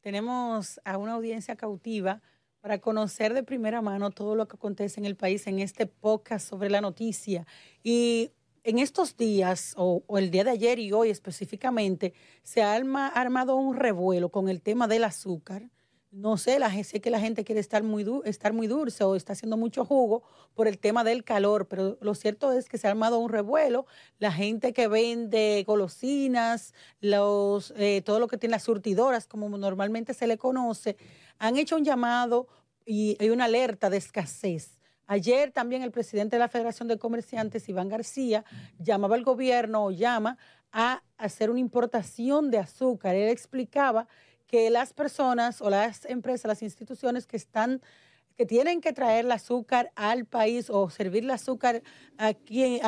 Tenemos 0.00 0.80
a 0.84 0.98
una 0.98 1.12
audiencia 1.12 1.54
cautiva 1.54 2.20
para 2.60 2.78
conocer 2.78 3.32
de 3.34 3.44
primera 3.44 3.80
mano 3.80 4.10
todo 4.10 4.34
lo 4.34 4.48
que 4.48 4.56
acontece 4.56 4.98
en 4.98 5.06
el 5.06 5.14
país 5.14 5.46
en 5.46 5.60
este 5.60 5.86
podcast 5.86 6.48
sobre 6.48 6.68
la 6.68 6.80
noticia. 6.80 7.46
Y 7.84 8.32
en 8.64 8.78
estos 8.78 9.16
días, 9.16 9.74
o, 9.76 10.02
el 10.18 10.30
día 10.30 10.44
de 10.44 10.50
ayer 10.50 10.78
y 10.78 10.92
hoy 10.92 11.10
específicamente, 11.10 12.14
se 12.42 12.62
ha 12.62 12.74
armado 12.74 13.56
un 13.56 13.76
revuelo 13.76 14.30
con 14.30 14.48
el 14.48 14.62
tema 14.62 14.86
del 14.86 15.04
azúcar. 15.04 15.68
No 16.10 16.36
sé, 16.36 16.58
la, 16.58 16.70
sé 16.84 17.00
que 17.00 17.10
la 17.10 17.20
gente 17.20 17.42
quiere 17.42 17.60
estar 17.60 17.82
muy, 17.82 18.04
estar 18.24 18.52
muy 18.52 18.66
dulce 18.66 19.02
o 19.02 19.16
está 19.16 19.32
haciendo 19.32 19.56
mucho 19.56 19.86
jugo 19.86 20.22
por 20.54 20.68
el 20.68 20.78
tema 20.78 21.04
del 21.04 21.24
calor, 21.24 21.68
pero 21.68 21.96
lo 22.02 22.14
cierto 22.14 22.52
es 22.52 22.68
que 22.68 22.76
se 22.76 22.86
ha 22.86 22.90
armado 22.90 23.18
un 23.18 23.30
revuelo. 23.30 23.86
La 24.18 24.30
gente 24.30 24.74
que 24.74 24.88
vende 24.88 25.64
golosinas, 25.66 26.74
los, 27.00 27.72
eh, 27.76 28.02
todo 28.04 28.20
lo 28.20 28.28
que 28.28 28.36
tiene 28.36 28.52
las 28.52 28.64
surtidoras, 28.64 29.26
como 29.26 29.48
normalmente 29.56 30.12
se 30.12 30.26
le 30.26 30.36
conoce, 30.36 30.98
han 31.38 31.56
hecho 31.56 31.76
un 31.76 31.84
llamado 31.84 32.46
y 32.84 33.16
hay 33.18 33.30
una 33.30 33.46
alerta 33.46 33.88
de 33.88 33.96
escasez 33.96 34.81
Ayer 35.12 35.52
también 35.52 35.82
el 35.82 35.90
presidente 35.90 36.36
de 36.36 36.40
la 36.40 36.48
Federación 36.48 36.88
de 36.88 36.98
Comerciantes, 36.98 37.68
Iván 37.68 37.90
García, 37.90 38.46
llamaba 38.78 39.14
al 39.14 39.24
gobierno 39.24 39.84
o 39.84 39.90
llama 39.90 40.38
a 40.72 41.02
hacer 41.18 41.50
una 41.50 41.60
importación 41.60 42.50
de 42.50 42.56
azúcar. 42.56 43.14
Él 43.14 43.28
explicaba 43.28 44.08
que 44.46 44.70
las 44.70 44.94
personas 44.94 45.60
o 45.60 45.68
las 45.68 46.06
empresas, 46.06 46.48
las 46.48 46.62
instituciones 46.62 47.26
que 47.26 47.36
están 47.36 47.82
que 48.38 48.46
tienen 48.46 48.80
que 48.80 48.94
traer 48.94 49.26
el 49.26 49.32
azúcar 49.32 49.92
al 49.96 50.24
país 50.24 50.70
o 50.70 50.88
servir 50.88 51.24
el 51.24 51.30
azúcar 51.30 51.82
aquí, 52.16 52.80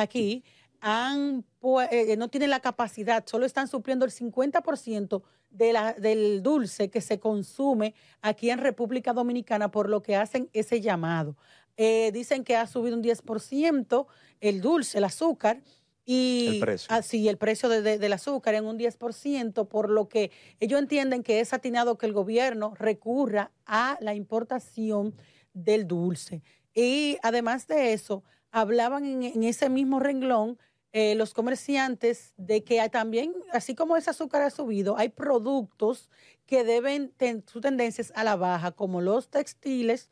eh, 1.91 2.15
no 2.17 2.27
tienen 2.29 2.49
la 2.49 2.59
capacidad, 2.59 3.23
solo 3.27 3.45
están 3.45 3.67
supliendo 3.67 4.03
el 4.03 4.11
50% 4.11 5.21
de 5.51 5.73
la, 5.73 5.93
del 5.93 6.41
dulce 6.41 6.89
que 6.89 7.01
se 7.01 7.19
consume 7.19 7.93
aquí 8.23 8.49
en 8.49 8.57
República 8.57 9.13
Dominicana, 9.13 9.69
por 9.69 9.89
lo 9.89 10.01
que 10.01 10.15
hacen 10.15 10.49
ese 10.53 10.81
llamado. 10.81 11.37
Eh, 11.77 12.11
dicen 12.13 12.43
que 12.43 12.55
ha 12.55 12.67
subido 12.67 12.95
un 12.95 13.03
10% 13.03 14.07
el 14.39 14.61
dulce, 14.61 14.97
el 14.97 15.03
azúcar. 15.03 15.61
Y 16.05 16.47
el 16.53 16.59
precio. 16.59 16.87
Así, 16.93 17.27
el 17.27 17.37
precio 17.37 17.67
del 17.67 18.13
azúcar 18.13 18.53
en 18.53 18.65
un 18.65 18.77
10%, 18.77 19.67
por 19.67 19.89
lo 19.89 20.07
que 20.07 20.31
ellos 20.59 20.79
entienden 20.79 21.23
que 21.23 21.39
es 21.39 21.51
atinado 21.51 21.97
que 21.97 22.05
el 22.05 22.13
gobierno 22.13 22.73
recurra 22.77 23.51
a 23.65 23.97
la 24.01 24.13
importación 24.13 25.15
del 25.53 25.87
dulce. 25.87 26.43
Y 26.75 27.17
además 27.23 27.67
de 27.67 27.93
eso, 27.93 28.23
hablaban 28.51 29.23
en, 29.23 29.43
ese 29.43 29.69
mismo 29.69 29.99
renglón 29.99 30.59
eh, 30.91 31.15
los 31.15 31.33
comerciantes 31.33 32.33
de 32.37 32.63
que 32.63 32.87
también, 32.89 33.33
así 33.51 33.75
como 33.75 33.97
ese 33.97 34.11
azúcar 34.11 34.43
ha 34.43 34.49
subido, 34.49 34.97
hay 34.97 35.09
productos 35.09 36.09
que 36.45 36.63
deben, 36.63 37.13
su 37.47 37.59
tendencias 37.59 38.13
a 38.15 38.23
la 38.23 38.35
baja, 38.35 38.71
como 38.71 39.01
los 39.01 39.29
textiles, 39.29 40.09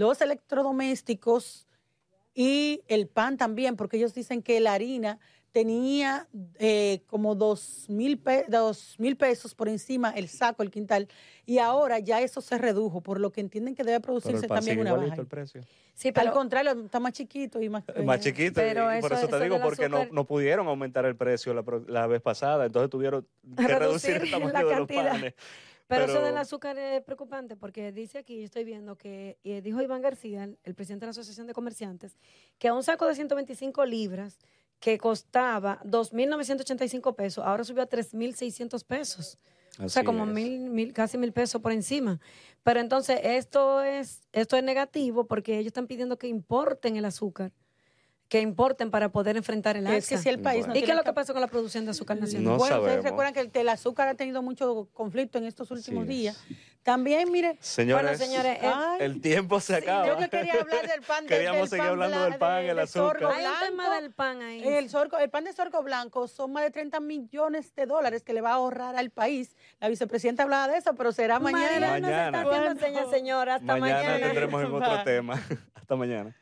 los 0.00 0.20
electrodomésticos 0.22 1.66
y 2.34 2.82
el 2.88 3.06
pan 3.06 3.36
también, 3.36 3.76
porque 3.76 3.98
ellos 3.98 4.14
dicen 4.14 4.42
que 4.42 4.58
la 4.60 4.72
harina 4.72 5.18
tenía 5.52 6.26
eh, 6.58 7.02
como 7.06 7.34
dos 7.34 7.84
mil, 7.88 8.18
dos 8.48 8.94
mil 8.98 9.16
pesos 9.16 9.54
por 9.54 9.68
encima 9.68 10.10
el 10.10 10.28
saco, 10.28 10.62
el 10.62 10.70
quintal, 10.70 11.06
y 11.44 11.58
ahora 11.58 11.98
ya 11.98 12.22
eso 12.22 12.40
se 12.40 12.56
redujo, 12.56 13.02
por 13.02 13.20
lo 13.20 13.30
que 13.30 13.42
entienden 13.42 13.74
que 13.74 13.84
debe 13.84 14.00
producirse 14.00 14.46
también 14.46 14.78
una 14.78 14.94
baja. 14.94 15.16
El 15.16 15.26
precio. 15.26 15.60
Sí, 15.92 16.12
pero, 16.12 16.28
Al 16.28 16.32
contrario, 16.32 16.70
está 16.84 16.98
más 16.98 17.12
chiquito 17.12 17.60
y 17.60 17.68
más... 17.68 17.84
Más 18.02 18.20
chiquito, 18.20 18.62
y 18.62 19.00
por 19.02 19.12
eso 19.12 19.28
te 19.28 19.40
digo, 19.40 19.60
porque 19.60 19.90
no, 19.90 20.06
no, 20.12 20.24
pudieron 20.24 20.66
aumentar 20.66 21.04
el 21.04 21.14
precio 21.14 21.52
la, 21.52 21.62
la, 21.88 22.06
vez 22.06 22.22
pasada, 22.22 22.64
entonces 22.64 22.88
tuvieron 22.88 23.26
que 23.54 23.68
reducir, 23.78 24.16
el 24.16 24.30
tamaño 24.30 24.66
de 24.66 24.76
los 24.76 24.88
panes. 24.88 25.34
Pero, 25.90 26.04
eso 26.04 26.22
del 26.22 26.36
azúcar 26.36 26.78
es 26.78 27.02
preocupante 27.02 27.56
porque 27.56 27.90
dice 27.90 28.18
aquí, 28.18 28.44
estoy 28.44 28.62
viendo 28.62 28.96
que 28.96 29.38
eh, 29.42 29.60
dijo 29.60 29.82
Iván 29.82 30.02
García, 30.02 30.44
el, 30.44 30.74
presidente 30.76 31.04
de 31.04 31.08
la 31.08 31.10
Asociación 31.10 31.48
de 31.48 31.52
Comerciantes, 31.52 32.16
que 32.58 32.68
a 32.68 32.74
un 32.74 32.84
saco 32.84 33.06
de 33.08 33.16
125 33.16 33.84
libras 33.86 34.38
que 34.78 34.98
costaba 34.98 35.80
2.985 35.82 37.16
pesos, 37.16 37.44
ahora 37.44 37.64
subió 37.64 37.82
a 37.82 37.88
3.600 37.88 38.84
pesos. 38.84 39.38
o 39.80 39.88
sea, 39.88 40.04
como 40.04 40.26
mil, 40.26 40.70
mil, 40.70 40.92
casi 40.92 41.18
mil 41.18 41.32
pesos 41.32 41.60
por 41.60 41.72
encima. 41.72 42.20
Pero 42.62 42.78
entonces 42.78 43.18
esto 43.24 43.82
es, 43.82 44.22
esto 44.32 44.56
es 44.56 44.62
negativo 44.62 45.26
porque 45.26 45.54
ellos 45.54 45.68
están 45.68 45.88
pidiendo 45.88 46.18
que 46.18 46.28
importen 46.28 46.96
el 46.96 47.04
azúcar 47.04 47.52
que 48.30 48.40
importen 48.40 48.92
para 48.92 49.08
poder 49.08 49.36
enfrentar 49.36 49.76
el 49.76 49.88
alza. 49.88 50.14
Es 50.14 50.22
que 50.22 50.30
el 50.30 50.38
país 50.38 50.64
¿Y 50.72 50.82
qué 50.84 50.92
es 50.92 50.96
lo 50.96 51.02
que 51.02 51.12
pasa 51.12 51.32
con 51.32 51.42
la 51.42 51.48
producción 51.48 51.84
de 51.84 51.90
azúcar 51.90 52.16
nacional? 52.16 52.44
No 52.44 52.56
bueno, 52.58 52.78
ustedes 52.80 53.02
recuerdan 53.02 53.34
que 53.34 53.60
el, 53.60 53.68
azúcar 53.68 54.06
ha 54.06 54.14
tenido 54.14 54.40
mucho 54.40 54.88
conflicto 54.94 55.36
en 55.38 55.46
estos 55.46 55.72
últimos 55.72 56.06
días. 56.06 56.40
También, 56.84 57.30
mire, 57.32 57.58
Señores, 57.60 58.18
Bueno, 58.18 58.24
señores, 58.24 58.58
ay, 58.62 58.98
el 59.00 59.20
tiempo 59.20 59.58
se 59.60 59.74
sí, 59.76 59.82
acaba. 59.82 60.06
yo 60.06 60.16
que 60.16 60.30
quería 60.30 60.54
hablar 60.60 60.86
del 60.88 61.02
pan 61.02 61.24
de- 61.26 61.28
Queríamos 61.28 61.60
del 61.62 61.68
seguir 61.70 61.82
pan 61.82 61.90
hablando 61.90 62.16
bla- 62.18 62.24
del 62.30 62.38
pan, 62.38 62.62
de- 62.62 62.68
el 62.70 62.76
de 62.76 62.82
azúcar. 62.82 63.24
Hay 63.34 63.44
un 63.46 63.52
tema 63.66 64.00
del 64.00 64.12
pan 64.12 64.40
ahí. 64.42 64.62
El, 64.66 64.88
sorgo- 64.88 65.18
el 65.18 65.28
pan 65.28 65.44
de 65.44 65.52
sorgo 65.52 65.82
blanco 65.82 66.28
son 66.28 66.52
más 66.52 66.62
de 66.62 66.70
30 66.70 67.00
millones 67.00 67.74
de 67.74 67.84
dólares 67.86 68.22
que 68.22 68.32
le 68.32 68.40
va 68.42 68.50
a 68.50 68.54
ahorrar 68.54 68.94
al 68.96 69.10
país. 69.10 69.56
La 69.80 69.88
vicepresidenta 69.88 70.44
hablaba 70.44 70.68
de 70.68 70.78
eso, 70.78 70.94
pero 70.94 71.10
será 71.12 71.40
mañana. 71.40 71.68
Se 71.96 72.00
Mañana. 72.00 72.26
está 72.26 72.40
haciendo 72.48 72.50
Bueno. 72.74 72.80
señas, 72.80 73.10
señora. 73.10 73.54
Hasta 73.56 73.76
mañana 73.76 74.02
mañana. 74.04 74.26
tendremos 74.26 74.62
en 74.64 74.72
otro 74.72 75.02
tema. 75.04 75.34
Hasta 75.74 75.96
mañana. 75.96 76.36